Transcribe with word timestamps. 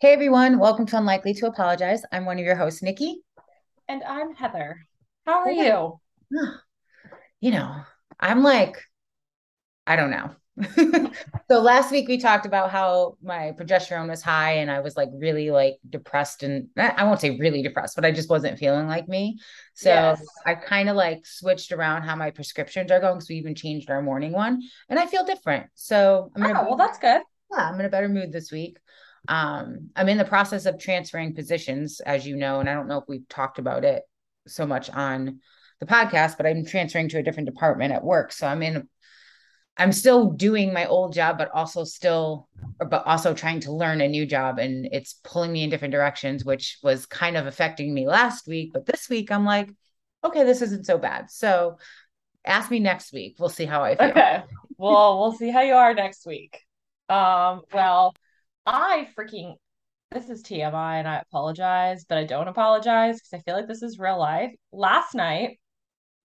Hey 0.00 0.12
everyone, 0.12 0.58
welcome 0.58 0.84
to 0.86 0.98
Unlikely 0.98 1.32
to 1.34 1.46
Apologize. 1.46 2.02
I'm 2.12 2.26
one 2.26 2.38
of 2.38 2.44
your 2.44 2.54
hosts, 2.54 2.82
Nikki. 2.82 3.22
And 3.88 4.04
I'm 4.04 4.34
Heather. 4.34 4.86
How 5.26 5.40
are 5.40 5.50
you? 5.50 6.00
You 7.40 7.52
know, 7.52 7.82
I'm 8.18 8.42
like, 8.42 8.82
I 9.86 9.94
don't 9.94 10.10
know. 10.10 10.34
so 11.48 11.60
last 11.60 11.92
week 11.92 12.08
we 12.08 12.18
talked 12.18 12.46
about 12.46 12.72
how 12.72 13.16
my 13.22 13.52
progesterone 13.56 14.08
was 14.08 14.22
high 14.22 14.54
and 14.54 14.68
I 14.68 14.80
was 14.80 14.96
like 14.96 15.08
really 15.14 15.52
like 15.52 15.76
depressed 15.88 16.42
and 16.42 16.66
eh, 16.76 16.92
I 16.96 17.04
won't 17.04 17.20
say 17.20 17.38
really 17.38 17.62
depressed, 17.62 17.94
but 17.94 18.04
I 18.04 18.10
just 18.10 18.28
wasn't 18.28 18.58
feeling 18.58 18.88
like 18.88 19.06
me. 19.06 19.38
So 19.74 19.90
yes. 19.90 20.26
I 20.44 20.56
kind 20.56 20.88
of 20.88 20.96
like 20.96 21.24
switched 21.24 21.70
around 21.70 22.02
how 22.02 22.16
my 22.16 22.32
prescriptions 22.32 22.90
are 22.90 22.98
going. 22.98 23.20
So 23.20 23.28
we 23.30 23.36
even 23.36 23.54
changed 23.54 23.88
our 23.88 24.02
morning 24.02 24.32
one 24.32 24.62
and 24.88 24.98
I 24.98 25.06
feel 25.06 25.24
different. 25.24 25.66
So 25.74 26.32
I'm 26.34 26.56
oh, 26.56 26.64
well, 26.64 26.76
that's 26.76 26.98
good. 26.98 27.22
Yeah, 27.52 27.70
I'm 27.70 27.78
in 27.78 27.86
a 27.86 27.90
better 27.90 28.08
mood 28.08 28.32
this 28.32 28.50
week. 28.50 28.78
Um, 29.28 29.90
I'm 29.94 30.08
in 30.08 30.18
the 30.18 30.24
process 30.24 30.66
of 30.66 30.78
transferring 30.78 31.34
positions, 31.34 32.00
as 32.00 32.26
you 32.26 32.36
know, 32.36 32.60
and 32.60 32.68
I 32.68 32.74
don't 32.74 32.88
know 32.88 32.98
if 32.98 33.04
we've 33.06 33.28
talked 33.28 33.58
about 33.58 33.84
it 33.84 34.02
so 34.46 34.66
much 34.66 34.90
on 34.90 35.40
the 35.80 35.86
podcast, 35.86 36.36
but 36.36 36.46
I'm 36.46 36.64
transferring 36.64 37.10
to 37.10 37.18
a 37.18 37.22
different 37.22 37.48
department 37.48 37.92
at 37.92 38.02
work. 38.02 38.32
So 38.32 38.46
I'm 38.46 38.62
in 38.62 38.88
I'm 39.78 39.92
still 39.92 40.32
doing 40.32 40.72
my 40.72 40.86
old 40.86 41.12
job, 41.12 41.38
but 41.38 41.52
also 41.52 41.84
still, 41.84 42.48
but 42.78 43.06
also 43.06 43.32
trying 43.32 43.60
to 43.60 43.72
learn 43.72 44.00
a 44.00 44.08
new 44.08 44.26
job. 44.26 44.58
And 44.58 44.88
it's 44.90 45.20
pulling 45.22 45.52
me 45.52 45.62
in 45.62 45.70
different 45.70 45.92
directions, 45.92 46.44
which 46.44 46.78
was 46.82 47.06
kind 47.06 47.36
of 47.36 47.46
affecting 47.46 47.94
me 47.94 48.08
last 48.08 48.48
week. 48.48 48.72
But 48.72 48.86
this 48.86 49.08
week, 49.08 49.30
I'm 49.30 49.44
like, 49.44 49.70
okay, 50.24 50.42
this 50.42 50.62
isn't 50.62 50.84
so 50.84 50.98
bad. 50.98 51.30
So 51.30 51.78
ask 52.44 52.72
me 52.72 52.80
next 52.80 53.12
week. 53.12 53.36
We'll 53.38 53.50
see 53.50 53.66
how 53.66 53.84
I 53.84 53.94
feel. 53.94 54.08
Okay. 54.08 54.42
Well, 54.78 55.20
we'll 55.20 55.32
see 55.32 55.50
how 55.50 55.60
you 55.60 55.74
are 55.74 55.94
next 55.94 56.26
week. 56.26 56.60
Um, 57.08 57.62
well, 57.72 58.14
I 58.68 59.08
freaking 59.18 59.54
this 60.10 60.28
is 60.28 60.42
TMI 60.42 60.98
and 60.98 61.08
I 61.08 61.18
apologize, 61.18 62.04
but 62.08 62.18
I 62.18 62.24
don't 62.24 62.48
apologize 62.48 63.16
because 63.16 63.32
I 63.32 63.42
feel 63.42 63.54
like 63.54 63.68
this 63.68 63.82
is 63.82 63.98
real 63.98 64.18
life. 64.18 64.52
Last 64.72 65.14
night, 65.14 65.58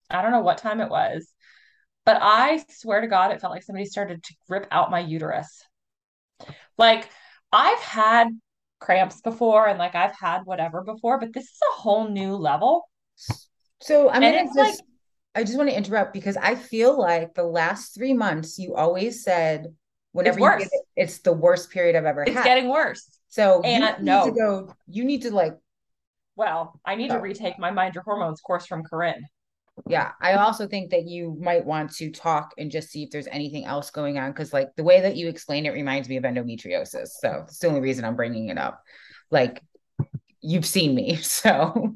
I 0.09 0.21
don't 0.21 0.31
know 0.31 0.41
what 0.41 0.57
time 0.57 0.81
it 0.81 0.89
was, 0.89 1.33
but 2.05 2.17
I 2.21 2.63
swear 2.69 3.01
to 3.01 3.07
God, 3.07 3.31
it 3.31 3.41
felt 3.41 3.51
like 3.53 3.63
somebody 3.63 3.85
started 3.85 4.23
to 4.23 4.33
rip 4.47 4.67
out 4.71 4.91
my 4.91 4.99
uterus. 4.99 5.63
Like 6.77 7.09
I've 7.51 7.79
had 7.79 8.27
cramps 8.79 9.21
before 9.21 9.67
and 9.67 9.77
like 9.77 9.95
I've 9.95 10.15
had 10.17 10.41
whatever 10.45 10.81
before, 10.81 11.19
but 11.19 11.33
this 11.33 11.45
is 11.45 11.59
a 11.73 11.81
whole 11.81 12.09
new 12.09 12.35
level. 12.35 12.89
So 13.81 14.09
I'm 14.09 14.21
gonna 14.21 14.43
just 14.43 14.57
like, 14.57 14.75
I 15.35 15.43
just 15.43 15.57
want 15.57 15.69
to 15.69 15.77
interrupt 15.77 16.13
because 16.13 16.37
I 16.37 16.55
feel 16.55 16.97
like 16.97 17.33
the 17.33 17.43
last 17.43 17.93
three 17.93 18.13
months 18.13 18.57
you 18.57 18.75
always 18.75 19.23
said 19.23 19.67
whenever 20.11 20.39
you 20.39 20.49
get 20.49 20.61
it, 20.61 20.85
it's 20.95 21.19
the 21.19 21.33
worst 21.33 21.71
period 21.71 21.95
I've 21.95 22.05
ever 22.05 22.23
it's 22.23 22.31
had. 22.31 22.39
It's 22.39 22.45
getting 22.45 22.69
worse. 22.69 23.07
So 23.27 23.61
and 23.61 23.83
you 23.83 23.89
need 23.89 24.05
no. 24.05 24.25
to 24.25 24.31
go, 24.31 24.73
you 24.87 25.03
need 25.03 25.21
to 25.23 25.31
like 25.31 25.55
well, 26.35 26.79
I 26.85 26.95
need 26.95 27.09
go. 27.09 27.15
to 27.15 27.21
retake 27.21 27.59
my 27.59 27.69
mind 27.69 27.95
your 27.95 28.03
hormones 28.03 28.39
course 28.39 28.65
from 28.65 28.83
Corinne. 28.83 29.25
Yeah. 29.87 30.11
I 30.21 30.33
also 30.33 30.67
think 30.67 30.91
that 30.91 31.05
you 31.05 31.37
might 31.39 31.65
want 31.65 31.91
to 31.95 32.11
talk 32.11 32.53
and 32.57 32.71
just 32.71 32.89
see 32.89 33.03
if 33.03 33.11
there's 33.11 33.27
anything 33.27 33.65
else 33.65 33.91
going 33.91 34.17
on. 34.17 34.33
Cause 34.33 34.53
like 34.53 34.69
the 34.77 34.83
way 34.83 35.01
that 35.01 35.17
you 35.17 35.27
explain 35.27 35.65
it 35.65 35.73
reminds 35.73 36.07
me 36.07 36.17
of 36.17 36.23
endometriosis. 36.23 37.09
So 37.19 37.43
it's 37.45 37.59
the 37.59 37.67
only 37.67 37.81
reason 37.81 38.05
I'm 38.05 38.15
bringing 38.15 38.49
it 38.49 38.57
up. 38.57 38.81
Like 39.31 39.61
you've 40.41 40.65
seen 40.65 40.95
me. 40.95 41.19
So, 41.23 41.95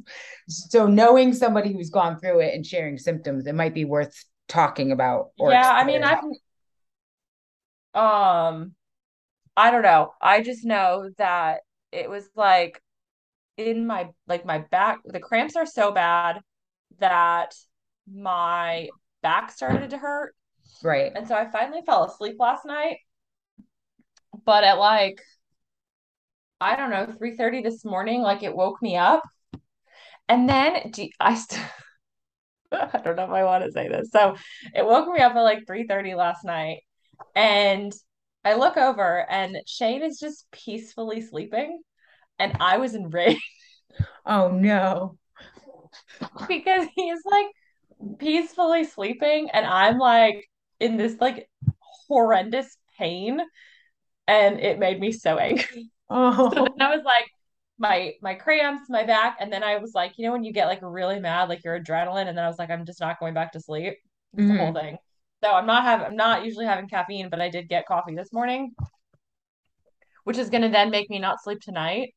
so 0.49 0.87
knowing 0.87 1.33
somebody 1.33 1.71
who's 1.71 1.89
gone 1.89 2.19
through 2.19 2.41
it 2.41 2.53
and 2.53 2.65
sharing 2.65 2.97
symptoms, 2.97 3.47
it 3.47 3.55
might 3.55 3.73
be 3.73 3.85
worth 3.85 4.13
talking 4.49 4.91
about. 4.91 5.29
yeah. 5.37 5.71
I 5.71 5.85
mean, 5.85 6.03
I've, 6.03 6.23
um, 7.93 8.73
I 9.57 9.71
don't 9.71 9.83
know. 9.83 10.13
I 10.21 10.41
just 10.41 10.65
know 10.65 11.09
that 11.17 11.61
it 11.91 12.09
was 12.09 12.29
like 12.35 12.81
in 13.57 13.87
my 13.87 14.09
like 14.27 14.45
my 14.45 14.59
back 14.59 14.99
the 15.05 15.19
cramps 15.19 15.55
are 15.55 15.65
so 15.65 15.91
bad 15.91 16.41
that 16.99 17.53
my 18.11 18.89
back 19.21 19.51
started 19.51 19.91
to 19.91 19.97
hurt. 19.97 20.35
Right. 20.83 21.11
And 21.15 21.27
so 21.27 21.35
I 21.35 21.49
finally 21.51 21.81
fell 21.85 22.05
asleep 22.05 22.37
last 22.39 22.65
night. 22.65 22.97
But 24.45 24.63
at 24.63 24.77
like 24.79 25.21
I 26.59 26.75
don't 26.75 26.89
know, 26.89 27.05
3:30 27.05 27.61
this 27.61 27.85
morning, 27.85 28.21
like 28.21 28.41
it 28.43 28.55
woke 28.55 28.81
me 28.81 28.97
up. 28.97 29.21
And 30.29 30.47
then 30.49 30.91
I 31.19 31.35
st- 31.35 31.61
I 32.71 33.01
don't 33.03 33.15
know 33.15 33.25
if 33.25 33.29
I 33.29 33.43
want 33.43 33.63
to 33.65 33.71
say 33.71 33.87
this. 33.87 34.09
So 34.11 34.35
it 34.73 34.85
woke 34.85 35.07
me 35.13 35.19
up 35.21 35.35
at 35.35 35.41
like 35.41 35.67
3:30 35.67 36.15
last 36.15 36.43
night 36.43 36.79
and 37.35 37.93
I 38.45 38.55
look 38.55 38.77
over 38.77 39.29
and 39.29 39.57
Shane 39.65 40.03
is 40.03 40.19
just 40.19 40.45
peacefully 40.51 41.21
sleeping 41.21 41.81
and 42.39 42.57
I 42.59 42.77
was 42.77 42.95
enraged. 42.95 43.41
Oh 44.25 44.49
no. 44.49 45.19
because 46.47 46.87
he's 46.95 47.19
like 47.25 47.45
peacefully 48.17 48.85
sleeping 48.85 49.51
and 49.51 49.67
I'm 49.67 49.99
like 49.99 50.49
in 50.79 50.97
this 50.97 51.15
like 51.21 51.47
horrendous 52.07 52.75
pain 52.97 53.39
and 54.27 54.59
it 54.59 54.79
made 54.79 54.99
me 54.99 55.11
so 55.11 55.37
angry. 55.37 55.89
Oh. 56.09 56.51
So 56.53 56.67
I 56.79 56.95
was 56.95 57.03
like 57.03 57.25
my 57.79 58.13
my 58.21 58.35
cramps, 58.35 58.89
my 58.89 59.03
back, 59.03 59.37
and 59.39 59.51
then 59.51 59.63
I 59.63 59.77
was 59.77 59.93
like, 59.95 60.13
you 60.17 60.25
know, 60.25 60.31
when 60.31 60.43
you 60.43 60.53
get 60.53 60.67
like 60.67 60.79
really 60.81 61.19
mad, 61.19 61.49
like 61.49 61.63
your 61.63 61.79
adrenaline, 61.79 62.27
and 62.27 62.37
then 62.37 62.45
I 62.45 62.47
was 62.47 62.59
like, 62.59 62.69
I'm 62.69 62.85
just 62.85 62.99
not 62.99 63.19
going 63.19 63.33
back 63.33 63.53
to 63.53 63.59
sleep. 63.59 63.95
Mm-hmm. 64.37 64.47
The 64.47 64.57
whole 64.57 64.73
mm-hmm. 64.73 64.85
thing. 64.85 64.97
So 65.43 65.51
I'm 65.51 65.65
not 65.65 65.83
having 65.83 66.05
I'm 66.05 66.15
not 66.15 66.45
usually 66.45 66.65
having 66.65 66.87
caffeine, 66.87 67.29
but 67.29 67.41
I 67.41 67.49
did 67.49 67.67
get 67.67 67.85
coffee 67.85 68.15
this 68.15 68.31
morning, 68.31 68.73
which 70.23 70.37
is 70.37 70.49
gonna 70.49 70.69
then 70.69 70.89
make 70.89 71.09
me 71.09 71.19
not 71.19 71.43
sleep 71.43 71.59
tonight. 71.59 72.15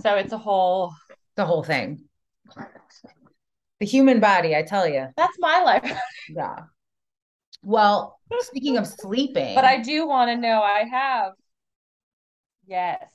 So 0.00 0.14
it's 0.14 0.32
a 0.32 0.38
whole 0.38 0.94
the 1.36 1.44
whole 1.44 1.62
thing. 1.62 2.04
The 3.80 3.86
human 3.86 4.20
body, 4.20 4.56
I 4.56 4.62
tell 4.62 4.88
you. 4.88 5.08
That's 5.16 5.36
my 5.38 5.62
life. 5.62 5.98
yeah. 6.30 6.60
Well, 7.62 8.18
speaking 8.40 8.78
of 8.78 8.86
sleeping, 8.86 9.54
but 9.54 9.64
I 9.64 9.82
do 9.82 10.06
want 10.06 10.30
to 10.30 10.36
know 10.36 10.62
I 10.62 10.84
have. 10.90 11.32
Yes. 12.66 13.10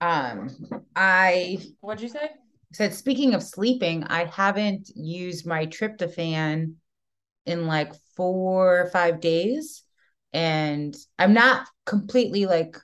Um, 0.00 0.50
I 0.96 1.58
what'd 1.80 2.02
you 2.02 2.08
say? 2.08 2.30
Said 2.72 2.92
speaking 2.92 3.34
of 3.34 3.42
sleeping, 3.44 4.02
I 4.02 4.24
haven't 4.24 4.90
used 4.96 5.46
my 5.46 5.66
tryptophan 5.66 6.74
in 7.46 7.66
like 7.66 7.92
four 8.16 8.80
or 8.80 8.90
five 8.90 9.20
days. 9.20 9.82
And 10.32 10.96
I'm 11.18 11.32
not 11.32 11.66
completely 11.86 12.46
like 12.46 12.76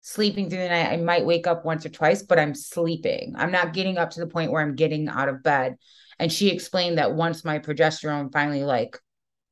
sleeping 0.00 0.50
through 0.50 0.58
the 0.58 0.68
night. 0.68 0.92
I 0.92 0.96
might 0.96 1.24
wake 1.24 1.46
up 1.46 1.64
once 1.64 1.86
or 1.86 1.88
twice, 1.88 2.22
but 2.22 2.38
I'm 2.38 2.54
sleeping. 2.54 3.34
I'm 3.36 3.50
not 3.50 3.72
getting 3.72 3.96
up 3.96 4.10
to 4.10 4.20
the 4.20 4.26
point 4.26 4.52
where 4.52 4.62
I'm 4.62 4.76
getting 4.76 5.08
out 5.08 5.28
of 5.28 5.42
bed. 5.42 5.76
And 6.18 6.32
she 6.32 6.50
explained 6.50 6.98
that 6.98 7.14
once 7.14 7.44
my 7.44 7.58
progesterone 7.58 8.32
finally 8.32 8.64
like 8.64 8.98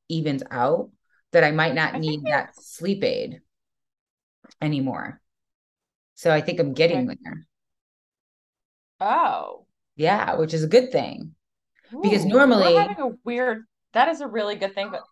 evens 0.08 0.42
out, 0.50 0.90
that 1.32 1.44
I 1.44 1.50
might 1.50 1.74
not 1.74 1.98
need 1.98 2.24
that 2.24 2.54
sleep 2.62 3.02
aid 3.02 3.40
anymore. 4.60 5.20
So 6.14 6.30
I 6.30 6.42
think 6.42 6.60
I'm 6.60 6.74
getting 6.74 7.08
okay. 7.08 7.18
there. 7.24 7.46
Oh. 9.00 9.66
Yeah, 9.96 10.36
which 10.36 10.54
is 10.54 10.62
a 10.62 10.68
good 10.68 10.92
thing. 10.92 11.34
Ooh, 11.94 12.02
because 12.02 12.24
normally 12.24 12.74
we're 12.74 12.80
having 12.80 13.00
a 13.00 13.10
weird 13.24 13.64
that 13.94 14.08
is 14.08 14.20
a 14.20 14.26
really 14.26 14.56
good 14.56 14.74
thing, 14.74 14.90
but 14.90 15.02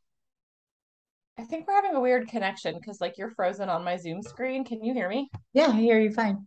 I 1.38 1.44
think 1.44 1.66
we're 1.66 1.74
having 1.74 1.94
a 1.94 2.00
weird 2.00 2.28
connection 2.28 2.74
because 2.74 3.00
like 3.00 3.16
you're 3.16 3.30
frozen 3.30 3.68
on 3.68 3.84
my 3.84 3.96
Zoom 3.96 4.22
screen. 4.22 4.64
Can 4.64 4.84
you 4.84 4.92
hear 4.92 5.08
me? 5.08 5.30
Yeah, 5.54 5.68
I 5.68 5.80
hear 5.80 5.98
you 5.98 6.12
fine. 6.12 6.46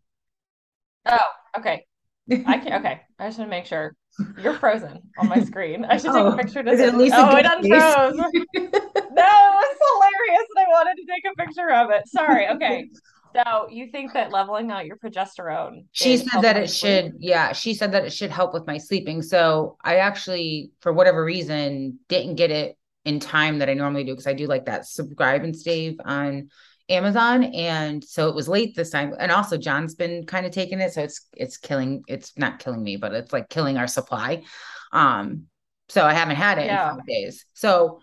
Oh, 1.05 1.17
okay. 1.57 1.85
I 2.31 2.57
can 2.57 2.73
okay. 2.79 3.01
I 3.19 3.27
just 3.27 3.39
want 3.39 3.49
to 3.49 3.55
make 3.55 3.65
sure 3.65 3.95
you're 4.41 4.53
frozen 4.53 4.99
on 5.17 5.27
my 5.27 5.39
screen. 5.43 5.85
I 5.85 5.97
should 5.97 6.13
take 6.13 6.23
oh, 6.23 6.33
a 6.33 6.37
picture 6.37 6.63
to 6.63 6.71
is 6.71 6.79
it 6.79 6.89
at 6.89 6.97
least 6.97 7.15
Oh, 7.17 7.35
it 7.35 7.45
unfroze. 7.45 8.15
no, 8.15 8.31
it's 8.35 8.51
hilarious. 8.55 10.47
And 10.55 10.59
I 10.59 10.69
wanted 10.69 10.95
to 10.95 11.05
take 11.09 11.23
a 11.31 11.35
picture 11.43 11.71
of 11.71 11.89
it. 11.89 12.07
Sorry. 12.07 12.47
Okay. 12.49 12.89
So 13.35 13.67
you 13.69 13.89
think 13.91 14.13
that 14.13 14.31
leveling 14.31 14.71
out 14.71 14.85
your 14.85 14.97
progesterone? 14.97 15.85
She 15.91 16.17
said 16.17 16.41
that 16.41 16.57
it 16.57 16.69
sleep? 16.69 17.05
should, 17.05 17.13
yeah, 17.19 17.53
she 17.53 17.73
said 17.73 17.91
that 17.93 18.05
it 18.05 18.13
should 18.13 18.31
help 18.31 18.53
with 18.53 18.67
my 18.67 18.77
sleeping. 18.77 19.21
So 19.21 19.77
I 19.83 19.97
actually, 19.97 20.71
for 20.81 20.93
whatever 20.93 21.23
reason, 21.23 21.99
didn't 22.09 22.35
get 22.35 22.51
it 22.51 22.77
in 23.05 23.19
time 23.19 23.59
that 23.59 23.69
I 23.69 23.73
normally 23.73 24.03
do 24.03 24.13
because 24.13 24.27
I 24.27 24.33
do 24.33 24.47
like 24.47 24.65
that 24.65 24.85
subscribe 24.85 25.43
and 25.43 25.55
save 25.55 25.99
on 26.05 26.49
Amazon. 26.89 27.43
And 27.43 28.03
so 28.03 28.29
it 28.29 28.35
was 28.35 28.47
late 28.47 28.75
this 28.75 28.91
time. 28.91 29.13
And 29.19 29.31
also 29.31 29.57
John's 29.57 29.95
been 29.95 30.25
kind 30.25 30.45
of 30.45 30.51
taking 30.51 30.79
it. 30.79 30.93
So 30.93 31.03
it's 31.03 31.27
it's 31.35 31.57
killing, 31.57 32.03
it's 32.07 32.37
not 32.37 32.59
killing 32.59 32.83
me, 32.83 32.97
but 32.97 33.13
it's 33.13 33.33
like 33.33 33.49
killing 33.49 33.77
our 33.77 33.87
supply. 33.87 34.43
Um, 34.91 35.45
so 35.89 36.05
I 36.05 36.13
haven't 36.13 36.35
had 36.35 36.59
it 36.59 36.65
yeah. 36.65 36.91
in 36.91 36.97
five 36.97 37.07
days. 37.07 37.45
So 37.53 37.99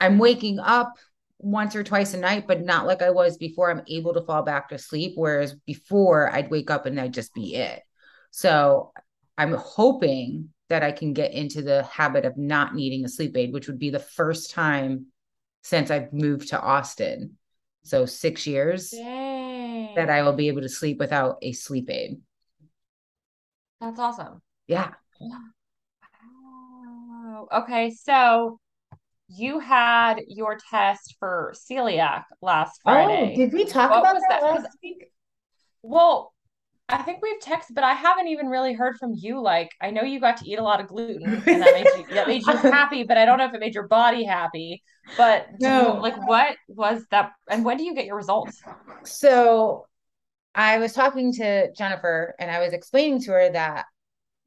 I'm 0.00 0.18
waking 0.18 0.58
up 0.58 0.92
once 1.38 1.76
or 1.76 1.84
twice 1.84 2.14
a 2.14 2.18
night, 2.18 2.46
but 2.46 2.62
not 2.62 2.86
like 2.86 3.02
I 3.02 3.10
was 3.10 3.36
before. 3.36 3.70
I'm 3.70 3.82
able 3.88 4.14
to 4.14 4.22
fall 4.22 4.42
back 4.42 4.68
to 4.68 4.78
sleep. 4.78 5.12
Whereas 5.14 5.54
before 5.66 6.32
I'd 6.32 6.50
wake 6.50 6.70
up 6.70 6.86
and 6.86 7.00
I'd 7.00 7.14
just 7.14 7.34
be 7.34 7.54
it. 7.54 7.82
So 8.30 8.92
I'm 9.36 9.52
hoping 9.52 10.50
that 10.68 10.82
I 10.82 10.92
can 10.92 11.12
get 11.12 11.32
into 11.32 11.62
the 11.62 11.82
habit 11.84 12.24
of 12.24 12.36
not 12.36 12.74
needing 12.74 13.04
a 13.04 13.08
sleep 13.08 13.36
aid, 13.36 13.52
which 13.52 13.68
would 13.68 13.78
be 13.78 13.90
the 13.90 13.98
first 13.98 14.50
time 14.50 15.06
since 15.62 15.90
I've 15.90 16.12
moved 16.12 16.48
to 16.48 16.60
Austin. 16.60 17.36
So 17.84 18.04
six 18.04 18.46
years. 18.46 18.90
Dang. 18.90 19.94
that 19.94 20.10
I 20.10 20.22
will 20.22 20.32
be 20.32 20.48
able 20.48 20.62
to 20.62 20.68
sleep 20.68 20.98
without 20.98 21.38
a 21.42 21.52
sleep 21.52 21.90
aid. 21.90 22.20
That's 23.80 23.98
awesome. 23.98 24.42
Yeah. 24.66 24.92
Wow. 25.20 25.40
Okay, 27.52 27.90
so 27.90 28.58
you 29.28 29.60
had 29.60 30.20
your 30.26 30.58
test 30.70 31.16
for 31.20 31.54
celiac 31.54 32.24
last 32.40 32.80
oh, 32.84 32.92
Friday. 32.92 33.32
Oh, 33.34 33.36
did 33.36 33.52
we 33.52 33.64
talk 33.64 33.90
what 33.90 34.00
about 34.00 34.14
that, 34.14 34.40
that 34.40 34.42
last 34.42 34.78
week? 34.82 35.10
Well, 35.82 36.32
I 36.88 37.02
think 37.02 37.20
we've 37.22 37.40
texted, 37.40 37.74
but 37.74 37.84
I 37.84 37.92
haven't 37.92 38.28
even 38.28 38.46
really 38.46 38.72
heard 38.72 38.96
from 38.96 39.12
you. 39.14 39.42
Like, 39.42 39.70
I 39.82 39.90
know 39.90 40.02
you 40.02 40.20
got 40.20 40.38
to 40.38 40.48
eat 40.48 40.58
a 40.58 40.62
lot 40.62 40.80
of 40.80 40.88
gluten, 40.88 41.22
and 41.46 41.62
that 41.62 41.74
made 41.74 41.84
you 41.84 42.14
that 42.14 42.26
made 42.26 42.46
you 42.46 42.56
happy, 42.56 43.02
but 43.04 43.18
I 43.18 43.26
don't 43.26 43.36
know 43.36 43.44
if 43.44 43.52
it 43.52 43.60
made 43.60 43.74
your 43.74 43.86
body 43.86 44.24
happy. 44.24 44.82
But 45.16 45.48
no. 45.60 45.96
You, 45.96 46.02
like, 46.02 46.26
what 46.26 46.56
was 46.68 47.04
that? 47.10 47.32
And 47.50 47.64
when 47.64 47.76
do 47.76 47.84
you 47.84 47.94
get 47.94 48.06
your 48.06 48.16
results? 48.16 48.62
So, 49.04 49.86
I 50.54 50.78
was 50.78 50.94
talking 50.94 51.34
to 51.34 51.70
Jennifer, 51.72 52.34
and 52.38 52.50
I 52.50 52.60
was 52.60 52.72
explaining 52.72 53.20
to 53.22 53.32
her 53.32 53.50
that 53.50 53.84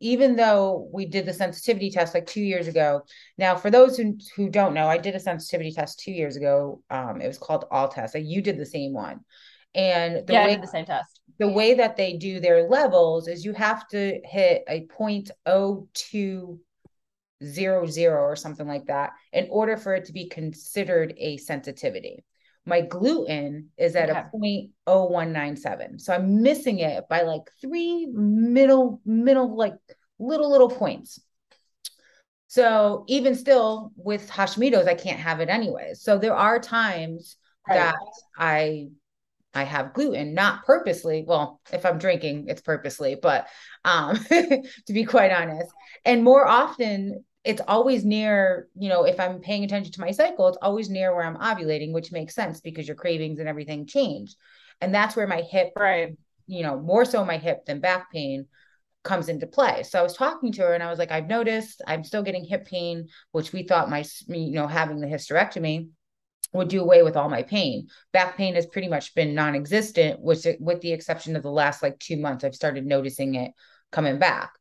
even 0.02 0.36
though 0.36 0.90
we 0.94 1.06
did 1.06 1.26
the 1.26 1.34
sensitivity 1.34 1.92
test 1.92 2.14
like 2.14 2.26
two 2.26 2.42
years 2.42 2.68
ago, 2.68 3.04
now 3.38 3.56
for 3.56 3.70
those 3.72 3.98
who 3.98 4.18
who 4.36 4.50
don't 4.50 4.74
know, 4.74 4.88
I 4.88 4.98
did 4.98 5.16
a 5.16 5.20
sensitivity 5.20 5.72
test 5.72 6.00
two 6.00 6.12
years 6.12 6.36
ago. 6.36 6.84
Um, 6.90 7.22
it 7.22 7.28
was 7.28 7.38
called 7.38 7.66
All 7.72 7.88
Test. 7.88 8.16
Like 8.16 8.26
you 8.26 8.42
did 8.42 8.58
the 8.58 8.66
same 8.66 8.94
one, 8.94 9.22
and 9.76 10.28
the 10.28 10.34
yeah, 10.34 10.46
way, 10.48 10.56
the 10.58 10.68
same 10.68 10.86
test 10.86 11.22
the 11.40 11.48
way 11.48 11.74
that 11.76 11.98
they 11.98 12.18
do 12.18 12.40
their 12.40 12.70
levels 12.70 13.28
is 13.28 13.44
you 13.46 13.54
have 13.54 13.88
to 13.90 14.20
hit 14.24 14.64
a 14.68 14.86
0.0200 14.88 16.60
or 18.12 18.36
something 18.36 18.68
like 18.68 18.86
that 18.86 19.14
in 19.34 19.48
order 19.50 19.78
for 19.78 19.96
it 19.96 20.06
to 20.06 20.14
be 20.14 20.28
considered 20.28 21.14
a 21.18 21.38
sensitivity. 21.38 22.24
My 22.66 22.82
gluten 22.82 23.70
is 23.78 23.96
at 23.96 24.10
a 24.10 24.30
0.0197. 24.34 26.00
So 26.00 26.14
I'm 26.14 26.44
missing 26.44 26.80
it 26.80 27.08
by 27.10 27.24
like 27.24 27.42
three 27.60 28.06
middle, 28.06 29.02
middle, 29.06 29.56
like 29.56 29.74
little, 30.20 30.52
little 30.52 30.70
points. 30.70 31.20
So 32.48 33.06
even 33.08 33.36
still 33.36 33.92
with 33.96 34.30
Hashimoto's, 34.30 34.88
I 34.88 34.94
can't 34.94 35.20
have 35.20 35.40
it 35.40 35.50
anyway. 35.50 35.94
So 35.96 36.18
there 36.18 36.36
are 36.36 36.60
times 36.60 37.38
right. 37.68 37.76
that 37.76 37.96
I 38.38 38.90
I 39.54 39.64
have 39.64 39.94
gluten, 39.94 40.34
not 40.34 40.66
purposely. 40.66 41.26
Well, 41.28 41.60
if 41.74 41.86
I'm 41.86 41.98
drinking, 41.98 42.46
it's 42.48 42.62
purposely, 42.62 43.16
but 43.16 43.48
um, 43.84 44.16
to 44.30 44.64
be 44.94 45.04
quite 45.04 45.32
honest. 45.32 45.70
And 46.06 46.24
more 46.24 46.48
often, 46.48 47.26
it's 47.44 47.62
always 47.68 48.06
near, 48.06 48.68
you 48.78 48.90
know, 48.90 49.04
if 49.04 49.20
I'm 49.20 49.40
paying 49.40 49.64
attention 49.64 49.92
to 49.94 50.02
my 50.02 50.12
cycle, 50.12 50.48
it's 50.48 50.58
always 50.62 50.90
near 50.90 51.16
where 51.16 51.26
I'm 51.26 51.38
ovulating, 51.38 51.92
which 51.92 52.12
makes 52.12 52.36
sense 52.36 52.62
because 52.62 52.88
your 52.88 52.96
cravings 52.96 53.40
and 53.40 53.50
everything 53.50 53.88
change. 53.88 54.36
And 54.80 54.94
that's 54.94 55.16
where 55.16 55.28
my 55.28 55.42
hip, 55.42 55.72
right, 55.76 56.16
you 56.48 56.64
know, 56.64 56.80
more 56.80 57.06
so 57.06 57.26
my 57.26 57.38
hip 57.38 57.66
than 57.66 57.80
back 57.80 58.12
pain 58.12 58.46
comes 59.04 59.30
into 59.30 59.48
play. 59.48 59.82
So 59.84 60.00
I 60.00 60.04
was 60.04 60.16
talking 60.16 60.52
to 60.54 60.62
her 60.62 60.74
and 60.74 60.84
I 60.84 60.90
was 60.90 61.00
like, 61.00 61.12
I've 61.12 61.28
noticed 61.28 61.82
I'm 61.88 62.04
still 62.04 62.22
getting 62.22 62.46
hip 62.46 62.66
pain, 62.66 63.08
which 63.32 63.52
we 63.52 63.64
thought 63.64 63.90
my, 63.90 64.06
you 64.28 64.52
know, 64.52 64.68
having 64.68 65.00
the 65.00 65.08
hysterectomy 65.08 65.90
would 66.54 66.68
do 66.68 66.82
away 66.82 67.02
with 67.02 67.18
all 67.18 67.30
my 67.30 67.42
pain. 67.42 67.88
Back 68.12 68.38
pain 68.38 68.56
has 68.56 68.68
pretty 68.68 68.88
much 68.88 69.16
been 69.16 69.34
non-existent, 69.34 70.20
which 70.20 70.46
with 70.60 70.82
the 70.82 70.92
exception 70.92 71.36
of 71.36 71.44
the 71.44 71.52
last 71.52 71.82
like 71.82 71.98
two 71.98 72.18
months, 72.18 72.44
I've 72.44 72.54
started 72.54 72.86
noticing 72.86 73.36
it 73.36 73.52
coming 73.92 74.20
back. 74.20 74.52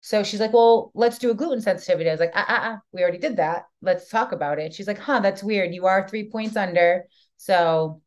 So 0.00 0.22
she's 0.22 0.40
like, 0.40 0.52
"Well, 0.52 0.90
let's 0.94 1.18
do 1.18 1.30
a 1.30 1.34
gluten 1.34 1.60
sensitivity." 1.60 2.08
I 2.08 2.12
was 2.12 2.20
like, 2.20 2.32
"Ah, 2.34 2.46
ah, 2.48 2.60
ah 2.62 2.80
we 2.92 3.02
already 3.02 3.18
did 3.18 3.36
that. 3.36 3.64
Let's 3.82 4.08
talk 4.08 4.32
about 4.32 4.58
it." 4.58 4.74
She's 4.74 4.86
like, 4.86 4.98
"Huh, 4.98 5.20
that's 5.20 5.42
weird. 5.42 5.74
You 5.74 5.86
are 5.86 6.08
three 6.08 6.30
points 6.30 6.56
under." 6.56 7.04
So 7.36 8.02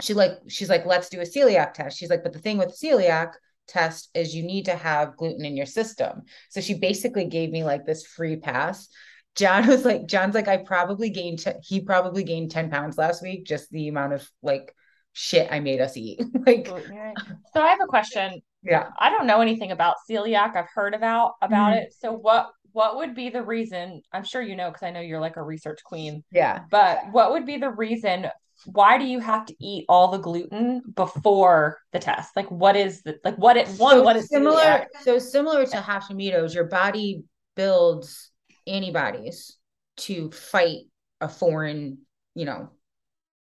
she 0.00 0.14
like 0.14 0.32
she's 0.48 0.68
like, 0.68 0.86
"Let's 0.86 1.08
do 1.08 1.20
a 1.20 1.24
celiac 1.24 1.74
test." 1.74 1.98
She's 1.98 2.10
like, 2.10 2.22
"But 2.22 2.32
the 2.32 2.38
thing 2.38 2.58
with 2.58 2.78
celiac 2.80 3.32
test 3.66 4.10
is 4.14 4.34
you 4.34 4.42
need 4.44 4.66
to 4.66 4.76
have 4.76 5.16
gluten 5.16 5.44
in 5.44 5.56
your 5.56 5.66
system." 5.66 6.22
So 6.50 6.60
she 6.60 6.74
basically 6.74 7.26
gave 7.26 7.50
me 7.50 7.64
like 7.64 7.84
this 7.84 8.06
free 8.06 8.36
pass 8.36 8.88
John 9.34 9.66
was 9.68 9.84
like, 9.84 10.06
John's 10.06 10.34
like, 10.34 10.48
I 10.48 10.58
probably 10.58 11.10
gained, 11.10 11.40
t- 11.40 11.52
he 11.62 11.80
probably 11.80 12.24
gained 12.24 12.50
10 12.50 12.70
pounds 12.70 12.98
last 12.98 13.22
week, 13.22 13.44
just 13.44 13.70
the 13.70 13.88
amount 13.88 14.12
of 14.12 14.28
like 14.42 14.74
shit 15.12 15.48
I 15.50 15.60
made 15.60 15.80
us 15.80 15.96
eat. 15.96 16.20
like, 16.46 16.66
so 16.66 17.60
I 17.60 17.68
have 17.68 17.80
a 17.82 17.86
question. 17.86 18.42
Yeah. 18.64 18.88
I 18.98 19.10
don't 19.10 19.26
know 19.26 19.40
anything 19.40 19.70
about 19.70 19.96
celiac. 20.10 20.56
I've 20.56 20.70
heard 20.74 20.94
about, 20.94 21.34
about 21.42 21.72
mm-hmm. 21.72 21.84
it. 21.84 21.94
So 21.98 22.12
what, 22.12 22.50
what 22.72 22.96
would 22.96 23.14
be 23.14 23.28
the 23.28 23.42
reason? 23.42 24.02
I'm 24.12 24.24
sure 24.24 24.42
you 24.42 24.56
know, 24.56 24.70
cause 24.70 24.82
I 24.82 24.90
know 24.90 25.00
you're 25.00 25.20
like 25.20 25.36
a 25.36 25.42
research 25.42 25.80
queen. 25.84 26.24
Yeah. 26.32 26.60
But 26.70 27.00
what 27.12 27.32
would 27.32 27.46
be 27.46 27.58
the 27.58 27.70
reason? 27.70 28.28
Why 28.66 28.98
do 28.98 29.04
you 29.04 29.20
have 29.20 29.46
to 29.46 29.54
eat 29.60 29.84
all 29.88 30.10
the 30.10 30.18
gluten 30.18 30.82
before 30.94 31.78
the 31.92 31.98
test? 31.98 32.34
Like, 32.36 32.50
what 32.50 32.76
is 32.76 33.02
the, 33.02 33.18
like, 33.24 33.36
what 33.36 33.56
it, 33.56 33.68
one, 33.76 33.96
so 33.96 34.02
what 34.02 34.16
is 34.16 34.28
similar? 34.28 34.60
Celiac? 34.60 34.86
So 35.02 35.18
similar 35.18 35.66
to 35.66 35.76
Hashimoto's, 35.76 36.54
your 36.54 36.64
body 36.64 37.24
builds 37.56 38.30
antibodies 38.66 39.56
to 39.96 40.30
fight 40.30 40.86
a 41.20 41.28
foreign, 41.28 41.98
you 42.34 42.44
know, 42.44 42.70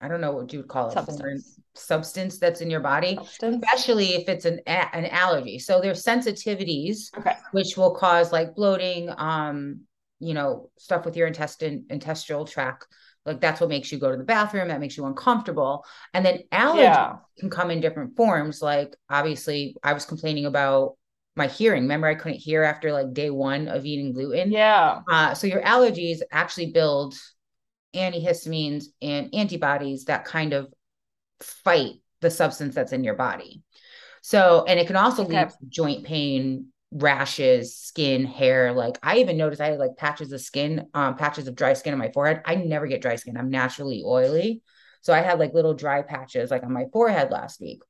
I 0.02 0.08
don't 0.08 0.20
know 0.20 0.32
what 0.32 0.52
you 0.52 0.58
would 0.58 0.69
call 0.69 0.88
it, 0.88 0.94
substance. 0.94 1.60
substance 1.75 2.38
that's 2.38 2.60
in 2.60 2.70
your 2.70 2.81
body, 2.81 3.14
substance. 3.14 3.62
especially 3.62 4.14
if 4.14 4.28
it's 4.28 4.44
an 4.44 4.60
an 4.66 5.06
allergy. 5.06 5.58
So 5.60 5.81
there's 5.81 6.04
sensitivities, 6.04 7.16
okay. 7.16 7.34
which 7.52 7.76
will 7.76 7.94
cause 7.94 8.32
like 8.32 8.56
bloating, 8.56 9.10
um, 9.16 9.82
you 10.19 10.34
know, 10.34 10.70
stuff 10.78 11.04
with 11.04 11.16
your 11.16 11.28
intestine, 11.28 11.87
intestinal 11.88 12.44
tract. 12.44 12.88
Like 13.25 13.40
that's 13.40 13.60
what 13.60 13.70
makes 13.70 13.93
you 13.93 13.99
go 13.99 14.10
to 14.10 14.16
the 14.16 14.25
bathroom. 14.25 14.69
That 14.69 14.81
makes 14.81 14.96
you 14.96 15.06
uncomfortable. 15.06 15.84
And 16.12 16.26
then 16.26 16.40
allergies 16.50 16.78
yeah. 16.78 17.16
can 17.38 17.50
come 17.50 17.70
in 17.70 17.81
different 17.81 18.16
forms. 18.16 18.60
Like 18.60 18.96
obviously, 19.08 19.76
I 19.84 19.93
was 19.93 20.05
complaining 20.05 20.46
about 20.46 20.96
my 21.37 21.46
hearing. 21.46 21.82
Remember, 21.82 22.08
I 22.08 22.16
couldn't 22.16 22.38
hear 22.38 22.64
after 22.64 22.93
like 22.93 23.14
day 23.14 23.31
one 23.31 23.69
of 23.69 23.87
eating 23.87 24.12
gluten. 24.12 24.50
Yeah. 24.50 25.00
Uh, 25.08 25.34
so 25.34 25.46
your 25.46 25.62
allergies 25.62 26.19
actually 26.32 26.72
build 26.72 27.14
antihistamines 27.94 28.87
and 29.00 29.35
antibodies 29.35 30.05
that 30.06 30.25
kind 30.25 30.53
of 30.53 30.73
fight 31.41 31.97
the 32.21 32.31
substance 32.31 32.75
that's 32.75 32.93
in 32.93 33.05
your 33.05 33.15
body. 33.15 33.62
So, 34.23 34.65
and 34.67 34.79
it 34.79 34.87
can 34.87 34.97
also 34.97 35.25
okay. 35.25 35.39
lead 35.39 35.50
to 35.50 35.56
joint 35.69 36.05
pain, 36.05 36.69
rashes, 36.93 37.77
skin, 37.77 38.25
hair. 38.25 38.73
Like 38.73 38.99
I 39.03 39.19
even 39.19 39.37
noticed 39.37 39.61
I 39.61 39.71
had 39.71 39.79
like 39.79 39.97
patches 39.97 40.33
of 40.33 40.41
skin, 40.41 40.87
um, 40.94 41.17
patches 41.17 41.49
of 41.49 41.56
dry 41.56 41.73
skin 41.73 41.93
on 41.93 41.99
my 41.99 42.12
forehead. 42.12 42.43
I 42.44 42.55
never 42.55 42.87
get 42.87 43.03
dry 43.03 43.17
skin. 43.17 43.37
I'm 43.37 43.50
naturally 43.50 44.03
oily. 44.05 44.62
So 45.00 45.12
I 45.12 45.21
had 45.21 45.39
like 45.39 45.55
little 45.55 45.75
dry 45.75 46.03
patches 46.03 46.50
like 46.50 46.62
on 46.62 46.73
my 46.73 46.85
forehead 46.93 47.31
last 47.31 47.61
week. 47.61 47.83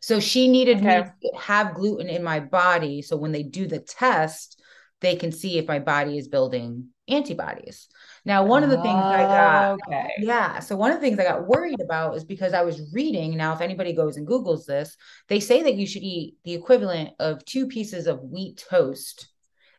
So 0.00 0.20
she 0.20 0.48
needed 0.48 0.78
okay. 0.78 1.04
me 1.22 1.30
to 1.30 1.38
have 1.38 1.74
gluten 1.74 2.08
in 2.08 2.22
my 2.22 2.40
body. 2.40 3.00
So 3.00 3.16
when 3.16 3.32
they 3.32 3.42
do 3.42 3.66
the 3.66 3.78
test, 3.78 4.60
they 5.00 5.16
can 5.16 5.32
see 5.32 5.58
if 5.58 5.66
my 5.66 5.78
body 5.78 6.18
is 6.18 6.28
building 6.28 6.88
antibodies. 7.08 7.88
Now, 8.24 8.44
one 8.44 8.62
of 8.62 8.70
the 8.70 8.76
things 8.76 8.98
I 8.98 9.22
got, 9.22 9.64
oh, 9.64 9.78
okay. 9.88 10.12
yeah. 10.18 10.60
So 10.60 10.76
one 10.76 10.92
of 10.92 10.98
the 10.98 11.00
things 11.00 11.18
I 11.18 11.24
got 11.24 11.48
worried 11.48 11.80
about 11.80 12.16
is 12.16 12.24
because 12.24 12.52
I 12.52 12.62
was 12.62 12.92
reading. 12.92 13.36
Now, 13.36 13.52
if 13.52 13.60
anybody 13.60 13.92
goes 13.92 14.16
and 14.16 14.26
Googles 14.26 14.64
this, 14.64 14.96
they 15.28 15.40
say 15.40 15.62
that 15.64 15.74
you 15.74 15.86
should 15.86 16.02
eat 16.02 16.36
the 16.44 16.54
equivalent 16.54 17.10
of 17.18 17.44
two 17.44 17.66
pieces 17.66 18.06
of 18.06 18.22
wheat 18.22 18.64
toast 18.68 19.28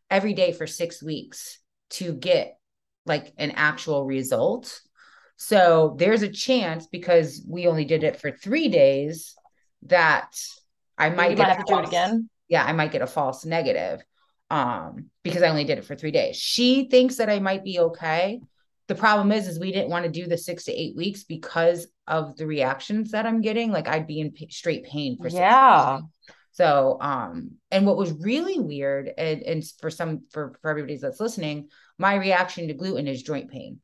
every 0.10 0.34
day 0.34 0.52
for 0.52 0.68
six 0.68 1.02
weeks 1.02 1.60
to 1.92 2.14
get 2.14 2.58
like 3.06 3.34
an 3.38 3.52
actual 3.52 4.06
result. 4.06 4.82
So 5.38 5.96
there's 5.98 6.22
a 6.22 6.30
chance 6.30 6.88
because 6.88 7.46
we 7.48 7.68
only 7.68 7.86
did 7.86 8.04
it 8.04 8.20
for 8.20 8.32
three 8.32 8.68
days 8.68 9.36
that 9.84 10.38
I 10.98 11.10
might 11.10 11.38
might 11.38 11.48
have 11.48 11.66
to 11.66 11.74
do 11.74 11.80
it 11.80 11.88
again. 11.88 12.30
Yeah, 12.50 12.64
I 12.64 12.74
might 12.74 12.92
get 12.92 13.02
a 13.02 13.08
false 13.08 13.46
negative 13.46 14.04
um, 14.54 15.10
because 15.24 15.42
I 15.42 15.50
only 15.50 15.64
did 15.64 15.80
it 15.80 15.86
for 15.86 15.96
three 15.96 16.12
days. 16.12 16.36
She 16.36 16.88
thinks 16.88 17.16
that 17.16 17.28
I 17.28 17.40
might 17.40 17.64
be 17.64 17.80
okay. 17.80 18.40
The 18.88 18.94
problem 18.94 19.32
is, 19.32 19.48
is 19.48 19.60
we 19.60 19.72
didn't 19.72 19.90
want 19.90 20.06
to 20.06 20.12
do 20.12 20.28
the 20.28 20.38
six 20.38 20.66
to 20.66 20.72
eight 20.72 20.96
weeks 20.96 21.24
because 21.24 21.88
of 22.06 22.36
the 22.38 22.46
reactions 22.46 23.12
that 23.12 23.26
I'm 23.26 23.42
getting. 23.42 23.72
Like 23.72 23.88
I'd 23.88 24.06
be 24.06 24.20
in 24.20 24.32
p- 24.32 24.52
straight 24.52 24.84
pain 24.84 25.18
for 25.18 25.28
yeah. 25.30 26.02
So, 26.52 26.98
um, 27.02 27.54
and 27.72 27.88
what 27.88 27.98
was 27.98 28.12
really 28.12 28.60
weird, 28.60 29.10
and, 29.18 29.42
and 29.42 29.64
for 29.82 29.90
some 29.90 30.26
for 30.30 30.54
for 30.62 30.70
everybody 30.70 30.98
that's 30.98 31.20
listening, 31.20 31.70
my 31.98 32.14
reaction 32.14 32.68
to 32.68 32.76
gluten 32.76 33.08
is 33.08 33.24
joint 33.24 33.50
pain, 33.50 33.80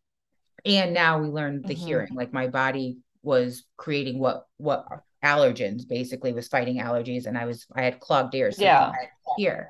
and 0.65 0.93
now 0.93 1.19
we 1.19 1.29
learned 1.29 1.63
the 1.63 1.73
mm-hmm. 1.73 1.83
hearing. 1.83 2.13
Like 2.13 2.31
my 2.31 2.45
body 2.45 2.99
was 3.23 3.63
creating 3.75 4.19
what 4.19 4.45
what 4.57 4.85
allergens 5.23 5.87
basically 5.87 6.31
was 6.31 6.47
fighting 6.47 6.77
allergies 6.77 7.25
and 7.25 7.37
i 7.37 7.45
was 7.45 7.65
i 7.75 7.81
had 7.81 7.99
clogged 7.99 8.33
ears 8.33 8.55
so 8.55 8.63
yeah 8.63 8.93
here 9.35 9.69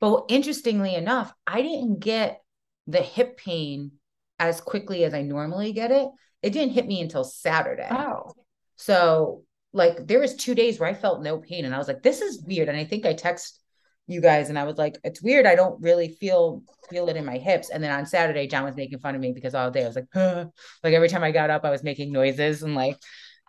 but 0.00 0.24
interestingly 0.28 0.94
enough 0.94 1.32
i 1.46 1.62
didn't 1.62 2.00
get 2.00 2.40
the 2.86 3.02
hip 3.02 3.36
pain 3.36 3.92
as 4.38 4.60
quickly 4.60 5.04
as 5.04 5.14
i 5.14 5.22
normally 5.22 5.72
get 5.72 5.90
it 5.90 6.08
it 6.42 6.50
didn't 6.50 6.72
hit 6.72 6.86
me 6.86 7.00
until 7.00 7.24
saturday 7.24 7.88
oh 7.90 8.32
so 8.76 9.42
like 9.72 10.06
there 10.06 10.20
was 10.20 10.34
two 10.34 10.54
days 10.54 10.78
where 10.78 10.88
i 10.88 10.94
felt 10.94 11.22
no 11.22 11.38
pain 11.38 11.64
and 11.64 11.74
i 11.74 11.78
was 11.78 11.88
like 11.88 12.02
this 12.02 12.20
is 12.20 12.42
weird 12.46 12.68
and 12.68 12.76
i 12.76 12.84
think 12.84 13.06
i 13.06 13.12
text 13.12 13.58
you 14.06 14.20
guys 14.20 14.48
and 14.48 14.58
i 14.58 14.64
was 14.64 14.76
like 14.76 14.98
it's 15.04 15.22
weird 15.22 15.46
i 15.46 15.54
don't 15.54 15.80
really 15.80 16.08
feel 16.08 16.62
feel 16.88 17.08
it 17.08 17.16
in 17.16 17.24
my 17.24 17.38
hips 17.38 17.70
and 17.70 17.84
then 17.84 17.92
on 17.92 18.04
saturday 18.04 18.48
john 18.48 18.64
was 18.64 18.74
making 18.74 18.98
fun 18.98 19.14
of 19.14 19.20
me 19.20 19.32
because 19.32 19.54
all 19.54 19.70
day 19.70 19.84
i 19.84 19.86
was 19.86 19.94
like 19.94 20.08
huh. 20.12 20.46
like 20.82 20.94
every 20.94 21.08
time 21.08 21.22
i 21.22 21.30
got 21.30 21.50
up 21.50 21.64
i 21.64 21.70
was 21.70 21.84
making 21.84 22.10
noises 22.10 22.62
and 22.62 22.74
like 22.74 22.96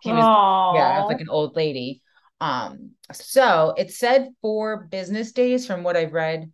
He 0.02 0.12
was 0.12 0.24
Aww. 0.24 0.76
yeah, 0.76 0.98
I 0.98 1.00
was 1.00 1.10
like 1.10 1.22
an 1.22 1.30
old 1.30 1.56
lady. 1.56 2.02
Um, 2.42 2.92
so 3.14 3.76
it 3.78 3.92
said 3.92 4.30
four 4.42 4.88
business 4.90 5.32
days 5.32 5.66
from 5.68 5.84
what 5.84 5.96
I've 5.96 6.12
read 6.12 6.52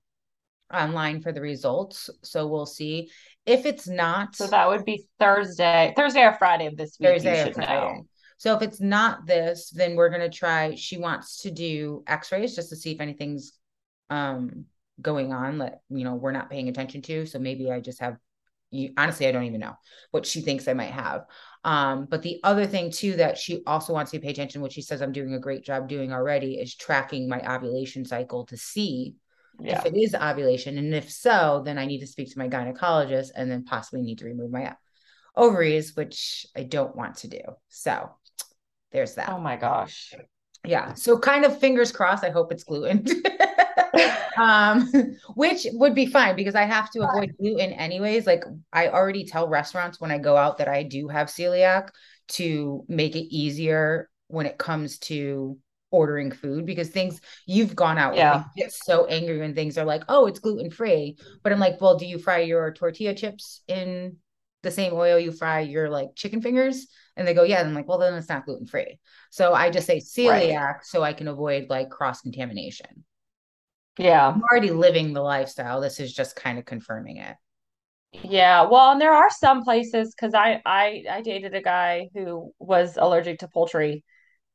online 0.71 1.21
for 1.21 1.31
the 1.31 1.41
results. 1.41 2.09
So 2.23 2.45
we'll 2.45 2.65
see. 2.65 3.09
If 3.45 3.65
it's 3.65 3.87
not, 3.87 4.35
so 4.35 4.47
that 4.47 4.67
would 4.67 4.83
be 4.83 5.05
Thursday, 5.17 5.93
Thursday 5.95 6.23
or 6.23 6.33
Friday 6.33 6.65
of 6.65 6.75
this 6.75 6.97
week. 6.99 7.09
Thursday 7.09 7.49
or 7.49 7.53
Friday. 7.53 7.73
Know. 7.73 8.07
So 8.37 8.55
if 8.55 8.61
it's 8.61 8.81
not 8.81 9.25
this, 9.25 9.69
then 9.69 9.95
we're 9.95 10.09
gonna 10.09 10.29
try. 10.29 10.75
She 10.75 10.97
wants 10.97 11.41
to 11.43 11.51
do 11.51 12.03
X-rays 12.05 12.53
just 12.53 12.69
to 12.69 12.75
see 12.75 12.91
if 12.91 12.99
anything's 12.99 13.53
um 14.09 14.65
going 15.01 15.31
on 15.31 15.59
that 15.59 15.81
you 15.89 16.03
know 16.03 16.15
we're 16.15 16.31
not 16.33 16.49
paying 16.49 16.67
attention 16.67 17.01
to. 17.03 17.25
So 17.25 17.39
maybe 17.39 17.71
I 17.71 17.79
just 17.79 18.01
have. 18.01 18.17
You, 18.71 18.91
honestly, 18.97 19.27
I 19.27 19.31
don't 19.31 19.45
even 19.45 19.61
know 19.61 19.77
what 20.11 20.25
she 20.25 20.41
thinks 20.41 20.67
I 20.67 20.73
might 20.73 20.91
have. 20.91 21.25
Um, 21.63 22.07
but 22.09 22.21
the 22.21 22.39
other 22.43 22.65
thing 22.65 22.91
too 22.91 23.15
that 23.17 23.37
she 23.37 23.63
also 23.65 23.93
wants 23.93 24.11
to 24.11 24.19
pay 24.19 24.29
attention, 24.29 24.61
which 24.61 24.73
she 24.73 24.81
says 24.81 25.01
I'm 25.01 25.11
doing 25.11 25.33
a 25.33 25.39
great 25.39 25.63
job 25.63 25.87
doing 25.87 26.11
already, 26.11 26.55
is 26.55 26.75
tracking 26.75 27.29
my 27.29 27.41
ovulation 27.41 28.05
cycle 28.05 28.45
to 28.47 28.57
see 28.57 29.15
yeah. 29.59 29.79
if 29.79 29.85
it 29.85 29.97
is 29.97 30.15
ovulation. 30.15 30.77
And 30.77 30.93
if 30.93 31.09
so, 31.11 31.61
then 31.65 31.77
I 31.77 31.85
need 31.85 31.99
to 31.99 32.07
speak 32.07 32.31
to 32.31 32.39
my 32.39 32.47
gynecologist 32.47 33.29
and 33.35 33.49
then 33.49 33.63
possibly 33.63 34.01
need 34.01 34.19
to 34.19 34.25
remove 34.25 34.51
my 34.51 34.75
ovaries, 35.35 35.95
which 35.95 36.45
I 36.55 36.63
don't 36.63 36.95
want 36.95 37.17
to 37.17 37.27
do. 37.27 37.41
So 37.69 38.11
there's 38.91 39.15
that. 39.15 39.29
Oh 39.29 39.39
my 39.39 39.55
gosh. 39.55 40.13
Yeah. 40.65 40.93
So 40.95 41.17
kind 41.17 41.45
of 41.45 41.59
fingers 41.59 41.91
crossed. 41.91 42.23
I 42.23 42.29
hope 42.29 42.51
it's 42.51 42.63
gluten. 42.63 43.05
um, 44.37 44.89
which 45.35 45.67
would 45.73 45.95
be 45.95 46.05
fine 46.05 46.35
because 46.35 46.55
I 46.55 46.63
have 46.63 46.91
to 46.91 47.07
avoid 47.07 47.35
gluten 47.39 47.71
anyways. 47.71 48.25
Like 48.25 48.43
I 48.71 48.89
already 48.89 49.25
tell 49.25 49.47
restaurants 49.47 49.99
when 49.99 50.11
I 50.11 50.17
go 50.17 50.37
out 50.37 50.57
that 50.59 50.67
I 50.67 50.83
do 50.83 51.07
have 51.07 51.27
celiac 51.27 51.89
to 52.29 52.83
make 52.87 53.15
it 53.15 53.33
easier 53.33 54.09
when 54.27 54.45
it 54.45 54.57
comes 54.57 54.97
to 54.99 55.57
ordering 55.91 56.31
food 56.31 56.65
because 56.65 56.89
things 56.89 57.21
you've 57.45 57.75
gone 57.75 57.97
out 57.97 58.15
yeah. 58.15 58.43
get 58.55 58.71
so 58.73 59.05
angry 59.05 59.39
when 59.39 59.55
things 59.55 59.77
are 59.77 59.85
like, 59.85 60.03
oh, 60.09 60.25
it's 60.25 60.39
gluten 60.39 60.69
free. 60.69 61.17
But 61.43 61.53
I'm 61.53 61.59
like, 61.59 61.79
well, 61.79 61.97
do 61.97 62.05
you 62.05 62.19
fry 62.19 62.39
your 62.39 62.73
tortilla 62.73 63.15
chips 63.15 63.61
in 63.67 64.17
the 64.63 64.71
same 64.71 64.93
oil 64.93 65.17
you 65.19 65.31
fry 65.31 65.61
your 65.61 65.89
like 65.89 66.09
chicken 66.15 66.41
fingers? 66.41 66.87
And 67.15 67.27
they 67.27 67.33
go, 67.33 67.43
yeah. 67.43 67.59
And 67.59 67.69
I'm 67.69 67.73
like, 67.73 67.87
well, 67.87 67.97
then 67.97 68.13
it's 68.13 68.29
not 68.29 68.45
gluten 68.45 68.67
free. 68.67 68.99
So 69.31 69.53
I 69.53 69.69
just 69.69 69.87
say 69.87 69.97
celiac 69.97 70.59
right. 70.59 70.83
so 70.83 71.03
I 71.03 71.13
can 71.13 71.27
avoid 71.27 71.67
like 71.69 71.89
cross 71.89 72.21
contamination. 72.21 73.05
Yeah. 73.97 74.27
I'm 74.27 74.41
already 74.43 74.71
living 74.71 75.13
the 75.13 75.21
lifestyle. 75.21 75.81
This 75.81 75.99
is 75.99 76.13
just 76.13 76.35
kind 76.35 76.59
of 76.59 76.65
confirming 76.65 77.17
it. 77.17 77.35
Yeah, 78.23 78.63
well, 78.63 78.91
and 78.91 79.01
there 79.01 79.13
are 79.13 79.29
some 79.29 79.63
places 79.63 80.15
because 80.15 80.33
I 80.33 80.61
I 80.65 81.03
I 81.09 81.21
dated 81.21 81.53
a 81.53 81.61
guy 81.61 82.09
who 82.13 82.51
was 82.57 82.97
allergic 82.97 83.39
to 83.39 83.47
poultry, 83.47 84.03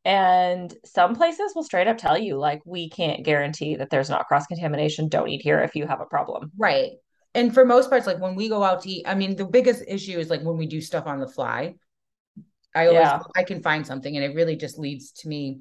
and 0.04 0.72
some 0.84 1.14
places 1.14 1.52
will 1.54 1.62
straight 1.62 1.86
up 1.86 1.98
tell 1.98 2.18
you, 2.18 2.38
like, 2.38 2.60
we 2.64 2.88
can't 2.88 3.24
guarantee 3.24 3.76
that 3.76 3.90
there's 3.90 4.10
not 4.10 4.26
cross 4.26 4.46
contamination. 4.46 5.08
Don't 5.08 5.28
eat 5.28 5.42
here 5.42 5.60
if 5.60 5.76
you 5.76 5.86
have 5.86 6.00
a 6.00 6.06
problem. 6.06 6.50
Right. 6.56 6.92
And 7.34 7.54
for 7.54 7.64
most 7.64 7.88
parts, 7.88 8.06
like 8.06 8.20
when 8.20 8.34
we 8.34 8.48
go 8.48 8.62
out 8.62 8.82
to 8.82 8.90
eat, 8.90 9.06
I 9.06 9.14
mean, 9.14 9.36
the 9.36 9.46
biggest 9.46 9.84
issue 9.86 10.18
is 10.18 10.28
like 10.28 10.42
when 10.42 10.58
we 10.58 10.66
do 10.66 10.80
stuff 10.80 11.06
on 11.06 11.20
the 11.20 11.28
fly. 11.28 11.74
I 12.74 12.86
always 12.86 13.00
yeah. 13.00 13.20
I 13.36 13.44
can 13.44 13.62
find 13.62 13.86
something 13.86 14.16
and 14.16 14.24
it 14.24 14.34
really 14.34 14.56
just 14.56 14.78
leads 14.78 15.12
to 15.12 15.28
me 15.28 15.60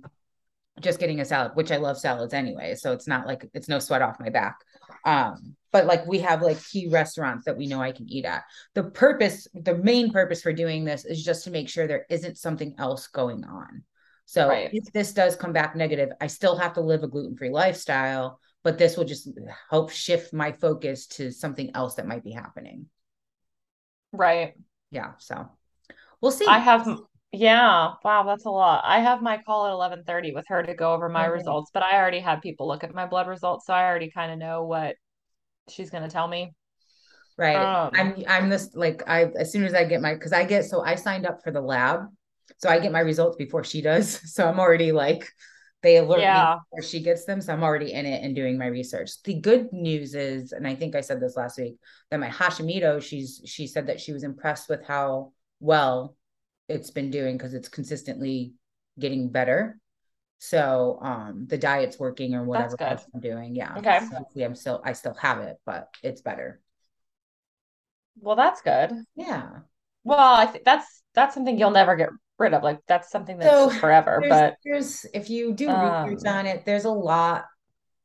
just 0.80 1.00
getting 1.00 1.20
a 1.20 1.26
salad, 1.26 1.52
which 1.56 1.72
I 1.72 1.78
love 1.78 1.98
salads 1.98 2.34
anyway. 2.34 2.76
So 2.76 2.92
it's 2.92 3.08
not 3.08 3.28
like 3.28 3.46
it's 3.54 3.68
no 3.68 3.80
sweat 3.80 4.02
off 4.02 4.20
my 4.20 4.30
back. 4.30 4.58
Um, 5.06 5.56
but 5.72 5.86
like 5.86 6.06
we 6.06 6.20
have 6.20 6.42
like 6.42 6.64
key 6.64 6.90
restaurants 6.90 7.46
that 7.46 7.58
we 7.58 7.68
know 7.68 7.82
I 7.82 7.92
can 7.92 8.10
eat 8.10 8.26
at. 8.26 8.44
The 8.74 8.84
purpose, 8.84 9.48
the 9.54 9.76
main 9.76 10.12
purpose 10.12 10.42
for 10.42 10.54
doing 10.54 10.84
this 10.84 11.06
is 11.06 11.24
just 11.24 11.44
to 11.46 11.52
make 11.52 11.70
sure 11.70 11.88
there 11.88 12.06
isn't 12.10 12.38
something 12.38 12.76
else 12.78 13.08
going 13.08 13.44
on. 13.44 13.84
So 14.26 14.48
right. 14.48 14.70
if 14.72 14.86
this 14.94 15.14
does 15.14 15.36
come 15.36 15.54
back 15.54 15.76
negative, 15.76 16.10
I 16.22 16.28
still 16.28 16.56
have 16.58 16.74
to 16.74 16.82
live 16.82 17.04
a 17.04 17.08
gluten-free 17.08 17.50
lifestyle, 17.50 18.40
but 18.64 18.78
this 18.78 18.96
will 18.96 19.04
just 19.04 19.30
help 19.70 19.92
shift 19.92 20.34
my 20.34 20.52
focus 20.54 21.08
to 21.08 21.32
something 21.32 21.72
else 21.76 21.96
that 21.96 22.08
might 22.08 22.24
be 22.24 22.32
happening. 22.32 22.86
Right. 24.14 24.54
Yeah. 24.90 25.14
So 25.20 25.50
we'll 26.22 26.32
see. 26.32 26.46
I 26.46 26.60
have 26.60 26.88
yeah. 27.32 27.94
Wow, 28.04 28.24
that's 28.24 28.46
a 28.46 28.50
lot. 28.50 28.84
I 28.86 29.00
have 29.00 29.22
my 29.22 29.40
call 29.46 29.68
at 29.68 29.72
11:30 29.72 30.34
with 30.34 30.46
her 30.48 30.64
to 30.64 30.74
go 30.74 30.94
over 30.94 31.10
my 31.10 31.28
okay. 31.28 31.34
results, 31.34 31.72
but 31.74 31.84
I 31.84 31.98
already 31.98 32.20
had 32.20 32.42
people 32.42 32.68
look 32.68 32.84
at 32.84 32.94
my 32.94 33.06
blood 33.06 33.28
results, 33.28 33.66
so 33.66 33.74
I 33.74 33.86
already 33.86 34.12
kind 34.12 34.32
of 34.32 34.38
know 34.38 34.64
what 34.66 34.96
she's 35.70 35.90
going 35.90 36.04
to 36.04 36.10
tell 36.10 36.28
me. 36.28 36.54
Right. 37.38 37.56
Um, 37.56 37.92
I'm 37.94 38.24
I'm 38.28 38.50
this 38.50 38.76
like 38.76 39.04
I 39.08 39.32
as 39.40 39.52
soon 39.52 39.64
as 39.64 39.74
I 39.74 39.86
get 39.86 40.02
my 40.02 40.16
cuz 40.16 40.34
I 40.34 40.44
get 40.44 40.66
so 40.66 40.84
I 40.84 40.96
signed 40.96 41.26
up 41.26 41.42
for 41.44 41.52
the 41.52 41.62
lab 41.62 42.02
so 42.58 42.70
I 42.70 42.80
get 42.80 42.92
my 42.92 43.00
results 43.00 43.38
before 43.38 43.64
she 43.64 43.82
does. 43.82 44.22
So 44.32 44.48
I'm 44.48 44.60
already 44.60 44.92
like, 44.92 45.28
they 45.82 45.98
alert 45.98 46.22
yeah. 46.22 46.56
me 46.56 46.60
before 46.70 46.88
she 46.88 47.02
gets 47.02 47.26
them. 47.26 47.42
So 47.42 47.54
I'm 47.54 47.64
already 47.64 47.92
in 47.92 48.06
it 48.06 48.24
and 48.24 48.36
doing 48.36 48.58
my 48.58 48.68
research. 48.68 49.22
The 49.24 49.34
good 49.34 49.74
news 49.74 50.14
is, 50.16 50.52
and 50.52 50.68
I 50.68 50.76
think 50.76 50.96
I 50.96 51.02
said 51.02 51.20
this 51.20 51.36
last 51.36 51.58
week, 51.58 51.76
that 52.10 52.20
my 52.20 52.30
Hashimoto, 52.30 53.02
she's 53.02 53.42
she 53.46 53.68
said 53.68 53.88
that 53.88 54.00
she 54.00 54.14
was 54.14 54.24
impressed 54.24 54.70
with 54.70 54.86
how 54.86 55.34
well 55.60 56.16
it's 56.72 56.92
been 56.92 57.12
doing 57.12 57.38
because 57.38 57.54
it's 57.54 57.70
consistently 57.70 58.54
getting 59.00 59.30
better. 59.30 59.78
So 60.40 61.00
um 61.02 61.46
the 61.48 61.58
diet's 61.58 62.00
working 62.00 62.34
or 62.34 62.44
whatever 62.44 62.76
I'm 62.82 63.20
doing. 63.20 63.56
Yeah. 63.56 63.78
Okay. 63.78 64.00
So 64.10 64.44
I'm 64.44 64.56
still 64.56 64.82
I 64.84 64.94
still 64.94 65.14
have 65.16 65.40
it, 65.40 65.58
but 65.66 65.90
it's 66.04 66.22
better. 66.22 66.60
Well, 68.20 68.36
that's 68.36 68.62
good. 68.62 68.92
Yeah. 69.16 69.50
Well, 70.04 70.36
I 70.36 70.46
think 70.46 70.66
that's 70.66 71.04
that's 71.14 71.34
something 71.34 71.58
you'll 71.58 71.72
never 71.72 71.96
get 71.96 72.10
rid 72.38 72.54
of. 72.54 72.64
Like 72.64 72.80
that's 72.88 73.12
something 73.12 73.38
that's 73.38 73.52
so 73.52 73.70
forever. 73.70 74.18
There's, 74.20 74.30
but 74.30 74.56
there's 74.66 75.06
if 75.14 75.30
you 75.30 75.54
do 75.54 75.68
research 75.68 76.26
um, 76.26 76.34
on 76.34 76.46
it, 76.48 76.66
there's 76.66 76.86
a 76.86 76.92
lot. 76.92 77.46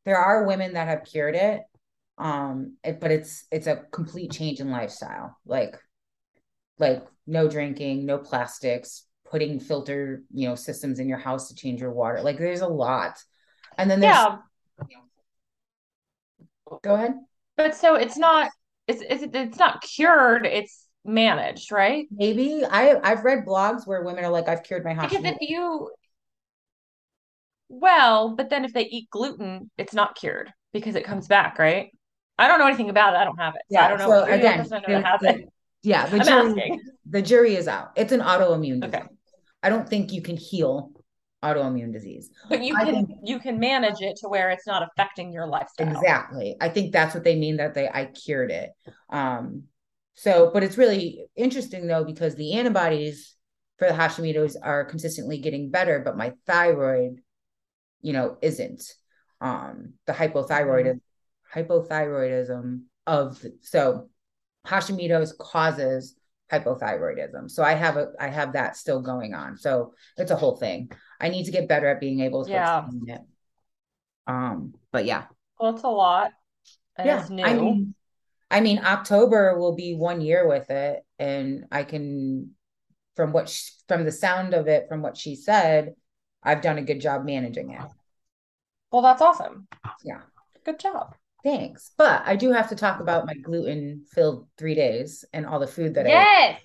There 0.04 0.18
are 0.18 0.46
women 0.46 0.74
that 0.74 0.88
have 0.88 1.04
cured 1.04 1.34
it, 1.34 1.62
um, 2.18 2.76
it, 2.84 3.00
but 3.00 3.10
it's 3.10 3.46
it's 3.50 3.66
a 3.66 3.82
complete 3.90 4.30
change 4.30 4.60
in 4.60 4.70
lifestyle. 4.70 5.36
Like, 5.44 5.76
like 6.78 7.04
no 7.26 7.48
drinking, 7.48 8.06
no 8.06 8.18
plastics, 8.18 9.04
putting 9.24 9.60
filter 9.60 10.22
you 10.32 10.48
know 10.48 10.54
systems 10.54 10.98
in 10.98 11.08
your 11.08 11.18
house 11.18 11.48
to 11.48 11.54
change 11.54 11.80
your 11.80 11.92
water. 11.92 12.22
Like 12.22 12.38
there's 12.38 12.60
a 12.60 12.68
lot, 12.68 13.22
and 13.78 13.90
then 13.90 14.00
there's. 14.00 14.14
Yeah. 14.14 14.38
Go 16.82 16.94
ahead. 16.94 17.14
But 17.56 17.74
so 17.74 17.94
it's 17.94 18.16
not 18.16 18.50
it's 18.86 19.02
it's 19.08 19.24
it's 19.34 19.58
not 19.58 19.82
cured. 19.82 20.46
It's 20.46 20.86
managed, 21.04 21.72
right? 21.72 22.06
Maybe 22.10 22.64
I 22.68 22.98
I've 23.02 23.24
read 23.24 23.44
blogs 23.46 23.86
where 23.86 24.02
women 24.02 24.24
are 24.24 24.30
like, 24.30 24.48
I've 24.48 24.62
cured 24.62 24.84
my 24.84 24.94
Hashimoto. 24.94 25.10
Because 25.10 25.24
if 25.24 25.36
you 25.40 25.90
well, 27.68 28.34
but 28.34 28.50
then 28.50 28.64
if 28.64 28.72
they 28.72 28.84
eat 28.84 29.10
gluten, 29.10 29.70
it's 29.76 29.94
not 29.94 30.16
cured 30.16 30.52
because 30.72 30.94
it 30.94 31.04
comes 31.04 31.26
back, 31.26 31.58
right? 31.58 31.90
I 32.38 32.48
don't 32.48 32.58
know 32.58 32.66
anything 32.66 32.90
about 32.90 33.14
it. 33.14 33.16
I 33.16 33.24
don't 33.24 33.38
have 33.38 33.54
it. 33.54 33.62
So 33.70 33.78
yeah. 33.78 33.86
I 33.86 33.88
don't 33.88 33.98
know. 33.98 34.08
So 34.08 34.24
again, 34.24 35.48
yeah, 35.86 36.06
the 36.06 36.18
jury, 36.18 36.80
the 37.08 37.22
jury 37.22 37.54
is 37.56 37.68
out. 37.68 37.92
It's 37.96 38.12
an 38.12 38.20
autoimmune 38.20 38.80
disease. 38.80 38.94
Okay. 38.94 39.06
I 39.62 39.68
don't 39.68 39.88
think 39.88 40.12
you 40.12 40.22
can 40.22 40.36
heal 40.36 40.90
autoimmune 41.42 41.92
disease. 41.92 42.30
But 42.48 42.62
you 42.62 42.76
I 42.76 42.84
can 42.84 43.06
think, 43.06 43.20
you 43.24 43.38
can 43.38 43.58
manage 43.58 44.00
it 44.00 44.16
to 44.22 44.28
where 44.28 44.50
it's 44.50 44.66
not 44.66 44.82
affecting 44.82 45.32
your 45.32 45.46
lifestyle. 45.46 45.92
Exactly. 45.92 46.56
I 46.60 46.68
think 46.68 46.92
that's 46.92 47.14
what 47.14 47.24
they 47.24 47.36
mean 47.36 47.58
that 47.58 47.74
they 47.74 47.88
I 47.88 48.06
cured 48.06 48.50
it. 48.50 48.70
Um 49.10 49.64
so, 50.14 50.50
but 50.52 50.62
it's 50.62 50.78
really 50.78 51.26
interesting 51.36 51.86
though, 51.86 52.04
because 52.04 52.34
the 52.34 52.54
antibodies 52.54 53.36
for 53.78 53.86
the 53.86 53.94
Hashimoto's 53.94 54.56
are 54.56 54.84
consistently 54.84 55.38
getting 55.38 55.70
better, 55.70 56.00
but 56.04 56.16
my 56.16 56.32
thyroid, 56.46 57.20
you 58.00 58.12
know, 58.12 58.38
isn't. 58.40 58.82
Um, 59.38 59.92
the 60.06 60.14
hypothyroidism, 60.14 61.00
mm-hmm. 61.54 61.60
hypothyroidism 61.60 62.84
of 63.06 63.44
so 63.60 64.08
Hashimoto's 64.66 65.34
causes 65.38 66.16
hypothyroidism. 66.52 67.50
So 67.50 67.62
I 67.62 67.74
have 67.74 67.96
a 67.96 68.12
I 68.20 68.28
have 68.28 68.52
that 68.52 68.76
still 68.76 69.00
going 69.00 69.34
on. 69.34 69.56
So 69.56 69.94
it's 70.16 70.30
a 70.30 70.36
whole 70.36 70.56
thing. 70.56 70.90
I 71.20 71.28
need 71.28 71.44
to 71.44 71.52
get 71.52 71.68
better 71.68 71.86
at 71.88 72.00
being 72.00 72.20
able 72.20 72.44
to 72.44 72.50
yeah. 72.50 72.86
it. 73.06 73.20
Um, 74.26 74.74
but 74.92 75.04
yeah. 75.04 75.24
Well, 75.58 75.74
it's 75.74 75.84
a 75.84 75.88
lot. 75.88 76.32
And 76.96 77.06
yeah, 77.06 77.44
I 77.44 77.54
mean, 77.54 77.94
I 78.50 78.60
mean, 78.60 78.84
October 78.84 79.58
will 79.58 79.74
be 79.74 79.94
one 79.94 80.20
year 80.20 80.48
with 80.48 80.70
it, 80.70 81.04
and 81.18 81.66
I 81.70 81.84
can, 81.84 82.52
from 83.14 83.32
what 83.32 83.48
she, 83.48 83.70
from 83.88 84.04
the 84.04 84.12
sound 84.12 84.54
of 84.54 84.66
it, 84.68 84.88
from 84.88 85.02
what 85.02 85.16
she 85.16 85.36
said, 85.36 85.94
I've 86.42 86.62
done 86.62 86.78
a 86.78 86.82
good 86.82 87.00
job 87.00 87.24
managing 87.24 87.72
it. 87.72 87.82
Well, 88.90 89.02
that's 89.02 89.20
awesome. 89.20 89.66
Yeah, 90.04 90.20
good 90.64 90.78
job. 90.78 91.14
Thanks, 91.46 91.92
but 91.96 92.22
I 92.26 92.34
do 92.34 92.50
have 92.50 92.68
to 92.70 92.74
talk 92.74 92.98
about 92.98 93.24
my 93.24 93.34
gluten-filled 93.34 94.48
three 94.58 94.74
days 94.74 95.24
and 95.32 95.46
all 95.46 95.60
the 95.60 95.66
food 95.68 95.94
that 95.94 96.06
yes. 96.06 96.60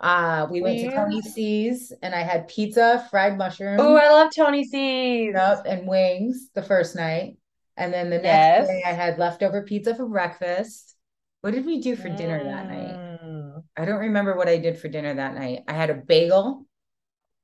I. 0.00 0.42
Uh, 0.42 0.46
we 0.50 0.62
went 0.62 0.80
to 0.80 0.90
Tony 0.90 1.20
C's 1.20 1.92
and 2.02 2.14
I 2.14 2.22
had 2.22 2.48
pizza, 2.48 3.06
fried 3.10 3.36
mushrooms. 3.36 3.80
Oh, 3.82 3.94
I 3.94 4.08
love 4.08 4.32
Tony 4.34 4.64
C's. 4.64 5.34
Yep, 5.34 5.66
and 5.66 5.86
wings 5.86 6.48
the 6.54 6.62
first 6.62 6.96
night. 6.96 7.36
And 7.76 7.92
then 7.92 8.08
the 8.08 8.16
next 8.16 8.24
yes. 8.24 8.68
day 8.68 8.82
I 8.86 8.92
had 8.92 9.18
leftover 9.18 9.62
pizza 9.62 9.94
for 9.94 10.06
breakfast. 10.06 10.96
What 11.42 11.52
did 11.52 11.66
we 11.66 11.82
do 11.82 11.94
for 11.94 12.08
dinner 12.08 12.42
that 12.42 12.68
night? 12.68 13.20
Mm. 13.22 13.62
I 13.76 13.84
don't 13.84 14.00
remember 14.00 14.34
what 14.34 14.48
I 14.48 14.56
did 14.56 14.78
for 14.78 14.88
dinner 14.88 15.14
that 15.14 15.34
night. 15.34 15.60
I 15.68 15.74
had 15.74 15.90
a 15.90 15.94
bagel, 15.94 16.66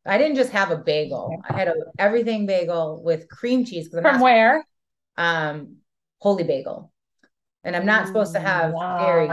I 0.09 0.16
didn't 0.16 0.37
just 0.37 0.52
have 0.52 0.71
a 0.71 0.76
bagel. 0.78 1.37
I 1.49 1.52
had 1.52 1.68
a 1.68 1.75
everything 1.99 2.47
bagel 2.47 3.02
with 3.04 3.28
cream 3.28 3.66
cheese. 3.66 3.88
From 3.88 4.21
where? 4.21 4.66
Um, 5.16 5.76
Holy 6.18 6.44
Bagel. 6.44 6.92
And 7.64 7.76
I'm 7.76 7.87
not 7.87 8.06
supposed 8.06 8.34
to 8.34 8.40
have 8.40 8.72
dairy 8.72 9.28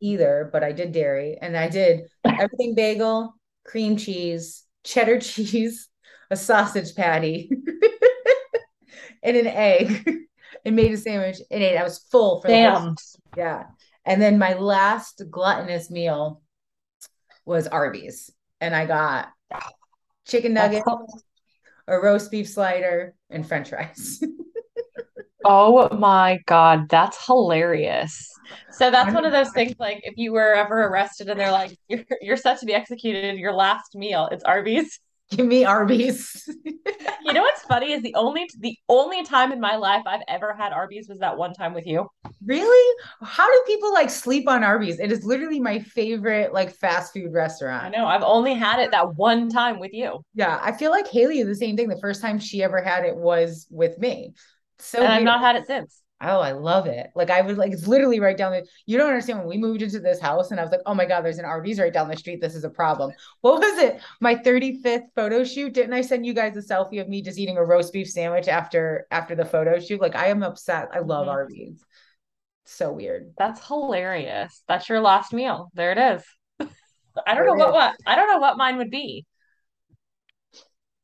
either, 0.00 0.48
but 0.52 0.64
I 0.64 0.72
did 0.72 0.92
dairy. 0.92 1.38
And 1.40 1.56
I 1.56 1.68
did 1.68 2.02
everything 2.24 2.74
bagel, 2.74 3.34
cream 3.64 3.96
cheese, 3.96 4.64
cheddar 4.84 5.18
cheese, 5.20 5.88
a 6.30 6.36
sausage 6.36 6.94
patty, 6.94 7.50
and 9.22 9.36
an 9.36 9.46
egg, 9.46 10.08
and 10.64 10.76
made 10.76 10.92
a 10.92 10.96
sandwich 10.96 11.40
and 11.50 11.62
ate. 11.62 11.76
I 11.76 11.84
was 11.84 11.98
full 12.10 12.40
for 12.40 12.48
Damn. 12.48 12.94
The 12.94 13.18
yeah. 13.36 13.64
And 14.04 14.20
then 14.20 14.38
my 14.38 14.54
last 14.54 15.22
gluttonous 15.30 15.90
meal 15.90 16.42
was 17.44 17.66
Arby's. 17.66 18.30
And 18.60 18.74
I 18.74 18.86
got 18.86 19.28
chicken 20.26 20.54
nuggets, 20.54 20.86
a 21.86 21.98
roast 21.98 22.30
beef 22.30 22.48
slider, 22.48 23.14
and 23.30 23.46
french 23.46 23.70
fries. 23.70 24.22
Oh 25.44 25.94
my 25.96 26.40
God, 26.46 26.88
that's 26.88 27.24
hilarious. 27.26 28.30
So 28.72 28.90
that's 28.90 29.14
one 29.14 29.24
of 29.24 29.32
those 29.32 29.50
things 29.52 29.74
like 29.78 30.00
if 30.04 30.16
you 30.16 30.32
were 30.32 30.54
ever 30.54 30.86
arrested 30.86 31.28
and 31.28 31.38
they're 31.38 31.52
like, 31.52 31.76
you're, 31.88 32.04
you're 32.20 32.36
set 32.36 32.58
to 32.60 32.66
be 32.66 32.74
executed, 32.74 33.38
your 33.38 33.52
last 33.52 33.94
meal, 33.94 34.28
it's 34.32 34.44
Arby's. 34.44 34.98
Give 35.30 35.46
me 35.46 35.64
Arby's. 35.64 36.48
you 36.64 37.32
know 37.32 37.42
what's 37.42 37.62
funny 37.62 37.92
is 37.92 38.02
the 38.02 38.14
only 38.16 38.50
the 38.58 38.76
only 38.88 39.24
time 39.24 39.52
in 39.52 39.60
my 39.60 39.76
life 39.76 40.02
I've 40.04 40.24
ever 40.26 40.52
had 40.52 40.72
Arby's 40.72 41.08
was 41.08 41.20
that 41.20 41.36
one 41.36 41.52
time 41.52 41.72
with 41.72 41.86
you. 41.86 42.08
Really? 42.44 42.96
How 43.22 43.46
do 43.46 43.62
people 43.64 43.92
like 43.92 44.10
sleep 44.10 44.48
on 44.48 44.64
Arby's? 44.64 44.98
It 44.98 45.12
is 45.12 45.24
literally 45.24 45.60
my 45.60 45.78
favorite 45.78 46.52
like 46.52 46.74
fast 46.74 47.12
food 47.12 47.32
restaurant. 47.32 47.84
I 47.84 47.88
know. 47.90 48.06
I've 48.06 48.24
only 48.24 48.54
had 48.54 48.80
it 48.80 48.90
that 48.90 49.14
one 49.14 49.48
time 49.48 49.78
with 49.78 49.92
you. 49.92 50.20
Yeah, 50.34 50.58
I 50.60 50.72
feel 50.72 50.90
like 50.90 51.06
Haley 51.06 51.38
is 51.38 51.46
the 51.46 51.54
same 51.54 51.76
thing. 51.76 51.88
The 51.88 52.00
first 52.00 52.20
time 52.20 52.40
she 52.40 52.64
ever 52.64 52.82
had 52.82 53.04
it 53.04 53.16
was 53.16 53.68
with 53.70 53.98
me. 53.98 54.32
So 54.80 55.02
and 55.02 55.12
I've 55.12 55.22
not 55.22 55.40
had 55.40 55.56
it 55.56 55.66
since. 55.66 56.02
Oh, 56.22 56.40
I 56.40 56.52
love 56.52 56.86
it. 56.86 57.08
Like 57.14 57.30
I 57.30 57.40
was 57.40 57.56
like, 57.56 57.72
it's 57.72 57.86
literally 57.86 58.20
right 58.20 58.36
down 58.36 58.52
the. 58.52 58.66
You 58.84 58.98
don't 58.98 59.08
understand 59.08 59.38
when 59.38 59.48
we 59.48 59.56
moved 59.56 59.80
into 59.80 60.00
this 60.00 60.20
house, 60.20 60.50
and 60.50 60.60
I 60.60 60.62
was 60.62 60.70
like, 60.70 60.82
oh 60.84 60.94
my 60.94 61.06
god, 61.06 61.24
there's 61.24 61.38
an 61.38 61.46
Arby's 61.46 61.78
right 61.78 61.92
down 61.92 62.08
the 62.08 62.16
street. 62.16 62.42
This 62.42 62.54
is 62.54 62.64
a 62.64 62.70
problem. 62.70 63.12
What 63.40 63.60
was 63.60 63.78
it? 63.78 64.00
My 64.20 64.34
35th 64.34 65.06
photo 65.14 65.44
shoot. 65.44 65.72
Didn't 65.72 65.94
I 65.94 66.02
send 66.02 66.26
you 66.26 66.34
guys 66.34 66.56
a 66.56 66.60
selfie 66.60 67.00
of 67.00 67.08
me 67.08 67.22
just 67.22 67.38
eating 67.38 67.56
a 67.56 67.64
roast 67.64 67.94
beef 67.94 68.10
sandwich 68.10 68.48
after 68.48 69.06
after 69.10 69.34
the 69.34 69.46
photo 69.46 69.80
shoot? 69.80 70.00
Like 70.00 70.14
I 70.14 70.26
am 70.26 70.42
upset. 70.42 70.88
I 70.92 70.98
love 70.98 71.22
mm-hmm. 71.22 71.30
Arby's. 71.30 71.82
So 72.66 72.92
weird. 72.92 73.32
That's 73.38 73.66
hilarious. 73.66 74.62
That's 74.68 74.88
your 74.90 75.00
last 75.00 75.32
meal. 75.32 75.70
There 75.72 75.92
it 75.92 75.98
is. 75.98 76.24
I 77.26 77.34
don't 77.34 77.46
there 77.46 77.46
know 77.46 77.54
what, 77.54 77.72
what 77.72 77.96
I 78.06 78.14
don't 78.14 78.30
know 78.30 78.38
what 78.38 78.58
mine 78.58 78.76
would 78.76 78.90
be. 78.90 79.24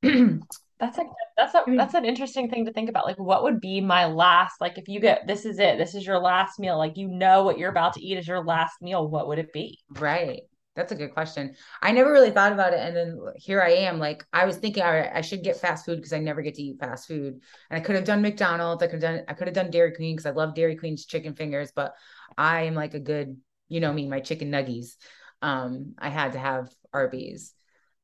That's 0.79 0.99
a 0.99 1.05
that's 1.37 1.55
a 1.55 1.63
that's 1.69 1.95
an 1.95 2.05
interesting 2.05 2.51
thing 2.51 2.67
to 2.67 2.73
think 2.73 2.91
about. 2.91 3.07
Like, 3.07 3.19
what 3.19 3.43
would 3.43 3.61
be 3.61 3.81
my 3.81 4.07
last? 4.07 4.61
Like, 4.61 4.77
if 4.77 4.89
you 4.89 5.01
get 5.01 5.27
this 5.27 5.47
is 5.47 5.59
it, 5.59 5.79
this 5.79 5.95
is 5.95 6.07
your 6.07 6.19
last 6.19 6.59
meal. 6.59 6.77
Like, 6.77 6.97
you 6.97 7.09
know 7.09 7.45
what 7.45 7.59
you're 7.59 7.71
about 7.71 7.95
to 7.95 8.05
eat 8.05 8.19
is 8.19 8.29
your 8.29 8.45
last 8.45 8.83
meal. 8.83 9.09
What 9.09 9.29
would 9.29 9.39
it 9.39 9.53
be? 9.53 9.79
Right. 9.91 10.43
That's 10.75 10.93
a 10.93 10.97
good 10.97 11.15
question. 11.15 11.57
I 11.81 11.93
never 11.93 12.13
really 12.13 12.31
thought 12.31 12.53
about 12.53 12.75
it, 12.75 12.81
and 12.81 12.95
then 12.95 13.19
here 13.37 13.63
I 13.63 13.71
am. 13.71 13.99
Like, 13.99 14.27
I 14.35 14.45
was 14.45 14.59
thinking, 14.59 14.83
all 14.83 14.93
right, 14.93 15.11
I 15.13 15.23
should 15.23 15.43
get 15.43 15.57
fast 15.57 15.87
food 15.87 15.97
because 15.97 16.13
I 16.13 16.19
never 16.19 16.43
get 16.43 16.55
to 16.57 16.63
eat 16.63 16.79
fast 16.79 17.09
food, 17.09 17.41
and 17.71 17.81
I 17.81 17.81
could 17.81 17.97
have 17.97 18.05
done 18.05 18.21
McDonald's. 18.21 18.83
I 18.83 18.87
could 18.87 19.03
have 19.03 19.15
done 19.15 19.25
I 19.27 19.33
could 19.33 19.47
have 19.47 19.55
done 19.55 19.71
Dairy 19.71 19.93
Queen 19.93 20.15
because 20.15 20.27
I 20.27 20.35
love 20.37 20.55
Dairy 20.55 20.77
Queen's 20.77 21.07
chicken 21.07 21.35
fingers, 21.35 21.73
but 21.75 21.95
I 22.37 22.65
am 22.65 22.75
like 22.75 22.93
a 22.93 23.01
good, 23.01 23.39
you 23.69 23.81
know 23.81 23.93
me, 23.93 24.07
my 24.07 24.21
chicken 24.21 24.51
nuggies. 24.51 24.97
Um, 25.41 25.95
I 25.99 26.11
had 26.11 26.33
to 26.33 26.39
have 26.39 26.69
Arby's. 26.93 27.55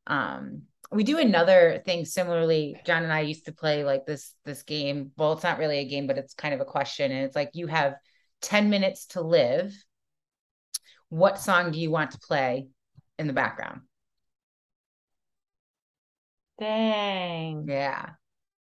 Um, 0.07 0.63
we 0.93 1.05
do 1.05 1.19
another 1.19 1.83
thing 1.85 2.05
similarly. 2.05 2.77
John 2.85 3.03
and 3.03 3.13
i 3.13 3.21
used 3.21 3.47
to 3.47 3.53
play 3.53 3.85
like 3.85 4.07
this 4.07 4.35
this 4.45 4.63
game. 4.63 5.13
Well 5.17 5.33
it's 5.33 5.43
not 5.43 5.59
really 5.59 5.79
a 5.79 5.89
game 5.89 6.07
but 6.07 6.19
it's 6.19 6.35
kind 6.35 6.55
of 6.55 6.61
a 6.61 6.67
question 6.67 7.11
and 7.11 7.25
it's 7.25 7.37
like 7.37 7.51
you 7.55 7.67
have 7.67 7.95
10 8.43 8.71
minutes 8.71 9.07
to 9.09 9.21
live. 9.23 9.73
What 11.09 11.39
song 11.39 11.73
do 11.73 11.79
you 11.79 11.91
want 11.91 12.13
to 12.13 12.19
play 12.19 12.69
in 13.19 13.27
the 13.27 13.33
background? 13.33 13.83
Dang. 16.59 17.67
Yeah. 17.69 18.11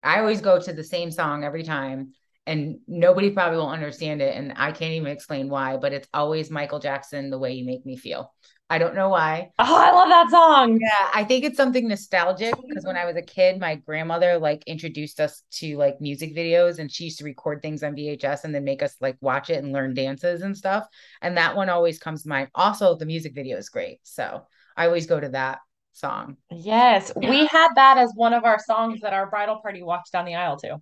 I 0.02 0.18
always 0.18 0.40
go 0.40 0.60
to 0.60 0.72
the 0.72 0.84
same 0.84 1.10
song 1.10 1.44
every 1.44 1.62
time 1.62 2.12
and 2.46 2.78
nobody 2.88 3.30
probably 3.30 3.56
will 3.56 3.68
understand 3.68 4.20
it 4.20 4.36
and 4.36 4.52
i 4.56 4.72
can't 4.72 4.92
even 4.92 5.10
explain 5.12 5.48
why 5.48 5.76
but 5.76 5.92
it's 5.92 6.08
always 6.12 6.50
michael 6.50 6.78
jackson 6.78 7.30
the 7.30 7.38
way 7.38 7.52
you 7.52 7.64
make 7.64 7.84
me 7.86 7.96
feel 7.96 8.32
I 8.72 8.78
don't 8.78 8.94
know 8.94 9.10
why. 9.10 9.50
Oh, 9.58 9.76
I 9.76 9.90
love 9.90 10.08
that 10.08 10.30
song. 10.30 10.78
Yeah, 10.80 11.10
I 11.12 11.24
think 11.24 11.44
it's 11.44 11.58
something 11.58 11.88
nostalgic 11.88 12.54
because 12.66 12.86
when 12.86 12.96
I 12.96 13.04
was 13.04 13.16
a 13.16 13.22
kid, 13.22 13.60
my 13.60 13.74
grandmother 13.74 14.38
like 14.38 14.64
introduced 14.66 15.20
us 15.20 15.42
to 15.58 15.76
like 15.76 16.00
music 16.00 16.34
videos 16.34 16.78
and 16.78 16.90
she 16.90 17.04
used 17.04 17.18
to 17.18 17.24
record 17.24 17.60
things 17.60 17.82
on 17.82 17.94
VHS 17.94 18.44
and 18.44 18.54
then 18.54 18.64
make 18.64 18.82
us 18.82 18.96
like 18.98 19.18
watch 19.20 19.50
it 19.50 19.62
and 19.62 19.74
learn 19.74 19.92
dances 19.92 20.40
and 20.40 20.56
stuff. 20.56 20.86
And 21.20 21.36
that 21.36 21.54
one 21.54 21.68
always 21.68 21.98
comes 21.98 22.22
to 22.22 22.30
mind. 22.30 22.48
Also, 22.54 22.96
the 22.96 23.04
music 23.04 23.34
video 23.34 23.58
is 23.58 23.68
great. 23.68 23.98
So 24.04 24.46
I 24.74 24.86
always 24.86 25.04
go 25.04 25.20
to 25.20 25.28
that 25.28 25.58
song. 25.92 26.38
Yes, 26.50 27.12
we 27.14 27.44
had 27.44 27.74
that 27.74 27.98
as 27.98 28.12
one 28.14 28.32
of 28.32 28.44
our 28.46 28.58
songs 28.58 29.02
that 29.02 29.12
our 29.12 29.28
bridal 29.28 29.60
party 29.60 29.82
walked 29.82 30.12
down 30.12 30.24
the 30.24 30.36
aisle 30.36 30.56
to. 30.60 30.78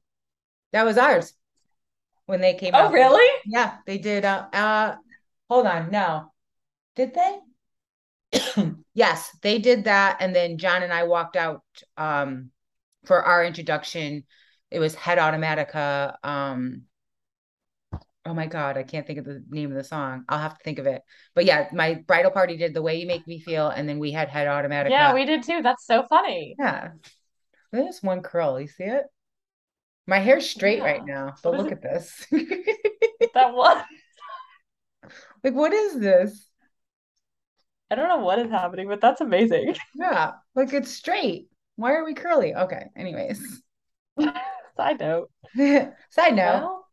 That 0.70 0.84
was 0.84 0.96
ours 0.96 1.34
when 2.30 2.40
they 2.40 2.54
came 2.54 2.74
out. 2.74 2.82
oh, 2.82 2.86
out. 2.86 2.92
really? 2.92 3.40
Yeah, 3.44 3.78
they 3.86 3.98
did. 3.98 4.24
Uh, 4.24 4.46
uh, 4.52 4.94
hold 5.48 5.66
on. 5.66 5.90
No, 5.90 6.32
did 6.94 7.12
they? 7.12 8.72
yes, 8.94 9.36
they 9.42 9.58
did 9.58 9.84
that. 9.84 10.18
And 10.20 10.34
then 10.34 10.56
John 10.56 10.84
and 10.84 10.92
I 10.92 11.04
walked 11.04 11.34
out 11.34 11.62
um, 11.96 12.50
for 13.04 13.20
our 13.22 13.44
introduction. 13.44 14.24
It 14.70 14.78
was 14.78 14.94
Head 14.94 15.18
Automatica. 15.18 16.14
Um, 16.22 16.82
oh 18.24 18.34
my 18.34 18.46
God, 18.46 18.78
I 18.78 18.84
can't 18.84 19.08
think 19.08 19.18
of 19.18 19.24
the 19.24 19.42
name 19.50 19.72
of 19.72 19.76
the 19.76 19.82
song. 19.82 20.24
I'll 20.28 20.38
have 20.38 20.56
to 20.56 20.62
think 20.62 20.78
of 20.78 20.86
it. 20.86 21.02
But 21.34 21.46
yeah, 21.46 21.68
my 21.72 21.94
bridal 22.06 22.30
party 22.30 22.56
did 22.56 22.74
The 22.74 22.82
Way 22.82 23.00
You 23.00 23.08
Make 23.08 23.26
Me 23.26 23.40
Feel. 23.40 23.68
And 23.68 23.88
then 23.88 23.98
we 23.98 24.12
had 24.12 24.28
Head 24.28 24.46
Automatica. 24.46 24.90
Yeah, 24.90 25.14
we 25.14 25.24
did 25.24 25.42
too. 25.42 25.62
That's 25.62 25.84
so 25.84 26.04
funny. 26.08 26.54
Yeah. 26.56 26.90
There's 27.72 28.00
one 28.04 28.22
curl. 28.22 28.60
You 28.60 28.68
see 28.68 28.84
it? 28.84 29.06
My 30.10 30.18
hair's 30.18 30.50
straight 30.50 30.78
yeah. 30.78 30.84
right 30.84 31.06
now, 31.06 31.34
but 31.40 31.56
look 31.56 31.70
at 31.70 31.82
this. 31.82 32.26
that 32.32 32.42
was 33.54 33.84
like, 35.44 35.54
what 35.54 35.72
is 35.72 36.00
this? 36.00 36.48
I 37.92 37.94
don't 37.94 38.08
know 38.08 38.18
what 38.18 38.40
is 38.40 38.50
happening, 38.50 38.88
but 38.88 39.00
that's 39.00 39.20
amazing. 39.20 39.76
Yeah, 39.94 40.32
like 40.56 40.72
it's 40.72 40.90
straight. 40.90 41.46
Why 41.76 41.92
are 41.92 42.04
we 42.04 42.14
curly? 42.14 42.56
Okay. 42.56 42.86
Anyways. 42.96 43.62
Side 44.76 44.98
note. 44.98 45.30
Side 45.56 46.34
note. 46.34 46.60
Well, 46.60 46.88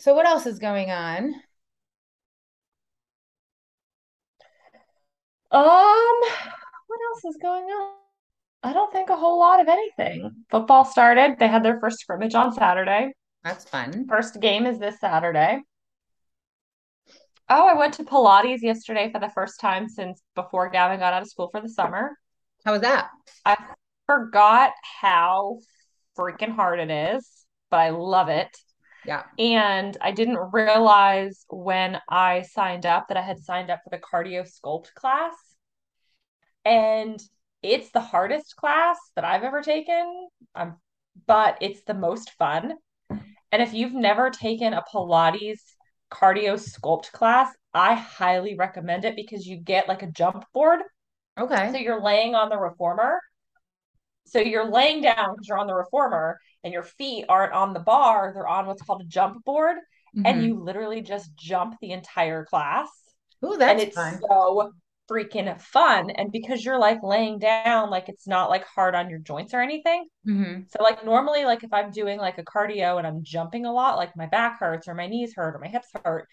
so 0.00 0.14
what 0.14 0.26
else 0.26 0.44
is 0.44 0.58
going 0.58 0.90
on? 0.90 1.34
Um, 5.50 6.20
what 6.88 7.00
else 7.10 7.24
is 7.24 7.38
going 7.40 7.64
on? 7.64 7.99
I 8.62 8.72
don't 8.72 8.92
think 8.92 9.08
a 9.08 9.16
whole 9.16 9.38
lot 9.38 9.60
of 9.60 9.68
anything. 9.68 10.20
Mm-hmm. 10.22 10.40
Football 10.50 10.84
started. 10.84 11.36
They 11.38 11.48
had 11.48 11.64
their 11.64 11.80
first 11.80 12.00
scrimmage 12.00 12.34
on 12.34 12.52
Saturday. 12.52 13.12
That's 13.42 13.64
fun. 13.64 14.06
First 14.08 14.40
game 14.40 14.66
is 14.66 14.78
this 14.78 15.00
Saturday. 15.00 15.60
Oh, 17.48 17.66
I 17.66 17.74
went 17.74 17.94
to 17.94 18.04
Pilates 18.04 18.60
yesterday 18.60 19.10
for 19.10 19.18
the 19.18 19.30
first 19.30 19.60
time 19.60 19.88
since 19.88 20.22
before 20.34 20.70
Gavin 20.70 21.00
got 21.00 21.14
out 21.14 21.22
of 21.22 21.28
school 21.28 21.48
for 21.50 21.60
the 21.60 21.68
summer. 21.68 22.16
How 22.64 22.72
was 22.72 22.82
that? 22.82 23.08
I 23.44 23.56
forgot 24.06 24.72
how 25.00 25.58
freaking 26.16 26.54
hard 26.54 26.78
it 26.78 26.90
is, 26.90 27.28
but 27.70 27.78
I 27.78 27.90
love 27.90 28.28
it. 28.28 28.56
Yeah. 29.06 29.22
And 29.38 29.96
I 30.00 30.12
didn't 30.12 30.38
realize 30.52 31.46
when 31.48 31.98
I 32.08 32.42
signed 32.42 32.84
up 32.84 33.08
that 33.08 33.16
I 33.16 33.22
had 33.22 33.38
signed 33.38 33.70
up 33.70 33.80
for 33.82 33.90
the 33.90 33.98
cardio 33.98 34.46
sculpt 34.46 34.92
class. 34.94 35.34
And 36.64 37.18
it's 37.62 37.90
the 37.90 38.00
hardest 38.00 38.56
class 38.56 38.98
that 39.16 39.24
I've 39.24 39.42
ever 39.42 39.62
taken. 39.62 40.28
Um, 40.54 40.76
but 41.26 41.58
it's 41.60 41.82
the 41.82 41.94
most 41.94 42.30
fun. 42.38 42.74
And 43.52 43.62
if 43.62 43.74
you've 43.74 43.94
never 43.94 44.30
taken 44.30 44.72
a 44.72 44.82
Pilates 44.82 45.60
cardio 46.12 46.54
sculpt 46.54 47.10
class, 47.12 47.52
I 47.74 47.94
highly 47.94 48.56
recommend 48.56 49.04
it 49.04 49.16
because 49.16 49.46
you 49.46 49.56
get 49.56 49.88
like 49.88 50.02
a 50.02 50.10
jump 50.10 50.44
board. 50.52 50.80
Okay. 51.38 51.70
So 51.72 51.78
you're 51.78 52.02
laying 52.02 52.34
on 52.34 52.48
the 52.48 52.58
reformer. 52.58 53.20
So 54.26 54.38
you're 54.38 54.70
laying 54.70 55.02
down 55.02 55.32
because 55.32 55.48
you're 55.48 55.58
on 55.58 55.66
the 55.66 55.74
reformer 55.74 56.38
and 56.62 56.72
your 56.72 56.82
feet 56.82 57.24
aren't 57.28 57.52
on 57.52 57.72
the 57.72 57.80
bar, 57.80 58.32
they're 58.34 58.46
on 58.46 58.66
what's 58.66 58.82
called 58.82 59.02
a 59.02 59.06
jump 59.06 59.44
board. 59.44 59.76
Mm-hmm. 60.16 60.26
And 60.26 60.44
you 60.44 60.60
literally 60.60 61.02
just 61.02 61.34
jump 61.36 61.76
the 61.80 61.92
entire 61.92 62.44
class. 62.44 62.88
Oh, 63.42 63.56
that's 63.56 63.72
and 63.72 63.80
it's 63.80 63.96
fun. 63.96 64.20
so 64.20 64.72
freaking 65.10 65.60
fun. 65.60 66.10
And 66.10 66.30
because 66.30 66.64
you're 66.64 66.78
like 66.78 67.02
laying 67.02 67.38
down, 67.38 67.90
like 67.90 68.08
it's 68.08 68.26
not 68.26 68.50
like 68.50 68.64
hard 68.64 68.94
on 68.94 69.10
your 69.10 69.18
joints 69.18 69.54
or 69.54 69.60
anything. 69.60 70.06
Mm-hmm. 70.28 70.62
So, 70.68 70.82
like, 70.82 71.04
normally, 71.04 71.44
like 71.44 71.64
if 71.64 71.72
I'm 71.72 71.90
doing 71.90 72.18
like 72.18 72.38
a 72.38 72.44
cardio 72.44 72.98
and 72.98 73.06
I'm 73.06 73.22
jumping 73.22 73.66
a 73.66 73.72
lot, 73.72 73.96
like 73.96 74.16
my 74.16 74.26
back 74.26 74.60
hurts 74.60 74.88
or 74.88 74.94
my 74.94 75.06
knees 75.06 75.32
hurt 75.34 75.54
or 75.54 75.58
my 75.58 75.68
hips 75.68 75.88
hurt. 76.04 76.28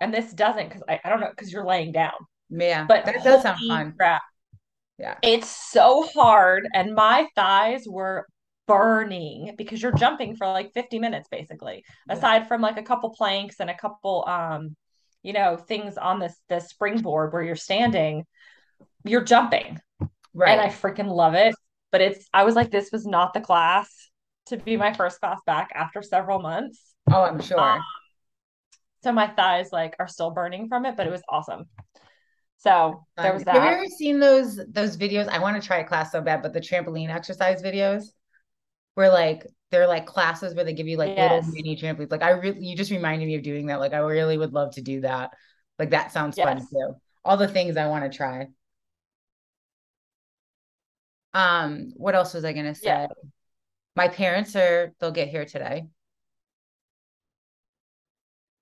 And 0.00 0.12
this 0.12 0.32
doesn't 0.32 0.68
because 0.68 0.82
I, 0.88 1.00
I 1.04 1.08
don't 1.08 1.20
know, 1.20 1.30
because 1.30 1.52
you're 1.52 1.66
laying 1.66 1.92
down. 1.92 2.12
Yeah. 2.50 2.84
But 2.86 3.04
that 3.06 3.24
does 3.24 3.42
sound 3.42 3.58
fun. 3.66 3.94
Crap. 3.96 4.22
Yeah. 4.98 5.16
It's 5.22 5.48
so 5.48 6.06
hard. 6.14 6.66
And 6.74 6.94
my 6.94 7.28
thighs 7.34 7.84
were 7.88 8.26
burning 8.68 9.54
because 9.56 9.82
you're 9.82 9.92
jumping 9.92 10.36
for 10.36 10.46
like 10.46 10.72
50 10.72 10.98
minutes 10.98 11.28
basically, 11.30 11.84
Yeah. 12.08 12.14
aside 12.14 12.48
from 12.48 12.60
like 12.60 12.78
a 12.78 12.82
couple 12.82 13.10
planks 13.10 13.56
and 13.60 13.70
a 13.70 13.76
couple 13.76 14.24
um, 14.26 14.76
you 15.22 15.32
know, 15.32 15.56
things 15.56 15.96
on 15.96 16.18
this 16.18 16.34
the 16.48 16.60
springboard 16.60 17.32
where 17.32 17.42
you're 17.42 17.56
standing, 17.56 18.24
you're 19.04 19.24
jumping. 19.24 19.80
Right. 20.34 20.52
And 20.52 20.60
I 20.60 20.68
freaking 20.68 21.08
love 21.08 21.34
it. 21.34 21.54
But 21.90 22.00
it's 22.00 22.28
I 22.32 22.44
was 22.44 22.54
like, 22.54 22.70
this 22.70 22.90
was 22.90 23.06
not 23.06 23.34
the 23.34 23.40
class 23.40 24.10
to 24.46 24.56
be 24.56 24.76
my 24.76 24.92
first 24.92 25.20
class 25.20 25.40
back 25.46 25.70
after 25.74 26.02
several 26.02 26.40
months. 26.40 26.80
oh, 27.10 27.22
I'm 27.22 27.40
sure. 27.40 27.60
Um, 27.60 27.80
so 29.02 29.12
my 29.12 29.26
thighs 29.28 29.68
like 29.72 29.96
are 29.98 30.08
still 30.08 30.30
burning 30.30 30.68
from 30.68 30.86
it, 30.86 30.96
but 30.96 31.06
it 31.06 31.10
was 31.10 31.22
awesome. 31.28 31.66
So 32.58 33.04
there 33.16 33.32
was 33.32 33.44
that. 33.44 33.56
Have 33.56 33.64
you 33.64 33.70
ever 33.70 33.86
seen 33.86 34.20
those 34.20 34.60
those 34.68 34.96
videos? 34.96 35.28
I 35.28 35.40
want 35.40 35.60
to 35.60 35.66
try 35.66 35.78
a 35.78 35.84
class 35.84 36.12
so 36.12 36.20
bad, 36.20 36.42
but 36.42 36.52
the 36.52 36.60
trampoline 36.60 37.10
exercise 37.10 37.60
videos 37.62 38.04
where 38.94 39.10
like 39.10 39.46
they're 39.72 39.88
like 39.88 40.06
classes 40.06 40.54
where 40.54 40.64
they 40.64 40.74
give 40.74 40.86
you 40.86 40.96
like 40.96 41.16
Yes. 41.16 41.44
little 41.44 41.52
mini 41.52 41.76
trampolines. 41.76 42.12
Like 42.12 42.22
I 42.22 42.30
really 42.30 42.64
you 42.64 42.76
just 42.76 42.92
reminded 42.92 43.26
me 43.26 43.34
of 43.34 43.42
doing 43.42 43.66
that. 43.66 43.80
Like 43.80 43.94
I 43.94 43.98
really 43.98 44.38
would 44.38 44.52
love 44.52 44.74
to 44.76 44.82
do 44.82 45.00
that. 45.00 45.32
Like 45.80 45.90
that 45.90 46.12
sounds 46.12 46.38
fun 46.38 46.60
too. 46.60 46.94
All 47.24 47.36
the 47.36 47.48
things 47.48 47.76
I 47.76 47.88
want 47.88 48.04
to 48.10 48.16
try. 48.16 48.48
Um, 51.34 51.92
what 51.96 52.14
else 52.14 52.34
was 52.34 52.44
I 52.44 52.52
gonna 52.52 52.74
say? 52.74 52.90
Yeah. 52.90 53.06
My 53.96 54.08
parents 54.08 54.54
are 54.56 54.92
they'll 55.00 55.12
get 55.12 55.28
here 55.28 55.44
today. 55.46 55.86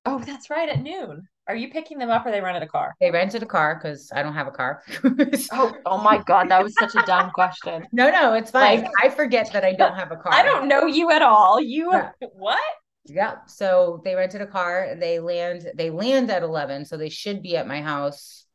Oh, 0.07 0.19
that's 0.19 0.51
right, 0.51 0.69
at 0.69 0.83
noon. 0.83 1.29
Are 1.51 1.57
you 1.57 1.69
picking 1.69 1.99
them 1.99 2.11
up 2.11 2.25
or 2.25 2.31
they 2.31 2.41
rented 2.41 2.63
a 2.63 2.69
car? 2.69 2.95
They 3.01 3.11
rented 3.11 3.43
a 3.43 3.47
car 3.47 3.75
because 3.75 4.13
I 4.15 4.23
don't 4.23 4.35
have 4.35 4.47
a 4.47 4.53
car. 4.53 4.83
Oh, 5.53 5.75
oh 5.85 5.99
my 5.99 6.19
God, 6.19 6.49
that 6.51 6.63
was 6.63 6.77
such 6.77 6.95
a 6.95 7.03
dumb 7.03 7.31
question. 7.33 7.89
No, 7.93 8.09
no, 8.11 8.35
it's 8.35 8.53
fine. 8.53 8.83
Like- 8.83 8.91
I 9.03 9.09
forget 9.09 9.53
that 9.53 9.65
I 9.65 9.73
don't 9.73 9.97
have 9.97 10.13
a 10.13 10.17
car. 10.17 10.33
I 10.33 10.45
don't 10.45 10.69
know 10.69 10.87
you 10.87 11.11
at 11.11 11.23
all. 11.23 11.61
You 11.61 11.91
Yeah. 11.93 12.11
what? 12.35 12.61
Yeah. 13.07 13.39
So 13.47 14.01
they 14.05 14.15
rented 14.15 14.43
a 14.43 14.47
car. 14.47 14.95
They 14.95 15.19
land. 15.19 15.67
They 15.75 15.91
land 15.91 16.31
at 16.31 16.45
eleven, 16.45 16.85
so 16.85 16.97
they 16.97 17.09
should 17.09 17.43
be 17.43 17.57
at 17.57 17.67
my 17.67 17.83
house 17.83 18.47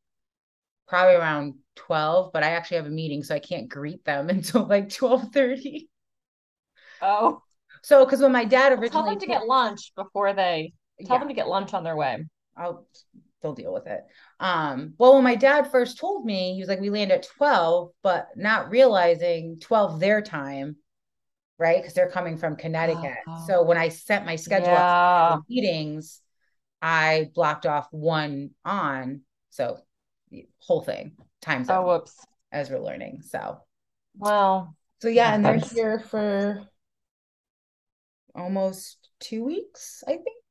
probably 0.88 1.16
around 1.16 1.56
twelve. 1.76 2.32
But 2.32 2.44
I 2.44 2.52
actually 2.52 2.78
have 2.78 2.86
a 2.86 2.90
meeting, 2.92 3.24
so 3.24 3.36
I 3.36 3.40
can't 3.40 3.68
greet 3.70 4.06
them 4.06 4.30
until 4.36 4.66
like 4.68 4.90
twelve 4.90 5.32
thirty. 5.34 5.90
Oh, 7.02 7.42
So 7.84 8.04
because 8.06 8.22
when 8.22 8.32
my 8.32 8.46
dad 8.46 8.72
originally 8.72 8.90
tell 8.90 9.04
originally 9.04 9.16
them 9.16 9.20
to 9.20 9.28
get 9.28 9.46
lunch 9.48 9.94
before 9.96 10.34
they 10.34 10.74
tell 11.06 11.16
yeah, 11.16 11.20
them 11.20 11.28
to 11.30 11.34
get 11.34 11.48
lunch 11.48 11.74
on 11.74 11.84
their 11.84 11.96
way. 11.96 12.26
I'll 12.58 12.88
they'll 13.42 13.54
deal 13.54 13.74
with 13.74 13.88
it. 13.88 14.04
Um, 14.40 14.94
well, 14.98 15.16
when 15.16 15.24
my 15.24 15.36
dad 15.36 15.72
first 15.72 15.98
told 15.98 16.26
me, 16.26 16.54
he 16.56 16.60
was 16.62 16.70
like, 16.70 16.80
we 16.80 16.90
land 16.90 17.12
at 17.12 17.28
12, 17.38 17.92
but 18.02 18.30
not 18.36 18.70
realizing 18.70 19.60
12 19.60 20.00
their 20.00 20.22
time, 20.22 20.78
right? 21.60 21.78
Because 21.78 21.94
they're 21.94 22.10
coming 22.10 22.38
from 22.38 22.56
Connecticut. 22.56 23.18
Oh. 23.28 23.46
So 23.46 23.64
when 23.64 23.78
I 23.78 23.90
set 23.90 24.26
my 24.26 24.36
schedule 24.36 24.76
up 24.76 24.88
Yeah. 24.88 25.36
for 25.36 25.44
meetings, 25.50 26.22
I 26.82 27.30
blocked 27.36 27.66
off 27.66 27.88
one 27.92 28.52
on. 28.64 29.22
So 29.52 29.80
the 30.32 30.48
whole 30.60 30.82
thing, 30.82 31.14
times 31.42 31.70
Oh, 31.70 31.76
zone 31.76 31.86
whoops. 31.86 32.26
as 32.52 32.70
we're 32.70 32.80
learning. 32.80 33.22
So 33.22 33.60
Well, 34.18 34.76
so 35.02 35.08
yeah, 35.10 35.34
and 35.34 35.46
they're 35.46 35.58
here 35.58 36.00
for 36.00 36.68
almost 38.34 39.10
two 39.20 39.44
weeks, 39.44 40.04
I 40.08 40.14
think. 40.14 40.45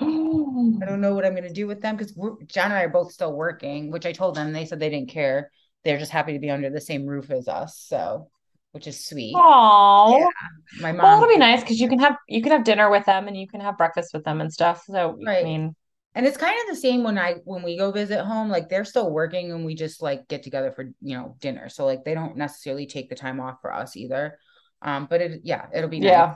I 0.00 0.86
don't 0.86 1.00
know 1.00 1.14
what 1.14 1.24
I'm 1.24 1.32
going 1.32 1.42
to 1.44 1.52
do 1.52 1.66
with 1.66 1.80
them 1.80 1.96
because 1.96 2.12
John 2.46 2.66
and 2.66 2.74
I 2.74 2.82
are 2.82 2.88
both 2.88 3.12
still 3.12 3.32
working, 3.32 3.90
which 3.90 4.06
I 4.06 4.12
told 4.12 4.34
them. 4.34 4.52
They 4.52 4.64
said 4.64 4.80
they 4.80 4.90
didn't 4.90 5.10
care. 5.10 5.50
They're 5.84 5.98
just 5.98 6.12
happy 6.12 6.32
to 6.32 6.38
be 6.38 6.50
under 6.50 6.70
the 6.70 6.80
same 6.80 7.06
roof 7.06 7.30
as 7.30 7.48
us. 7.48 7.78
So, 7.78 8.28
which 8.72 8.86
is 8.86 9.04
sweet. 9.04 9.34
Oh, 9.36 10.18
Yeah. 10.18 10.80
My 10.80 10.92
well, 10.92 11.02
mom, 11.02 11.22
it'll 11.22 11.34
be 11.34 11.38
nice 11.38 11.60
because 11.60 11.80
you 11.80 11.88
can 11.88 11.98
have 11.98 12.16
you 12.28 12.42
can 12.42 12.52
have 12.52 12.64
dinner 12.64 12.88
with 12.90 13.04
them 13.04 13.28
and 13.28 13.36
you 13.36 13.46
can 13.46 13.60
have 13.60 13.76
breakfast 13.76 14.14
with 14.14 14.24
them 14.24 14.40
and 14.40 14.52
stuff. 14.52 14.84
So, 14.86 15.18
I 15.26 15.42
mean, 15.42 15.74
and 16.14 16.26
it's 16.26 16.36
kind 16.36 16.54
of 16.62 16.74
the 16.74 16.80
same 16.80 17.02
when 17.02 17.18
I 17.18 17.36
when 17.44 17.62
we 17.62 17.76
go 17.76 17.90
visit 17.90 18.24
home. 18.24 18.48
Like 18.48 18.68
they're 18.68 18.84
still 18.84 19.10
working 19.10 19.52
and 19.52 19.64
we 19.64 19.74
just 19.74 20.00
like 20.00 20.28
get 20.28 20.42
together 20.42 20.72
for 20.72 20.84
you 21.00 21.16
know 21.16 21.36
dinner. 21.40 21.68
So 21.68 21.84
like 21.84 22.04
they 22.04 22.14
don't 22.14 22.36
necessarily 22.36 22.86
take 22.86 23.08
the 23.08 23.14
time 23.14 23.40
off 23.40 23.60
for 23.60 23.72
us 23.72 23.96
either. 23.96 24.38
Um, 24.80 25.06
but 25.08 25.20
it 25.20 25.40
yeah, 25.44 25.66
it'll 25.74 25.90
be 25.90 26.00
nice. 26.00 26.10
yeah. 26.10 26.34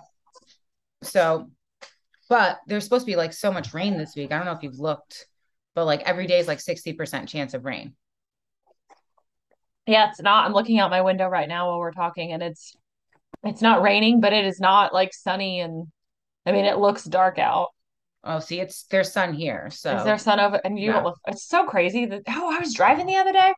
So, 1.02 1.50
but 2.28 2.58
there's 2.66 2.84
supposed 2.84 3.06
to 3.06 3.10
be 3.10 3.16
like 3.16 3.32
so 3.32 3.52
much 3.52 3.74
rain 3.74 3.98
this 3.98 4.14
week. 4.16 4.32
I 4.32 4.36
don't 4.36 4.46
know 4.46 4.52
if 4.52 4.62
you've 4.62 4.78
looked, 4.78 5.26
but 5.74 5.84
like 5.84 6.02
every 6.02 6.26
day 6.26 6.38
is 6.38 6.48
like 6.48 6.58
60% 6.60 7.28
chance 7.28 7.54
of 7.54 7.64
rain. 7.64 7.94
Yeah, 9.86 10.10
it's 10.10 10.20
not. 10.20 10.46
I'm 10.46 10.52
looking 10.52 10.78
out 10.78 10.90
my 10.90 11.02
window 11.02 11.28
right 11.28 11.48
now 11.48 11.68
while 11.68 11.78
we're 11.78 11.92
talking 11.92 12.32
and 12.32 12.42
it's 12.42 12.74
it's 13.44 13.62
not 13.62 13.82
raining, 13.82 14.20
but 14.20 14.32
it 14.32 14.44
is 14.44 14.58
not 14.58 14.92
like 14.92 15.14
sunny 15.14 15.60
and 15.60 15.86
I 16.44 16.52
mean, 16.52 16.64
it 16.64 16.78
looks 16.78 17.04
dark 17.04 17.38
out. 17.38 17.68
Oh, 18.22 18.38
see, 18.38 18.60
it's 18.60 18.84
there's 18.84 19.12
sun 19.12 19.34
here. 19.34 19.68
So 19.70 19.96
Is 19.96 20.04
there 20.04 20.18
sun 20.18 20.40
over? 20.40 20.60
And 20.64 20.78
you 20.78 20.90
Yeah. 20.90 21.02
look, 21.02 21.18
it's 21.26 21.46
so 21.46 21.66
crazy 21.66 22.06
that, 22.06 22.22
oh, 22.28 22.54
I 22.54 22.58
was 22.58 22.74
driving 22.74 23.06
the 23.06 23.16
other 23.16 23.32
day. 23.32 23.52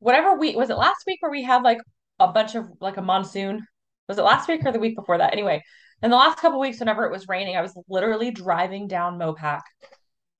Whatever 0.00 0.34
week, 0.34 0.56
was 0.56 0.70
it 0.70 0.76
last 0.76 1.04
week 1.06 1.20
where 1.20 1.30
we 1.30 1.42
had 1.42 1.62
like 1.62 1.78
a 2.18 2.28
bunch 2.28 2.54
of 2.54 2.68
like 2.80 2.96
a 2.96 3.02
monsoon? 3.02 3.66
Was 4.08 4.18
it 4.18 4.22
last 4.22 4.48
week 4.48 4.62
or 4.64 4.72
the 4.72 4.78
week 4.78 4.96
before 4.96 5.18
that? 5.18 5.32
Anyway, 5.32 5.62
in 6.02 6.10
the 6.10 6.16
last 6.16 6.38
couple 6.38 6.60
weeks, 6.60 6.80
whenever 6.80 7.04
it 7.04 7.12
was 7.12 7.28
raining, 7.28 7.56
I 7.56 7.62
was 7.62 7.78
literally 7.88 8.30
driving 8.30 8.86
down 8.88 9.18
Mopac. 9.18 9.62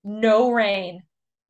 No 0.05 0.51
rain, 0.53 1.03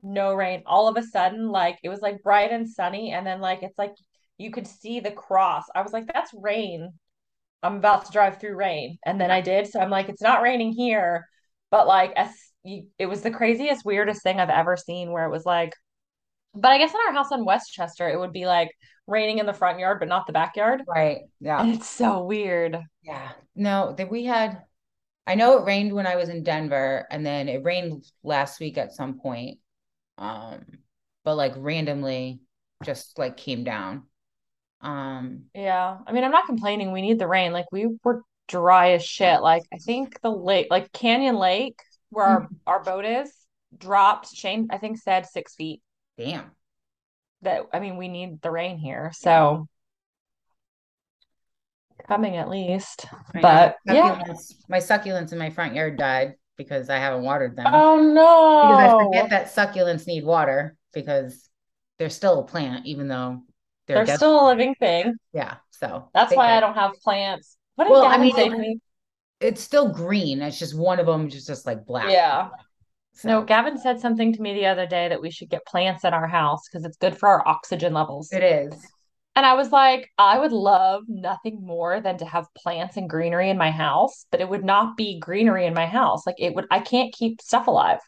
no 0.03 0.35
rain. 0.35 0.63
All 0.67 0.89
of 0.89 0.97
a 0.97 1.03
sudden, 1.03 1.49
like 1.49 1.79
it 1.83 1.89
was 1.89 2.01
like 2.01 2.23
bright 2.23 2.51
and 2.51 2.69
sunny, 2.69 3.13
and 3.13 3.27
then 3.27 3.41
like 3.41 3.63
it's 3.63 3.79
like 3.79 3.95
you 4.39 4.51
could 4.51 4.67
see 4.67 5.01
the 5.01 5.11
cross. 5.11 5.65
I 5.75 5.83
was 5.83 5.93
like, 5.93 6.07
that's 6.13 6.33
rain. 6.33 6.93
I'm 7.63 7.77
about 7.77 8.07
to 8.07 8.13
drive 8.13 8.39
through 8.39 8.55
rain. 8.57 8.99
And 9.05 9.21
then 9.21 9.31
I 9.31 9.41
did. 9.41 9.67
So 9.67 9.81
I'm 9.81 9.91
like, 9.91 10.09
it's 10.09 10.23
not 10.23 10.43
raining 10.43 10.73
here. 10.73 11.27
But 11.71 11.87
like 11.89 12.13
as 12.17 12.31
you, 12.65 12.87
it 12.99 13.07
was 13.07 13.23
the 13.23 13.33
craziest, 13.33 13.85
weirdest 13.85 14.23
thing 14.23 14.41
I've 14.41 14.49
ever 14.49 14.77
seen 14.77 15.11
where 15.11 15.27
it 15.27 15.31
was 15.33 15.45
like, 15.45 15.75
but 16.55 16.71
I 16.73 16.79
guess 16.79 16.91
in 16.93 17.01
our 17.07 17.13
house 17.13 17.31
in 17.33 17.45
Westchester, 17.45 18.09
it 18.09 18.19
would 18.19 18.33
be 18.33 18.47
like 18.47 18.71
raining 19.07 19.39
in 19.39 19.47
the 19.47 19.53
front 19.55 19.79
yard, 19.79 19.99
but 20.01 20.09
not 20.09 20.27
the 20.27 20.33
backyard. 20.33 20.83
right. 20.87 21.21
Yeah. 21.41 21.61
And 21.61 21.75
it's 21.75 21.89
so 21.89 22.25
weird. 22.25 22.79
Yeah. 23.03 23.31
No, 23.55 23.95
that 23.97 24.11
we 24.11 24.25
had 24.25 24.63
I 25.27 25.35
know 25.35 25.59
it 25.59 25.67
rained 25.67 25.93
when 25.93 26.07
I 26.07 26.17
was 26.17 26.31
in 26.31 26.43
Denver 26.43 27.07
and 27.11 27.25
then 27.25 27.49
it 27.49 27.63
rained 27.63 28.05
last 28.23 28.61
week 28.61 28.79
at 28.79 28.95
some 28.95 29.19
point. 29.21 29.59
Um, 30.17 30.65
but 31.25 31.35
like 31.37 31.53
randomly 31.57 32.41
just 32.83 33.19
like 33.19 33.37
came 33.37 33.63
down. 33.63 34.05
Um, 34.81 35.45
Yeah. 35.55 35.99
I 36.07 36.13
mean, 36.13 36.25
I'm 36.25 36.31
not 36.31 36.47
complaining. 36.47 36.93
We 36.93 37.03
need 37.03 37.19
the 37.19 37.29
rain. 37.29 37.53
Like 37.53 37.67
we 37.71 37.89
were 38.03 38.23
dry 38.47 38.93
as 38.93 39.05
shit. 39.05 39.43
Like 39.43 39.65
I 39.73 39.77
think 39.77 40.19
the 40.23 40.31
lake, 40.31 40.69
like 40.71 40.93
Canyon 40.93 41.37
Lake, 41.37 41.79
where 42.11 42.25
our, 42.25 42.49
our 42.67 42.83
boat 42.83 43.05
is, 43.05 43.31
dropped. 43.77 44.35
Shane, 44.35 44.69
I 44.71 44.79
think, 44.79 44.99
said 44.99 45.27
six 45.27 45.55
feet. 45.55 45.83
Damn. 46.19 46.51
That 47.43 47.63
I 47.73 47.79
mean, 47.81 47.97
we 47.97 48.09
need 48.09 48.43
the 48.43 48.51
rain 48.51 48.77
here. 48.79 49.13
So 49.15 49.69
coming 52.07 52.37
at 52.37 52.49
least. 52.49 53.07
I 53.35 53.39
know. 53.39 53.43
But 53.43 53.77
yeah. 53.87 54.19
Succulents, 54.23 54.55
my 54.69 54.79
succulents 54.79 55.33
in 55.33 55.39
my 55.39 55.51
front 55.51 55.75
yard 55.75 55.97
died 55.97 56.35
because 56.57 56.91
I 56.91 56.97
haven't 56.99 57.23
watered 57.23 57.57
them. 57.57 57.67
Oh 57.69 58.01
no! 58.01 58.69
Because 58.69 58.95
I 58.95 59.05
forget 59.05 59.31
that 59.31 59.55
succulents 59.55 60.07
need 60.07 60.25
water 60.25 60.77
because 60.93 61.49
they're 61.99 62.11
still 62.11 62.41
a 62.41 62.45
plant, 62.45 62.87
even 62.87 63.09
though 63.09 63.43
they're, 63.87 63.99
They're 63.99 64.07
dead. 64.07 64.17
still 64.17 64.45
a 64.45 64.47
living 64.49 64.75
thing. 64.75 65.15
yeah. 65.33 65.57
So 65.71 66.11
That's 66.13 66.35
why 66.35 66.57
I 66.57 66.61
don't 66.61 66.75
have 66.75 66.93
plants. 67.05 67.57
What 67.77 67.85
did 67.85 67.93
Well, 67.93 68.05
I 68.05 68.19
mean? 68.19 68.81
It's 69.41 69.63
still 69.63 69.93
green. 69.93 70.43
It's 70.43 70.59
just 70.59 70.77
one 70.77 70.99
of 70.99 71.07
them 71.07 71.29
is 71.29 71.47
just 71.47 71.65
like 71.65 71.87
black. 71.87 72.11
Yeah. 72.11 72.49
So 73.19 73.29
No, 73.29 73.43
Gavin 73.43 73.77
said 73.79 73.99
something 74.01 74.33
to 74.33 74.41
me 74.41 74.55
the 74.55 74.67
other 74.67 74.87
day 74.87 75.09
that 75.09 75.21
we 75.21 75.31
should 75.31 75.51
get 75.51 75.67
plants 75.67 76.05
in 76.05 76.15
our 76.15 76.29
house 76.29 76.69
because 76.69 76.85
it's 76.85 76.97
good 76.97 77.19
for 77.19 77.29
our 77.29 77.47
oxygen 77.47 77.93
levels. 77.93 78.33
it 78.33 78.45
is. 78.45 78.87
And 79.35 79.45
I 79.45 79.55
was 79.55 79.73
like, 79.73 80.09
I 80.19 80.39
would 80.39 80.53
love 80.53 81.03
nothing 81.09 81.61
more 81.61 82.01
than 82.01 82.17
to 82.19 82.25
have 82.25 82.47
plants 82.57 82.97
and 82.97 83.11
greenery 83.11 83.51
in 83.51 83.59
my 83.59 83.71
house, 83.71 84.27
but 84.31 84.41
it 84.41 84.49
would 84.49 84.65
not 84.65 84.97
be 84.97 85.19
greenery 85.19 85.67
in 85.67 85.75
my 85.75 85.87
house. 85.87 86.27
Like 86.27 86.37
it 86.39 86.55
would, 86.55 86.67
I 86.71 86.81
can't 86.81 87.13
keep 87.13 87.41
stuff 87.41 87.67
alive. 87.67 87.99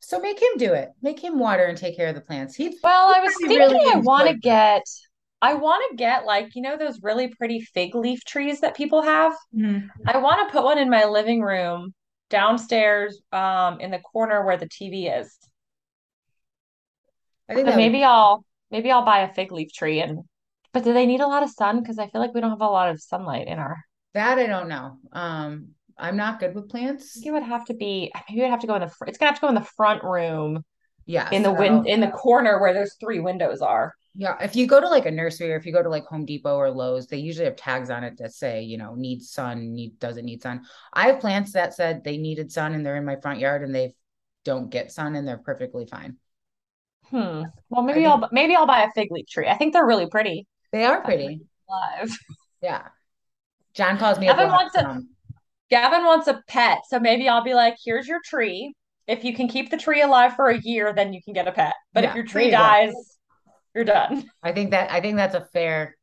So 0.00 0.20
make 0.20 0.40
him 0.40 0.58
do 0.58 0.74
it. 0.74 0.90
Make 1.00 1.22
him 1.22 1.38
water 1.38 1.64
and 1.64 1.78
take 1.78 1.96
care 1.96 2.08
of 2.08 2.14
the 2.14 2.20
plants. 2.20 2.54
He'd 2.54 2.74
Well, 2.82 3.14
I 3.14 3.20
he'd 3.20 3.24
was 3.24 3.34
thinking 3.36 3.58
really 3.58 3.92
I 3.92 3.96
want 4.00 4.28
to 4.28 4.36
get, 4.36 4.84
I 5.40 5.54
want 5.54 5.82
to 5.90 5.96
get 5.96 6.26
like, 6.26 6.54
you 6.54 6.60
know, 6.60 6.76
those 6.76 6.98
really 7.02 7.28
pretty 7.28 7.60
fig 7.60 7.94
leaf 7.94 8.24
trees 8.26 8.60
that 8.60 8.76
people 8.76 9.00
have. 9.02 9.32
Mhm. 9.54 9.88
I 10.06 10.18
want 10.18 10.46
to 10.46 10.52
put 10.52 10.64
one 10.64 10.78
in 10.78 10.90
my 10.90 11.06
living 11.06 11.40
room 11.40 11.94
downstairs, 12.30 13.20
um, 13.32 13.80
in 13.80 13.90
the 13.90 13.98
corner 13.98 14.44
where 14.44 14.56
the 14.56 14.68
TV 14.68 15.08
is. 15.08 15.36
I 17.48 17.54
think 17.54 17.66
But 17.66 17.70
that 17.72 17.76
would- 17.76 17.82
maybe 17.82 18.04
I'll 18.04 18.44
maybe 18.70 18.90
I'll 18.90 19.04
buy 19.04 19.20
a 19.20 19.32
fig 19.34 19.52
leaf 19.52 19.72
tree 19.72 20.00
and 20.00 20.24
but 20.72 20.82
do 20.82 20.92
they 20.92 21.06
need 21.06 21.20
a 21.20 21.26
lot 21.28 21.42
of 21.44 21.50
sun? 21.50 21.80
Because 21.80 21.98
I 21.98 22.08
feel 22.08 22.20
like 22.20 22.34
we 22.34 22.40
don't 22.40 22.50
have 22.50 22.60
a 22.60 22.66
lot 22.66 22.90
of 22.90 23.00
sunlight 23.00 23.46
in 23.46 23.58
our 23.58 23.76
that 24.14 24.38
I 24.38 24.46
don't 24.46 24.68
know. 24.68 24.98
Um, 25.12 25.68
I'm 25.98 26.16
not 26.16 26.40
good 26.40 26.54
with 26.54 26.68
plants. 26.70 27.24
it 27.24 27.30
would 27.30 27.42
have 27.44 27.64
to 27.66 27.74
be 27.74 28.10
maybe 28.28 28.40
it 28.40 28.44
would 28.44 28.50
have 28.50 28.60
to 28.60 28.66
go 28.66 28.74
in 28.74 28.80
the 28.80 28.88
fr- 28.88 29.04
it's 29.06 29.18
gonna 29.18 29.30
have 29.30 29.38
to 29.38 29.42
go 29.42 29.48
in 29.48 29.54
the 29.54 29.60
front 29.76 30.02
room 30.02 30.64
Yeah, 31.06 31.28
in 31.30 31.42
the 31.42 31.50
so 31.54 31.58
win 31.60 31.86
in 31.86 32.00
the 32.00 32.10
corner 32.10 32.60
where 32.60 32.72
those 32.74 32.96
three 33.00 33.20
windows 33.20 33.60
are. 33.60 33.94
Yeah, 34.16 34.36
if 34.40 34.54
you 34.54 34.66
go 34.66 34.80
to 34.80 34.88
like 34.88 35.06
a 35.06 35.10
nursery 35.10 35.52
or 35.52 35.56
if 35.56 35.66
you 35.66 35.72
go 35.72 35.82
to 35.82 35.88
like 35.88 36.04
Home 36.06 36.24
Depot 36.24 36.56
or 36.56 36.70
Lowe's, 36.70 37.08
they 37.08 37.16
usually 37.16 37.46
have 37.46 37.56
tags 37.56 37.90
on 37.90 38.04
it 38.04 38.16
that 38.18 38.32
say, 38.32 38.62
you 38.62 38.78
know, 38.78 38.94
needs 38.94 39.30
sun, 39.30 39.74
need 39.74 39.98
doesn't 39.98 40.24
need 40.24 40.40
sun. 40.40 40.64
I 40.92 41.08
have 41.08 41.20
plants 41.20 41.52
that 41.52 41.74
said 41.74 42.04
they 42.04 42.16
needed 42.16 42.52
sun 42.52 42.74
and 42.74 42.86
they're 42.86 42.96
in 42.96 43.04
my 43.04 43.16
front 43.16 43.40
yard 43.40 43.62
and 43.62 43.74
they 43.74 43.92
don't 44.44 44.70
get 44.70 44.92
sun 44.92 45.16
and 45.16 45.26
they're 45.26 45.38
perfectly 45.38 45.86
fine. 45.86 46.16
Hmm. 47.10 47.42
Well, 47.68 47.82
maybe 47.82 48.06
I'll 48.06 48.28
maybe 48.32 48.54
I'll 48.54 48.66
buy 48.66 48.84
a 48.84 48.90
fig 48.92 49.08
leaf 49.10 49.26
tree. 49.26 49.48
I 49.48 49.56
think 49.56 49.72
they're 49.72 49.86
really 49.86 50.08
pretty. 50.08 50.46
They 50.72 50.84
are 50.84 51.02
pretty. 51.02 51.40
Live. 51.68 52.16
Yeah. 52.62 52.88
John 53.74 53.98
calls 53.98 54.18
me 54.18 54.24
Gavin 54.24 54.46
a 54.46 54.48
wants 54.48 54.74
a 54.74 55.02
Gavin 55.68 56.02
wants 56.04 56.28
a 56.28 56.42
pet, 56.48 56.78
so 56.88 56.98
maybe 56.98 57.28
I'll 57.28 57.44
be 57.44 57.52
like, 57.52 57.76
"Here's 57.84 58.08
your 58.08 58.20
tree. 58.24 58.74
If 59.06 59.22
you 59.22 59.34
can 59.34 59.48
keep 59.48 59.70
the 59.70 59.76
tree 59.76 60.00
alive 60.00 60.34
for 60.34 60.48
a 60.48 60.58
year, 60.58 60.94
then 60.94 61.12
you 61.12 61.22
can 61.22 61.34
get 61.34 61.46
a 61.46 61.52
pet. 61.52 61.74
But 61.92 62.04
Yeah, 62.04 62.10
if 62.10 62.16
your 62.16 62.24
tree 62.24 62.46
you 62.46 62.52
go. 62.52 62.56
You're 63.74 63.84
done." 63.84 64.30
I 64.42 64.52
think 64.52 64.70
that 64.70 64.90
I 64.90 65.00
think 65.00 65.16
that's 65.16 65.34
a 65.34 65.44
fair. 65.52 65.96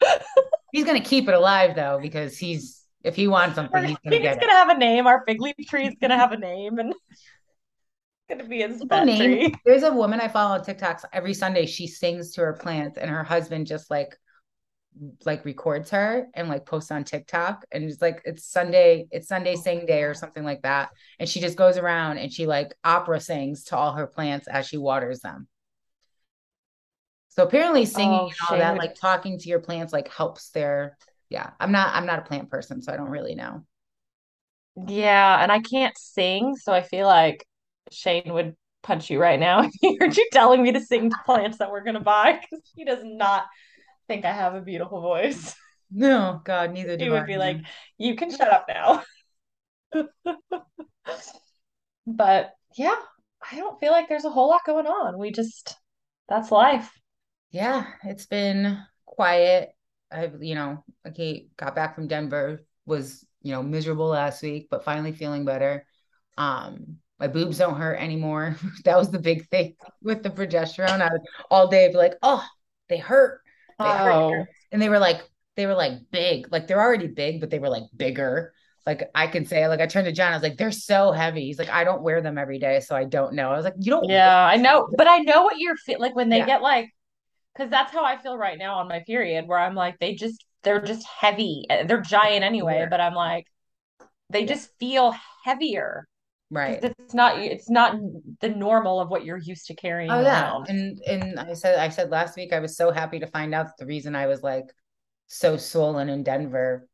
he's 0.72 0.84
gonna 0.84 1.00
keep 1.00 1.28
it 1.28 1.34
alive 1.34 1.74
though 1.74 1.98
because 2.00 2.38
he's 2.38 2.84
if 3.02 3.14
he 3.14 3.28
wants 3.28 3.54
something 3.54 3.84
he's 3.84 3.96
gonna 4.04 4.16
He's 4.16 4.36
gonna 4.36 4.52
have 4.52 4.68
a 4.68 4.78
name. 4.78 5.06
Our 5.06 5.24
fig 5.26 5.40
leaf 5.40 5.54
tree 5.68 5.86
is 5.86 5.94
gonna 6.00 6.16
have 6.16 6.32
a 6.32 6.38
name, 6.38 6.78
and 6.78 6.92
it's 6.92 7.22
gonna 8.28 8.48
be 8.48 8.62
his 8.62 8.84
pet 8.84 9.06
Name, 9.06 9.18
tree. 9.18 9.54
there's 9.64 9.84
a 9.84 9.92
woman 9.92 10.20
I 10.20 10.28
follow 10.28 10.54
on 10.54 10.64
TikToks 10.64 11.04
every 11.12 11.34
Sunday. 11.34 11.66
She 11.66 11.86
sings 11.86 12.32
to 12.32 12.42
her 12.42 12.54
plants, 12.54 12.98
and 12.98 13.10
her 13.10 13.24
husband 13.24 13.66
just 13.66 13.90
like 13.90 14.16
like 15.24 15.44
records 15.44 15.90
her 15.90 16.26
and 16.34 16.48
like 16.48 16.66
posts 16.66 16.90
on 16.90 17.04
TikTok. 17.04 17.64
And 17.72 17.84
it's 17.84 18.00
like 18.00 18.22
it's 18.24 18.44
Sunday, 18.44 19.06
it's 19.10 19.28
Sunday 19.28 19.56
sing 19.56 19.86
day 19.86 20.02
or 20.02 20.14
something 20.14 20.44
like 20.44 20.62
that. 20.62 20.90
And 21.18 21.28
she 21.28 21.40
just 21.40 21.56
goes 21.56 21.76
around 21.76 22.18
and 22.18 22.32
she 22.32 22.46
like 22.46 22.74
opera 22.84 23.20
sings 23.20 23.64
to 23.64 23.76
all 23.76 23.92
her 23.92 24.06
plants 24.06 24.48
as 24.48 24.66
she 24.66 24.78
waters 24.78 25.20
them. 25.20 25.48
So 27.36 27.44
apparently 27.44 27.84
singing 27.84 28.18
Oh, 28.20 28.28
and 28.28 28.34
all 28.50 28.58
that, 28.58 28.78
like 28.78 28.94
talking 28.94 29.38
to 29.38 29.48
your 29.48 29.60
plants, 29.60 29.92
like 29.92 30.08
helps 30.08 30.50
their 30.50 30.96
yeah. 31.28 31.50
I'm 31.60 31.70
not 31.70 31.94
I'm 31.94 32.06
not 32.06 32.18
a 32.18 32.22
plant 32.22 32.50
person, 32.50 32.80
so 32.80 32.92
I 32.92 32.96
don't 32.96 33.10
really 33.10 33.34
know. 33.34 33.62
Yeah, 34.86 35.42
and 35.42 35.52
I 35.52 35.60
can't 35.60 35.96
sing, 35.98 36.56
so 36.56 36.72
I 36.72 36.82
feel 36.82 37.06
like 37.06 37.46
Shane 37.92 38.32
would 38.32 38.56
punch 38.82 39.10
you 39.10 39.20
right 39.20 39.38
now 39.38 39.62
if 39.64 39.72
he 39.80 39.96
heard 39.96 40.16
you 40.16 40.26
telling 40.32 40.62
me 40.62 40.72
to 40.72 40.80
sing 40.80 41.10
to 41.10 41.16
plants 41.26 41.58
that 41.58 41.70
we're 41.70 41.84
gonna 41.84 42.00
buy 42.00 42.40
because 42.40 42.64
he 42.74 42.84
does 42.84 43.00
not 43.02 43.44
think 44.08 44.24
I 44.24 44.32
have 44.32 44.54
a 44.54 44.60
beautiful 44.60 45.00
voice. 45.00 45.54
No, 45.88 46.40
God, 46.44 46.72
neither 46.72 46.96
do 46.96 47.04
He 47.04 47.10
I. 47.10 47.12
would 47.12 47.28
be 47.28 47.36
like, 47.36 47.58
"You 47.96 48.16
can 48.16 48.28
shut 48.28 48.52
up 48.52 48.66
now." 48.68 49.04
But 52.08 52.54
yeah, 52.76 52.96
I 53.52 53.56
don't 53.56 53.78
feel 53.78 53.92
like 53.92 54.08
there's 54.08 54.24
a 54.24 54.30
whole 54.30 54.48
lot 54.48 54.62
going 54.66 54.86
on. 54.88 55.16
We 55.16 55.30
just 55.30 55.76
that's 56.28 56.50
life. 56.50 56.90
Yeah, 57.56 57.86
it's 58.04 58.26
been 58.26 58.78
quiet. 59.06 59.70
I've, 60.12 60.42
you 60.42 60.54
know, 60.54 60.84
okay, 61.08 61.48
got 61.56 61.74
back 61.74 61.94
from 61.94 62.06
Denver, 62.06 62.66
was, 62.84 63.24
you 63.42 63.52
know, 63.52 63.62
miserable 63.62 64.08
last 64.08 64.42
week, 64.42 64.68
but 64.70 64.84
finally 64.84 65.12
feeling 65.12 65.46
better. 65.46 65.86
Um, 66.36 66.98
my 67.18 67.28
boobs 67.28 67.56
don't 67.56 67.78
hurt 67.78 67.98
anymore. 67.98 68.56
That 68.84 68.98
was 68.98 69.10
the 69.10 69.18
big 69.18 69.48
thing 69.48 69.74
with 70.02 70.22
the 70.22 70.28
progesterone. 70.28 71.00
I 71.00 71.10
would 71.10 71.22
all 71.50 71.68
day 71.68 71.88
be 71.88 71.94
like, 71.94 72.16
oh, 72.22 72.46
they 72.90 72.98
hurt. 72.98 73.40
They 73.80 73.92
hurt. 73.92 74.26
Oh, 74.26 74.46
And 74.70 74.82
they 74.82 74.90
were 74.90 74.98
like, 74.98 75.22
they 75.56 75.64
were 75.66 75.74
like 75.74 75.94
big. 76.10 76.52
Like 76.52 76.66
they're 76.66 76.80
already 76.82 77.06
big, 77.06 77.40
but 77.40 77.48
they 77.48 77.58
were 77.58 77.70
like 77.70 77.84
bigger. 77.96 78.52
Like 78.84 79.10
I 79.14 79.28
can 79.28 79.46
say, 79.46 79.66
like 79.66 79.80
I 79.80 79.86
turned 79.86 80.04
to 80.06 80.12
John, 80.12 80.32
I 80.32 80.36
was 80.36 80.42
like, 80.42 80.58
they're 80.58 80.70
so 80.70 81.10
heavy. 81.10 81.46
He's 81.46 81.58
like, 81.58 81.70
I 81.70 81.84
don't 81.84 82.02
wear 82.02 82.20
them 82.20 82.36
every 82.36 82.58
day, 82.58 82.80
so 82.80 82.94
I 82.94 83.04
don't 83.04 83.32
know. 83.34 83.50
I 83.50 83.56
was 83.56 83.64
like, 83.64 83.74
you 83.78 83.90
don't 83.90 84.10
yeah, 84.10 84.44
I 84.46 84.56
know, 84.56 84.88
but 84.96 85.08
I 85.08 85.18
know 85.18 85.42
what 85.44 85.58
you're 85.58 85.76
feel 85.76 86.00
like 86.00 86.14
when 86.14 86.28
they 86.28 86.38
Yeah. 86.38 86.44
get 86.44 86.62
like, 86.62 86.90
because 87.56 87.70
that's 87.70 87.92
how 87.92 88.04
I 88.04 88.18
feel 88.18 88.36
right 88.36 88.58
now 88.58 88.76
on 88.78 88.88
my 88.88 89.02
period, 89.06 89.46
where 89.46 89.58
I'm 89.58 89.74
like, 89.74 89.98
they 89.98 90.14
just 90.14 90.44
they're 90.62 90.80
just 90.82 91.06
heavy. 91.06 91.64
They're 91.68 92.00
giant 92.00 92.44
anyway, 92.44 92.80
Yeah. 92.80 92.88
but 92.90 93.00
I'm 93.00 93.14
like, 93.14 93.46
they 94.30 94.42
Yeah. 94.42 94.48
just 94.48 94.70
feel 94.78 95.14
heavier. 95.44 96.06
right. 96.50 96.82
It's 96.82 97.14
not 97.14 97.38
it's 97.38 97.70
not 97.70 97.96
the 98.40 98.48
normal 98.48 99.00
of 99.00 99.08
what 99.08 99.24
you're 99.24 99.38
used 99.38 99.66
to 99.66 99.74
carrying 99.74 100.10
Oh 100.10 100.20
yeah. 100.22 100.50
around. 100.50 100.68
And 100.68 101.00
and 101.06 101.40
I 101.40 101.54
said 101.54 101.78
I 101.78 101.88
said 101.88 102.10
last 102.10 102.36
week 102.36 102.52
I 102.52 102.60
was 102.60 102.76
so 102.76 102.90
happy 102.90 103.18
to 103.20 103.26
find 103.26 103.54
out 103.54 103.66
that 103.66 103.76
the 103.78 103.86
reason 103.86 104.14
I 104.14 104.26
was 104.26 104.42
like 104.42 104.66
so 105.28 105.56
swollen 105.56 106.08
in 106.08 106.22
Denver 106.22 106.88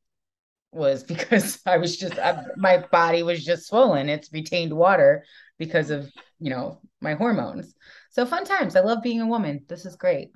was 0.72 1.04
because 1.12 1.60
I 1.66 1.78
was 1.78 1.96
just 1.96 2.18
I, 2.18 2.42
my 2.56 2.78
body 2.92 3.22
was 3.22 3.44
just 3.44 3.66
swollen. 3.68 4.08
It's 4.08 4.32
retained 4.32 4.72
water 4.74 5.24
because 5.58 5.90
of, 5.90 6.10
you 6.40 6.50
know, 6.50 6.80
my 7.00 7.14
hormones. 7.14 7.74
So 8.10 8.26
fun 8.26 8.44
times. 8.44 8.76
I 8.76 8.80
love 8.80 9.02
being 9.02 9.20
a 9.20 9.26
woman. 9.26 9.64
This 9.68 9.86
is 9.86 9.96
great. 9.96 10.32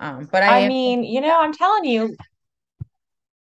Um, 0.00 0.28
but 0.32 0.42
I 0.42 0.46
I 0.48 0.58
am 0.60 0.68
mean, 0.68 1.04
you 1.04 1.20
know, 1.20 1.38
I'm 1.38 1.52
telling 1.52 1.84
you, 1.84 2.16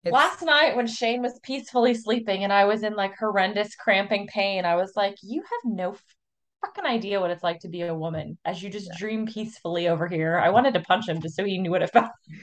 it's 0.05 0.13
last 0.13 0.43
night 0.43 0.77
when 0.77 0.87
Shane 0.87 1.23
was 1.23 1.39
peacefully 1.43 1.95
sleeping 1.95 2.43
and 2.45 2.53
I 2.53 2.65
was 2.65 2.83
in 2.83 2.95
like 2.95 3.17
horrendous 3.19 3.75
cramping 3.77 4.27
pain, 4.27 4.65
I 4.65 4.75
was 4.75 4.93
like, 4.97 5.15
you 5.23 5.43
have 5.43 5.73
no 5.73 5.97
fucking 6.65 6.85
idea 6.85 7.21
what 7.21 7.31
it's 7.31 7.43
like 7.43 7.61
to 7.61 7.69
be 7.69 7.83
a 7.83 7.95
woman 7.95 8.37
as 8.45 8.63
you 8.63 8.69
just 8.69 8.91
dream 8.99 9.27
peacefully 9.27 9.89
over 9.89 10.09
here. 10.09 10.39
I 10.39 10.51
wanted 10.51 10.75
to 10.75 10.81
punch 10.81 11.09
him 11.09 11.21
just 11.21 11.37
so 11.37 11.45
he 11.45 11.59
knew 11.59 11.71
what 11.71 11.83
it 11.83 11.91
felt. 11.91 12.11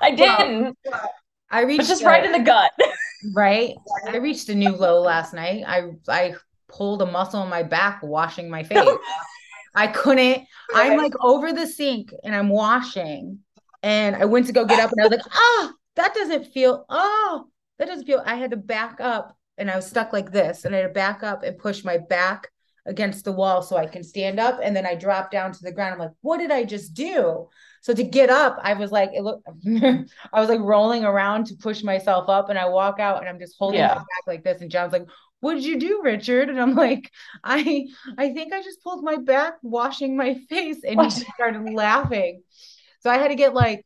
I 0.00 0.10
didn't, 0.12 0.76
I 1.50 1.62
but 1.62 1.66
reached 1.66 1.88
just 1.88 2.02
a- 2.02 2.06
right 2.06 2.24
in 2.24 2.32
the 2.32 2.40
gut. 2.40 2.70
right. 3.34 3.74
I 4.08 4.16
reached 4.18 4.48
a 4.48 4.54
new 4.54 4.70
low 4.70 5.00
last 5.00 5.34
night. 5.34 5.64
I 5.66 5.90
I 6.08 6.34
pulled 6.68 7.02
a 7.02 7.06
muscle 7.06 7.42
in 7.42 7.50
my 7.50 7.62
back 7.62 8.02
washing 8.02 8.48
my 8.48 8.62
face. 8.64 8.88
I 9.74 9.86
couldn't. 9.86 10.46
I'm 10.74 10.96
like 10.96 11.14
over 11.20 11.52
the 11.52 11.66
sink 11.66 12.12
and 12.24 12.34
I'm 12.34 12.48
washing, 12.48 13.38
and 13.82 14.16
I 14.16 14.24
went 14.26 14.46
to 14.46 14.52
go 14.52 14.64
get 14.64 14.80
up, 14.80 14.92
and 14.92 15.00
I 15.00 15.04
was 15.08 15.12
like, 15.18 15.34
ah, 15.34 15.72
that 15.96 16.14
doesn't 16.14 16.46
feel. 16.52 16.84
Oh, 16.88 17.46
that 17.78 17.88
doesn't 17.88 18.06
feel. 18.06 18.22
I 18.24 18.34
had 18.36 18.50
to 18.52 18.56
back 18.56 19.00
up, 19.00 19.36
and 19.58 19.70
I 19.70 19.76
was 19.76 19.86
stuck 19.86 20.12
like 20.12 20.30
this, 20.30 20.64
and 20.64 20.74
I 20.74 20.78
had 20.78 20.88
to 20.88 20.92
back 20.92 21.22
up 21.22 21.42
and 21.42 21.58
push 21.58 21.84
my 21.84 21.98
back 21.98 22.48
against 22.84 23.24
the 23.24 23.32
wall 23.32 23.62
so 23.62 23.76
I 23.76 23.86
can 23.86 24.02
stand 24.02 24.40
up, 24.40 24.60
and 24.62 24.74
then 24.74 24.84
I 24.86 24.94
dropped 24.94 25.30
down 25.32 25.52
to 25.52 25.62
the 25.62 25.72
ground. 25.72 25.94
I'm 25.94 26.00
like, 26.00 26.16
what 26.20 26.38
did 26.38 26.50
I 26.50 26.64
just 26.64 26.94
do? 26.94 27.48
So 27.80 27.94
to 27.94 28.02
get 28.04 28.30
up, 28.30 28.58
I 28.62 28.74
was 28.74 28.92
like, 28.92 29.10
it 29.14 29.22
looked. 29.22 29.46
I 30.32 30.40
was 30.40 30.48
like 30.48 30.60
rolling 30.60 31.04
around 31.04 31.46
to 31.46 31.56
push 31.56 31.82
myself 31.82 32.28
up, 32.28 32.50
and 32.50 32.58
I 32.58 32.68
walk 32.68 33.00
out, 33.00 33.20
and 33.20 33.28
I'm 33.28 33.38
just 33.38 33.56
holding 33.58 33.80
Yeah. 33.80 33.88
my 33.88 33.94
back 33.94 34.26
like 34.26 34.44
this, 34.44 34.60
and 34.60 34.70
John's 34.70 34.92
like. 34.92 35.06
What 35.42 35.54
did 35.54 35.64
you 35.64 35.76
do, 35.78 36.02
Richard? 36.04 36.48
And 36.50 36.60
I'm 36.60 36.76
like, 36.76 37.10
I 37.42 37.88
I 38.16 38.32
think 38.32 38.52
I 38.52 38.62
just 38.62 38.80
pulled 38.82 39.02
my 39.04 39.16
back 39.16 39.54
washing 39.62 40.16
my 40.16 40.34
face 40.48 40.84
and 40.84 41.00
he 41.02 41.08
just 41.08 41.26
started 41.34 41.74
laughing. 41.74 42.42
So 43.00 43.10
I 43.10 43.18
had 43.18 43.28
to 43.28 43.34
get 43.34 43.52
like 43.52 43.84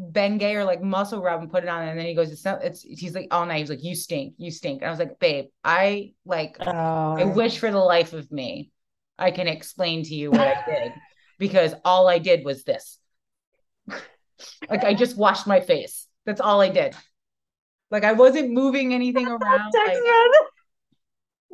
Bengay 0.00 0.54
or 0.54 0.64
like 0.64 0.82
muscle 0.82 1.22
rub 1.22 1.42
and 1.42 1.50
put 1.50 1.62
it 1.64 1.68
on. 1.68 1.86
And 1.86 1.98
then 1.98 2.06
he 2.06 2.14
goes, 2.14 2.32
it's 2.32 2.44
not, 2.46 2.64
it's, 2.64 2.80
he's 2.80 3.14
like 3.14 3.28
all 3.30 3.44
night. 3.44 3.58
He's 3.58 3.68
like, 3.70 3.84
you 3.84 3.94
stink, 3.94 4.34
you 4.38 4.50
stink. 4.50 4.80
And 4.80 4.88
I 4.88 4.90
was 4.90 4.98
like, 4.98 5.18
babe, 5.20 5.48
I 5.62 6.14
like, 6.24 6.56
oh. 6.60 6.70
I 6.70 7.22
Oh. 7.24 7.28
wish 7.28 7.58
for 7.58 7.70
the 7.70 7.78
life 7.78 8.14
of 8.14 8.32
me, 8.32 8.70
I 9.18 9.30
can 9.30 9.46
explain 9.48 10.04
to 10.04 10.14
you 10.14 10.30
what 10.30 10.40
I 10.40 10.64
did 10.66 10.92
because 11.38 11.74
all 11.84 12.08
I 12.08 12.18
did 12.18 12.44
was 12.46 12.64
this. 12.64 12.98
like 14.70 14.84
I 14.84 14.94
just 14.94 15.18
washed 15.18 15.46
my 15.46 15.60
face. 15.60 16.08
That's 16.24 16.40
all 16.40 16.62
I 16.62 16.70
did. 16.70 16.96
Like 17.90 18.04
I 18.04 18.12
wasn't 18.12 18.52
moving 18.52 18.94
anything 18.94 19.26
around. 19.28 19.72
Like. 19.86 19.96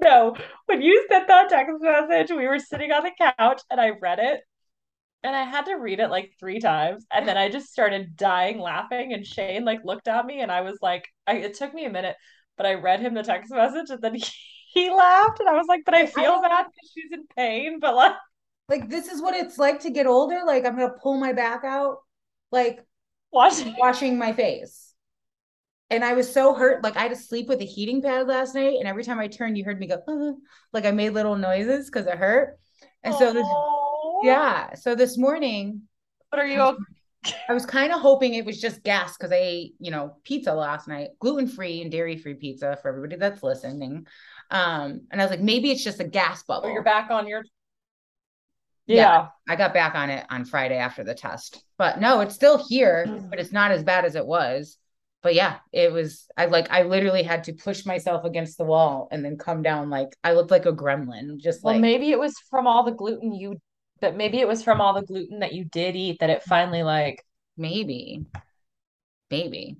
No, 0.00 0.36
when 0.66 0.80
you 0.80 1.06
sent 1.10 1.26
that 1.28 1.48
text 1.48 1.74
message, 1.80 2.30
we 2.30 2.46
were 2.46 2.60
sitting 2.60 2.92
on 2.92 3.02
the 3.02 3.10
couch 3.18 3.62
and 3.70 3.80
I 3.80 3.90
read 3.90 4.20
it 4.20 4.42
and 5.24 5.34
I 5.34 5.42
had 5.42 5.66
to 5.66 5.74
read 5.74 5.98
it 5.98 6.10
like 6.10 6.34
three 6.38 6.60
times. 6.60 7.04
And 7.12 7.26
then 7.26 7.36
I 7.36 7.48
just 7.48 7.72
started 7.72 8.16
dying 8.16 8.60
laughing. 8.60 9.12
And 9.12 9.26
Shane 9.26 9.64
like 9.64 9.80
looked 9.84 10.08
at 10.08 10.26
me 10.26 10.40
and 10.40 10.52
I 10.52 10.60
was 10.60 10.78
like, 10.80 11.08
I, 11.26 11.34
it 11.38 11.54
took 11.54 11.74
me 11.74 11.84
a 11.84 11.90
minute, 11.90 12.16
but 12.56 12.66
I 12.66 12.74
read 12.74 13.00
him 13.00 13.14
the 13.14 13.22
text 13.22 13.50
message 13.50 13.90
and 13.90 14.00
then 14.00 14.14
he, 14.14 14.24
he 14.72 14.90
laughed. 14.90 15.40
And 15.40 15.48
I 15.48 15.54
was 15.54 15.66
like, 15.68 15.82
but 15.84 15.94
I 15.94 16.06
feel 16.06 16.40
bad 16.42 16.66
because 16.66 16.92
she's 16.94 17.12
in 17.12 17.26
pain. 17.36 17.80
But 17.80 17.96
like, 17.96 18.14
like 18.68 18.88
this 18.88 19.08
is 19.08 19.20
what 19.20 19.34
it's 19.34 19.58
like 19.58 19.80
to 19.80 19.90
get 19.90 20.06
older. 20.06 20.40
Like 20.46 20.64
I'm 20.64 20.76
gonna 20.76 20.94
pull 21.02 21.18
my 21.18 21.32
back 21.32 21.64
out, 21.64 21.98
like 22.52 22.86
watch. 23.32 23.64
washing 23.78 24.18
my 24.18 24.32
face. 24.32 24.87
And 25.90 26.04
I 26.04 26.12
was 26.12 26.30
so 26.32 26.52
hurt. 26.54 26.82
Like 26.84 26.96
I 26.96 27.02
had 27.02 27.10
to 27.10 27.16
sleep 27.16 27.48
with 27.48 27.60
a 27.62 27.64
heating 27.64 28.02
pad 28.02 28.26
last 28.26 28.54
night, 28.54 28.76
and 28.78 28.86
every 28.86 29.04
time 29.04 29.18
I 29.18 29.28
turned, 29.28 29.56
you 29.56 29.64
heard 29.64 29.78
me 29.80 29.86
go, 29.86 30.02
"Uh," 30.06 30.32
like 30.72 30.84
I 30.84 30.90
made 30.90 31.10
little 31.10 31.36
noises 31.36 31.86
because 31.86 32.06
it 32.06 32.18
hurt. 32.18 32.58
And 33.02 33.14
so 33.14 33.32
this, 33.32 33.46
Oh. 33.48 34.20
yeah. 34.22 34.74
So 34.74 34.94
this 34.94 35.16
morning, 35.16 35.82
what 36.30 36.40
are 36.40 36.46
you 36.46 36.60
okay? 36.60 36.78
I 37.48 37.52
was 37.52 37.66
kind 37.66 37.92
of 37.92 38.00
hoping 38.00 38.34
it 38.34 38.44
was 38.44 38.60
just 38.60 38.82
gas 38.84 39.16
because 39.16 39.32
I 39.32 39.36
ate, 39.40 39.74
you 39.80 39.90
know, 39.90 40.16
pizza 40.24 40.52
last 40.54 40.86
night, 40.88 41.10
gluten 41.20 41.48
free 41.48 41.82
and 41.82 41.90
dairy 41.90 42.16
free 42.16 42.34
pizza 42.34 42.78
for 42.80 42.88
everybody 42.88 43.16
that's 43.16 43.42
listening. 43.42 44.06
Um, 44.50 45.02
and 45.10 45.20
I 45.20 45.24
was 45.24 45.30
like, 45.30 45.40
maybe 45.40 45.70
it's 45.70 45.82
just 45.82 46.00
a 46.00 46.04
gas 46.04 46.42
Oh, 46.42 46.60
bubble. 46.60 46.72
you're 46.72 46.82
back 46.84 47.10
on 47.10 47.26
your. 47.26 47.42
Yeah. 48.86 48.96
Yeah. 48.96 49.28
I 49.48 49.56
got 49.56 49.74
back 49.74 49.94
on 49.94 50.10
it 50.10 50.24
on 50.30 50.44
Friday 50.44 50.76
after 50.76 51.02
the 51.04 51.14
test. 51.14 51.62
But 51.76 52.00
no, 52.00 52.20
it's 52.20 52.34
still 52.34 52.64
here, 52.68 53.04
Mm. 53.08 53.30
but 53.30 53.38
it's 53.40 53.52
not 53.52 53.70
as 53.72 53.82
bad 53.82 54.04
as 54.04 54.14
it 54.14 54.26
was. 54.26 54.78
But 55.22 55.34
yeah, 55.34 55.58
it 55.72 55.92
was 55.92 56.26
I 56.36 56.46
like 56.46 56.70
I 56.70 56.82
literally 56.82 57.22
had 57.24 57.44
to 57.44 57.52
push 57.52 57.84
myself 57.84 58.24
against 58.24 58.56
the 58.56 58.64
wall 58.64 59.08
and 59.10 59.24
then 59.24 59.36
come 59.36 59.62
down 59.62 59.90
like 59.90 60.16
I 60.22 60.32
looked 60.32 60.50
like 60.50 60.66
a 60.66 60.72
gremlin, 60.72 61.38
just 61.38 61.64
Well, 61.64 61.74
like 61.74 61.80
maybe 61.80 62.10
it 62.10 62.18
was 62.18 62.38
from 62.50 62.66
all 62.66 62.84
the 62.84 62.92
gluten 62.92 63.32
you 63.34 63.60
But 64.00 64.16
maybe 64.16 64.38
it 64.40 64.48
was 64.48 64.62
from 64.62 64.80
all 64.80 64.94
the 64.94 65.02
gluten 65.02 65.40
that 65.40 65.52
you 65.54 65.64
did 65.64 65.96
eat 65.96 66.20
that 66.20 66.30
it 66.30 66.42
finally 66.44 66.82
like 66.84 67.24
maybe, 67.56 68.26
maybe. 69.30 69.78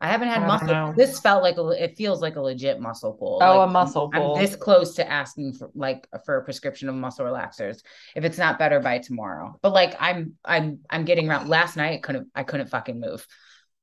I 0.00 0.08
haven't 0.10 0.28
had 0.28 0.44
I 0.44 0.46
muscle. 0.46 0.68
know. 0.68 0.94
This 0.96 1.18
felt 1.18 1.42
like 1.42 1.56
a, 1.56 1.68
it 1.70 1.96
feels 1.96 2.22
like 2.22 2.36
a 2.36 2.40
legit 2.40 2.78
muscle 2.80 3.14
pull. 3.14 3.40
Oh, 3.42 3.58
Like, 3.58 3.68
a 3.68 3.72
muscle 3.72 4.10
I'm 4.14 4.40
this 4.40 4.54
close 4.54 4.94
to 4.94 5.10
asking 5.10 5.54
for 5.54 5.70
like 5.74 6.06
for 6.24 6.36
a 6.36 6.44
prescription 6.44 6.88
of 6.88 6.94
muscle 6.94 7.26
relaxers 7.26 7.82
if 8.14 8.24
it's 8.24 8.38
not 8.38 8.60
better 8.60 8.78
by 8.78 8.98
tomorrow. 8.98 9.58
But 9.60 9.72
like 9.72 9.96
I'm 9.98 10.34
I'm 10.44 10.80
I'm 10.88 11.04
getting 11.04 11.28
around. 11.28 11.48
Last 11.48 11.76
night 11.76 11.94
I 11.94 11.98
couldn't 11.98 12.28
I 12.32 12.44
couldn't 12.44 12.68
fucking 12.68 13.00
move. 13.00 13.26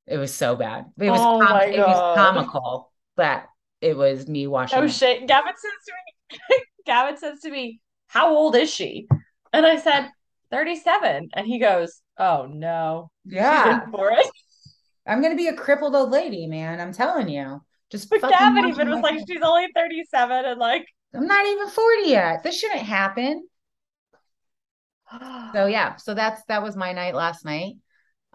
It 0.08 0.18
was 0.18 0.34
so 0.34 0.56
bad. 0.56 0.86
It 1.00 1.10
was 1.10 1.20
Oh 1.22 1.40
com- 1.42 1.62
it 1.62 1.80
was 1.80 2.16
comical 2.16 2.92
that 3.18 3.48
it 3.82 3.98
was 3.98 4.28
me 4.28 4.48
washing. 4.48 4.78
Oh 4.78 4.82
my- 4.84 4.88
shit. 4.88 5.28
Gavin 5.28 5.54
says 5.56 5.72
to 5.88 5.94
me, 5.94 6.60
Gavin 6.86 7.18
says 7.18 7.40
to 7.42 7.50
me, 7.50 7.80
How 8.08 8.36
old 8.36 8.56
is 8.56 8.72
she? 8.72 9.08
And 9.52 9.66
I 9.66 9.78
said, 9.78 10.10
37. 10.52 11.30
And 11.34 11.48
he 11.48 11.60
goes, 11.60 12.02
Oh 12.18 12.46
no. 12.46 13.10
Yeah, 13.26 13.86
for 13.92 14.12
it. 14.12 14.28
I'm 15.08 15.22
gonna 15.22 15.36
be 15.36 15.48
a 15.48 15.56
crippled 15.56 15.96
old 15.96 16.12
lady, 16.12 16.48
man. 16.48 16.80
I'm 16.80 16.94
telling 16.94 17.30
you. 17.30 17.62
Just 17.92 18.10
But 18.10 18.22
Gavin 18.22 18.68
even 18.70 18.90
was 18.90 19.02
like. 19.02 19.20
She's 19.28 19.42
only 19.44 19.68
37 19.76 20.46
and 20.46 20.60
like 20.60 20.88
I'm 21.14 21.28
not 21.28 21.46
even 21.48 21.70
40 21.70 22.10
yet. 22.10 22.44
This 22.44 22.60
shouldn't 22.60 22.82
happen. 22.82 23.48
So 25.54 25.68
yeah, 25.68 25.96
so 25.98 26.14
that's 26.14 26.44
that 26.48 26.64
was 26.64 26.76
my 26.76 26.92
night 26.92 27.16
last 27.16 27.46
night. 27.46 27.76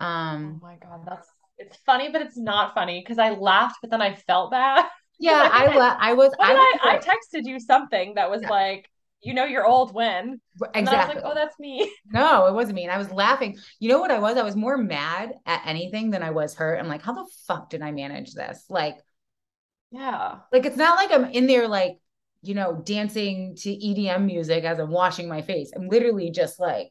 Oh 0.01 0.07
Um, 0.07 0.61
my 0.63 0.77
God, 0.77 1.01
that's 1.07 1.29
it's 1.61 1.77
funny, 1.87 2.11
but 2.11 2.23
it's 2.23 2.37
not 2.39 2.75
funny 2.75 3.01
because 3.01 3.19
I 3.19 3.31
laughed, 3.31 3.77
but 3.83 3.91
then 3.91 4.03
I 4.03 4.15
felt 4.15 4.51
bad. 4.51 4.87
yeah, 5.19 5.49
I 5.53 5.69
le- 5.69 5.97
I 6.01 6.15
was 6.15 6.33
I 6.41 6.55
was 6.55 6.69
I, 6.83 6.95
I 6.95 6.99
texted 6.99 7.45
you 7.47 7.61
something 7.61 8.15
that 8.15 8.31
was 8.31 8.43
Yeah. 8.43 8.49
like, 8.49 8.91
you 9.23 9.35
know, 9.35 9.45
you're 9.45 9.67
old 9.67 9.95
when. 9.95 10.41
And 10.75 10.89
I 10.89 10.97
was 10.97 11.07
exactly. 11.07 11.09
like, 11.09 11.21
oh, 11.25 11.35
that's 11.35 11.59
me. 11.59 11.93
No, 12.13 12.47
it 12.47 12.55
wasn't 12.55 12.77
me. 12.77 12.85
And 12.85 12.93
I 12.93 12.99
was 12.99 13.11
laughing. 13.13 13.59
You 13.79 13.89
know 13.91 14.01
what 14.01 14.11
I 14.11 14.19
was? 14.19 14.37
I 14.37 14.43
was 14.43 14.57
more 14.57 14.77
mad 14.77 15.35
at 15.47 15.63
anything 15.67 16.11
than 16.11 16.23
I 16.23 16.31
was 16.31 16.55
hurt. 16.55 16.79
I'm 16.79 16.89
like, 16.89 17.03
how 17.03 17.13
the 17.13 17.27
fuck 17.47 17.71
did 17.71 17.83
I 17.83 17.93
manage 17.93 18.33
this? 18.35 18.65
Like, 18.69 18.97
Yeah. 19.91 20.41
like 20.53 20.67
it's 20.67 20.77
not 20.77 20.97
like 20.97 21.13
I'm 21.13 21.31
in 21.31 21.47
there 21.47 21.69
like, 21.69 21.99
you 22.43 22.55
know, 22.55 22.81
dancing 22.85 23.55
to 23.57 23.71
EDM 23.71 24.27
music 24.27 24.65
as 24.65 24.79
I'm 24.79 24.91
washing 24.91 25.29
my 25.29 25.43
face. 25.43 25.73
I'm 25.75 25.89
literally 25.89 26.31
just 26.31 26.59
like 26.59 26.89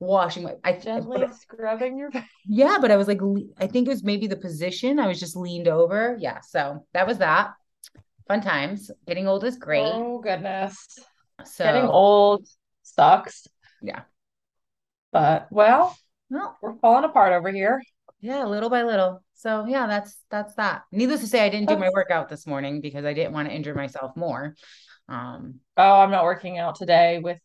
washing 0.00 0.44
my 0.44 0.54
I 0.64 0.72
Gently 0.74 1.26
scrubbing 1.40 1.98
your 1.98 2.10
face. 2.10 2.22
yeah, 2.46 2.78
but 2.80 2.90
I 2.90 2.96
was 2.96 3.08
like 3.08 3.20
I 3.58 3.66
think 3.66 3.86
it 3.86 3.90
was 3.90 4.04
maybe 4.04 4.26
the 4.26 4.36
position. 4.36 4.98
I 4.98 5.06
was 5.08 5.18
just 5.20 5.36
leaned 5.36 5.68
over. 5.68 6.16
Yeah, 6.20 6.40
so 6.40 6.86
that 6.94 7.06
was 7.06 7.18
that. 7.18 7.52
Fun 8.28 8.40
times. 8.42 8.90
Getting 9.06 9.26
old 9.26 9.44
is 9.44 9.56
great. 9.56 9.86
Oh 9.86 10.18
goodness. 10.20 10.98
So 11.44 11.64
Getting 11.64 11.86
old 11.86 12.46
sucks. 12.82 13.46
Yeah. 13.82 14.02
But 15.12 15.48
well, 15.50 15.96
well, 16.30 16.56
we're 16.60 16.76
falling 16.78 17.04
apart 17.04 17.32
over 17.32 17.50
here. 17.50 17.80
Yeah, 18.20 18.44
little 18.44 18.68
by 18.68 18.82
little. 18.82 19.22
So 19.34 19.64
yeah, 19.66 19.86
that's 19.86 20.18
that's 20.30 20.54
that. 20.56 20.82
Needless 20.92 21.20
to 21.20 21.26
say, 21.26 21.40
I 21.40 21.48
didn't 21.48 21.68
do 21.68 21.76
my 21.78 21.90
workout 21.94 22.28
this 22.28 22.46
morning 22.46 22.80
because 22.80 23.04
I 23.04 23.14
didn't 23.14 23.32
want 23.32 23.48
to 23.48 23.54
injure 23.54 23.74
myself 23.74 24.16
more. 24.16 24.54
Um, 25.08 25.60
Oh, 25.76 26.00
I'm 26.00 26.10
not 26.10 26.24
working 26.24 26.58
out 26.58 26.74
today 26.74 27.20
with 27.22 27.38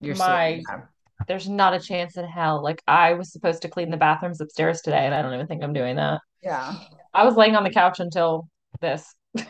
you're 0.00 0.14
My- 0.16 0.62
yeah. 0.68 0.80
There's 1.26 1.48
not 1.48 1.74
a 1.74 1.80
chance 1.80 2.16
in 2.16 2.24
hell. 2.24 2.62
Like 2.62 2.82
I 2.86 3.14
was 3.14 3.32
supposed 3.32 3.62
to 3.62 3.68
clean 3.68 3.90
the 3.90 3.96
bathrooms 3.96 4.40
upstairs 4.40 4.80
today, 4.80 5.04
and 5.04 5.14
I 5.14 5.22
don't 5.22 5.34
even 5.34 5.46
think 5.46 5.62
I'm 5.62 5.72
doing 5.72 5.96
that. 5.96 6.20
yeah. 6.42 6.74
I 7.12 7.24
was 7.24 7.36
laying 7.36 7.56
on 7.56 7.64
the 7.64 7.70
couch 7.70 8.00
until 8.00 8.48
this. 8.80 9.14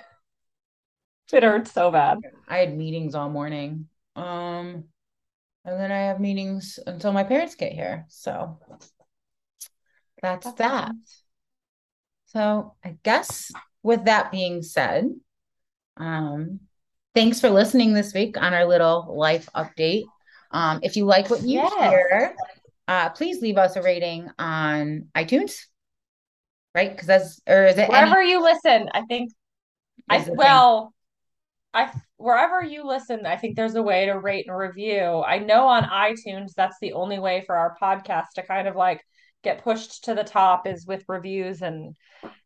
It 1.31 1.43
hurts 1.43 1.73
so 1.73 1.91
bad. 1.91 2.19
I 2.49 2.57
had 2.57 2.75
meetings 2.75 3.15
all 3.15 3.29
morning. 3.29 3.89
Um, 4.17 4.85
and 5.65 5.79
then 5.79 5.93
I 5.93 5.99
have 6.05 6.21
meetings 6.21 6.79
until 6.87 7.13
my 7.13 7.23
parents 7.23 7.55
get 7.55 7.73
here. 7.73 8.07
So 8.09 8.59
that's 10.23 10.47
That's 10.47 10.59
that. 10.59 10.87
fun. 10.87 11.01
So 12.27 12.75
I 12.83 12.97
guess 13.03 13.53
with 13.83 14.07
that 14.07 14.31
being 14.31 14.63
said, 14.63 15.11
um, 15.99 16.61
thanks 17.15 17.41
for 17.41 17.51
listening 17.51 17.93
this 17.93 18.15
week 18.15 18.37
on 18.39 18.55
our 18.55 18.65
little 18.65 19.15
life 19.15 19.49
update. 19.55 20.05
Um, 20.51 20.81
if 20.83 20.97
you 20.97 21.05
like 21.05 21.31
what 21.31 21.43
you 21.43 21.61
Yes. 21.63 21.71
hear, 21.79 22.35
uh, 22.87 23.11
please 23.11 23.41
leave 23.43 23.59
us 23.59 23.77
a 23.77 23.83
rating 23.83 24.31
on 24.39 25.09
iTunes, 25.15 25.67
right? 26.75 26.91
Because 26.91 27.07
that's 27.07 27.41
or 27.49 27.67
is 27.67 27.79
it 27.79 27.91
any, 27.91 27.91
Wherever 27.91 28.23
you 28.23 28.43
listen, 28.43 28.89
I 28.93 29.03
think 29.03 29.33
I 30.11 30.27
well, 30.31 30.93
I 31.75 31.93
wherever 32.17 32.63
you 32.63 32.87
listen, 32.87 33.27
I 33.27 33.37
think 33.37 33.57
there's 33.57 33.75
a 33.77 33.83
way 33.83 34.07
to 34.07 34.19
rate 34.19 34.47
and 34.49 34.57
review. 34.57 35.23
I 35.27 35.39
know 35.39 35.67
on 35.69 35.85
iTunes 35.85 36.55
that's 36.57 36.79
the 36.81 36.95
only 36.95 37.19
way 37.19 37.43
for 37.47 37.57
our 37.57 37.77
podcast 37.81 38.31
to 38.37 38.43
kind 38.43 38.69
of 38.69 38.77
like 38.77 39.03
get 39.45 39.63
pushed 39.65 40.05
to 40.05 40.15
the 40.15 40.25
top 40.25 40.67
is 40.67 40.87
with 40.87 41.05
reviews 41.09 41.63
and 41.63 41.97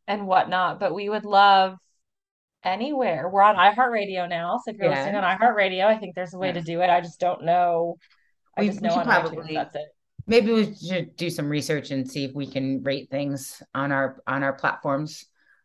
and 0.08 0.26
whatnot. 0.26 0.80
But 0.80 0.94
we 0.94 1.08
would 1.08 1.24
love 1.24 1.78
anywhere. 2.64 3.28
We're 3.28 3.42
on 3.42 3.56
iHeartRadio 3.56 4.28
now, 4.28 4.58
so 4.64 4.70
if 4.72 4.76
you're 4.78 4.88
listening 4.90 5.16
on 5.16 5.38
iHeartRadio, 5.38 5.84
I 5.84 5.96
think 5.98 6.14
there's 6.14 6.34
a 6.34 6.38
way 6.38 6.52
to 6.52 6.60
do 6.62 6.80
it. 6.80 6.90
I 6.90 7.00
just 7.00 7.20
don't 7.20 7.44
know. 7.44 7.96
I 8.56 8.62
We- 8.62 8.68
just 8.68 8.80
we 8.80 8.88
know 8.88 8.94
should 8.94 9.06
on 9.06 9.24
iTunes 9.26 9.54
that's 9.54 9.74
it. 9.74 9.86
maybe 10.26 10.52
we 10.52 10.74
should 10.74 11.16
do 11.16 11.30
some 11.30 11.48
research 11.48 11.90
and 11.90 12.08
see 12.10 12.24
if 12.24 12.32
we 12.34 12.46
can 12.46 12.82
rate 12.82 13.08
things 13.10 13.62
on 13.74 13.92
our 13.92 14.22
on 14.26 14.42
our 14.42 14.52
platforms. 14.52 15.24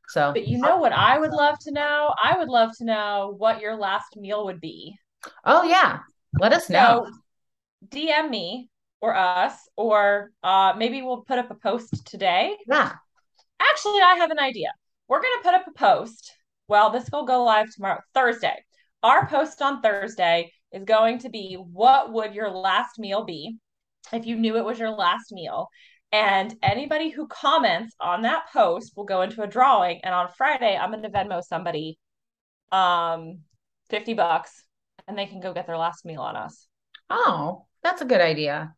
So 0.10 0.31
But 0.33 0.47
you 0.47 0.57
know 0.60 0.77
what 0.77 0.93
I 0.93 1.19
would 1.19 1.31
love 1.31 1.60
to 1.62 1.71
know? 1.71 2.13
I 2.23 2.38
would 2.38 2.47
love 2.47 2.71
to 2.77 2.86
know 2.86 3.36
what 3.38 3.60
your 3.62 3.75
last 3.75 4.15
meal 4.15 4.45
would 4.45 4.62
be. 4.62 4.97
oh 5.43 5.63
yeah, 5.63 5.99
let 6.39 6.53
us 6.53 6.69
know. 6.69 7.05
So 7.10 7.12
DM 7.89 8.29
me 8.29 8.69
or 9.01 9.15
us, 9.15 9.53
or 9.75 10.31
uh, 10.43 10.73
maybe 10.77 11.01
we'll 11.01 11.21
put 11.21 11.38
up 11.39 11.51
a 11.51 11.55
post 11.55 12.05
today. 12.07 12.55
yeah. 12.67 12.93
Actually, 13.60 14.01
I 14.01 14.15
have 14.15 14.31
an 14.31 14.39
idea. 14.39 14.71
We're 15.07 15.21
going 15.21 15.33
to 15.38 15.43
put 15.43 15.53
up 15.55 15.67
a 15.67 15.71
post. 15.71 16.31
Well, 16.67 16.89
this 16.91 17.10
will 17.12 17.25
go 17.25 17.43
live 17.43 17.67
tomorrow, 17.73 18.01
Thursday. 18.13 18.63
Our 19.03 19.27
post 19.27 19.62
on 19.62 19.82
Thursday 19.82 20.51
is 20.71 20.84
going 20.84 21.19
to 21.19 21.30
be 21.30 21.56
what 21.56 22.12
would 22.13 22.34
your 22.36 22.49
last 22.49 22.99
meal 22.99 23.23
be 23.23 23.58
if 24.12 24.25
you 24.25 24.36
knew 24.36 24.58
it 24.58 24.65
was 24.65 24.80
your 24.80 24.91
last 24.91 25.32
meal? 25.32 25.67
And 26.12 26.56
anybody 26.63 27.10
who 27.10 27.27
comments 27.27 27.95
on 27.99 28.21
that 28.23 28.47
post 28.51 28.93
will 28.95 29.06
go 29.06 29.21
into 29.21 29.43
a 29.43 29.47
drawing. 29.47 29.99
And 30.03 30.13
on 30.13 30.30
Friday, 30.38 30.75
I'm 30.77 30.91
going 30.91 31.03
to 31.03 31.10
Venmo 31.10 31.43
somebody 31.43 31.97
um 32.71 33.39
50 33.89 34.13
bucks 34.13 34.63
and 35.08 35.17
they 35.17 35.27
can 35.27 35.39
go 35.39 35.53
get 35.53 35.67
their 35.67 35.77
last 35.77 36.06
meal 36.06 36.21
on 36.21 36.36
us. 36.36 36.67
Oh, 37.10 37.65
that's 37.84 38.01
a 38.01 38.06
good 38.06 38.21
idea. 38.21 38.73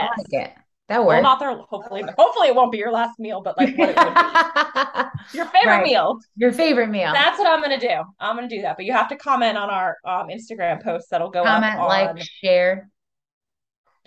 I 0.00 0.06
Yes. 0.06 0.18
like 0.18 0.32
it. 0.32 0.52
That 0.88 0.98
Well, 0.98 1.16
works. 1.16 1.22
not 1.22 1.38
their 1.40 1.56
hopefully 1.56 2.02
hopefully 2.18 2.48
it 2.48 2.54
won't 2.54 2.70
be 2.70 2.76
your 2.78 2.92
last 2.92 3.18
meal, 3.18 3.40
but 3.42 3.56
like 3.56 3.76
what 3.78 3.88
it 3.90 3.96
would 3.96 4.14
be. 4.14 5.10
Your 5.38 5.46
favorite 5.46 5.66
Right. 5.76 5.82
meal. 5.86 6.18
Your 6.36 6.52
favorite 6.52 6.88
meal. 6.90 7.10
That's 7.12 7.38
what 7.38 7.48
I'm 7.48 7.62
gonna 7.62 7.80
do. 7.80 7.88
I'm 8.20 8.36
gonna 8.36 8.48
do 8.48 8.60
that. 8.62 8.76
But 8.76 8.84
you 8.84 8.92
have 8.92 9.08
to 9.08 9.16
comment 9.16 9.56
on 9.56 9.70
our 9.70 9.96
um 10.04 10.28
Instagram 10.28 10.82
post 10.82 11.06
that'll 11.10 11.30
go 11.30 11.42
Comment, 11.42 11.74
up 11.76 11.80
on 11.80 11.88
like, 11.88 12.22
share, 12.42 12.90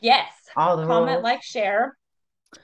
yes. 0.01 0.29
all 0.55 0.77
the 0.77 0.85
Comment, 0.85 1.13
rules. 1.15 1.23
like, 1.23 1.41
share. 1.43 1.97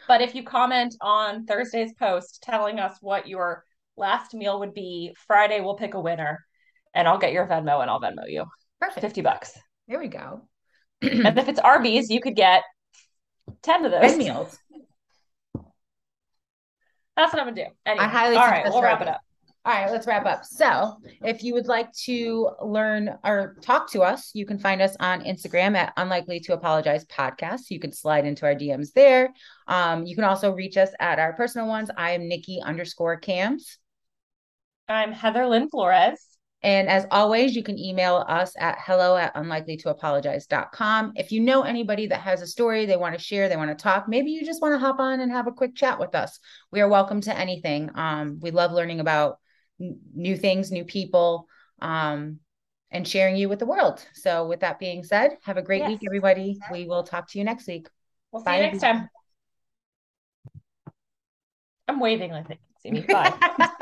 But 0.07 0.21
if 0.21 0.35
you 0.35 0.43
comment 0.43 0.95
on 1.01 1.45
Thursday's 1.45 1.93
post 1.93 2.41
telling 2.43 2.79
us 2.79 2.97
what 3.01 3.27
your 3.27 3.63
last 3.97 4.33
meal 4.35 4.59
would 4.59 4.73
be, 4.75 5.15
Friday 5.27 5.59
we'll 5.59 5.75
pick 5.75 5.93
a 5.95 5.99
winner 5.99 6.45
and 6.93 7.07
I'll 7.07 7.17
get 7.17 7.33
your 7.33 7.47
Venmo 7.47 7.81
and 7.81 7.89
I'll 7.89 7.99
Venmo 7.99 8.27
you 8.29 8.45
Perfect. 8.79 9.01
50 9.01 9.21
bucks. 9.21 9.57
There 9.87 9.99
we 9.99 10.07
go. 10.07 10.47
And 11.01 11.37
if 11.39 11.47
it's 11.47 11.59
Arby's, 11.63 12.09
you 12.09 12.21
could 12.21 12.35
get 12.35 12.63
10 13.63 13.85
of 13.85 13.91
those. 13.91 14.01
Ten 14.01 14.17
meals. 14.17 14.57
That's 17.15 17.31
what 17.31 17.41
I'm 17.41 17.47
gonna 17.47 17.67
do. 17.67 17.71
Anyway, 17.85 18.05
I 18.05 18.07
highly 18.07 18.35
all 18.35 18.47
right, 18.47 18.65
we'll 18.65 18.81
wrap 18.81 19.01
it 19.01 19.07
up. 19.07 19.21
All 19.65 19.73
right, 19.73 19.89
let's 19.89 20.07
wrap 20.07 20.25
up. 20.25 20.43
So, 20.43 20.97
if 21.23 21.41
you 21.41 21.53
would 21.53 21.67
like 21.67 21.89
to 22.03 22.49
learn 22.61 23.17
or 23.23 23.55
talk 23.61 23.89
to 23.91 24.01
us, 24.01 24.31
you 24.33 24.45
can 24.45 24.59
find 24.59 24.81
us 24.81 24.97
on 24.99 25.21
Instagram 25.21 25.77
at 25.77 25.93
Unlikely 25.95 26.41
to 26.41 26.53
Apologize 26.53 27.05
Podcast. 27.05 27.69
You 27.69 27.79
can 27.79 27.93
slide 27.93 28.25
into 28.25 28.45
our 28.45 28.55
DMs 28.55 28.91
there. 28.91 29.29
Um, 29.67 30.05
you 30.05 30.15
can 30.15 30.25
also 30.25 30.51
reach 30.51 30.75
us 30.75 30.89
at 30.99 31.17
our 31.17 31.31
personal 31.31 31.67
ones. 31.67 31.89
I 31.95 32.11
am 32.11 32.27
Nikki 32.27 32.61
underscore 32.61 33.15
Cams. 33.17 33.77
I'm 34.89 35.13
Heather 35.13 35.47
Lynn 35.47 35.69
Flores. 35.69 36.32
And 36.63 36.87
as 36.87 37.05
always, 37.11 37.55
you 37.55 37.61
can 37.61 37.77
email 37.77 38.23
us 38.27 38.55
at 38.57 38.77
hello 38.79 39.17
at 39.17 39.35
unlikelytoapologize.com. 39.35 41.13
If 41.17 41.33
you 41.33 41.41
know 41.41 41.63
anybody 41.63 42.07
that 42.07 42.21
has 42.21 42.41
a 42.41 42.47
story 42.47 42.85
they 42.85 42.95
want 42.95 43.17
to 43.17 43.21
share, 43.21 43.49
they 43.49 43.57
want 43.57 43.77
to 43.77 43.81
talk, 43.81 44.07
maybe 44.07 44.31
you 44.31 44.45
just 44.45 44.61
want 44.61 44.73
to 44.73 44.79
hop 44.79 44.99
on 44.99 45.19
and 45.19 45.29
have 45.29 45.47
a 45.47 45.51
quick 45.51 45.75
chat 45.75 45.99
with 45.99 46.15
us. 46.15 46.39
We 46.71 46.79
are 46.79 46.87
welcome 46.87 47.19
to 47.21 47.37
anything. 47.37 47.91
Um, 47.95 48.39
we 48.41 48.51
love 48.51 48.71
learning 48.71 49.01
about 49.01 49.39
n- 49.81 49.99
new 50.15 50.37
things, 50.37 50.71
new 50.71 50.85
people, 50.85 51.49
um, 51.81 52.39
and 52.91 53.05
sharing 53.05 53.35
you 53.35 53.49
with 53.49 53.59
the 53.59 53.65
world. 53.65 54.05
So, 54.13 54.47
with 54.47 54.61
that 54.61 54.79
being 54.79 55.03
said, 55.03 55.31
have 55.43 55.57
a 55.57 55.61
great 55.61 55.81
Yes. 55.81 55.89
week, 55.89 56.01
everybody. 56.05 56.59
We 56.71 56.85
will 56.85 57.03
talk 57.03 57.29
to 57.31 57.37
you 57.39 57.43
next 57.43 57.67
week. 57.67 57.89
We'll 58.31 58.43
see 58.43 58.53
you 58.53 58.59
next 58.59 58.79
time. 58.79 59.09
I'm 61.89 61.99
waving 61.99 62.31
like 62.31 62.47
they 62.47 62.55
can 62.55 62.63
see 62.81 62.91
me. 62.91 63.01
Bye. 63.01 63.67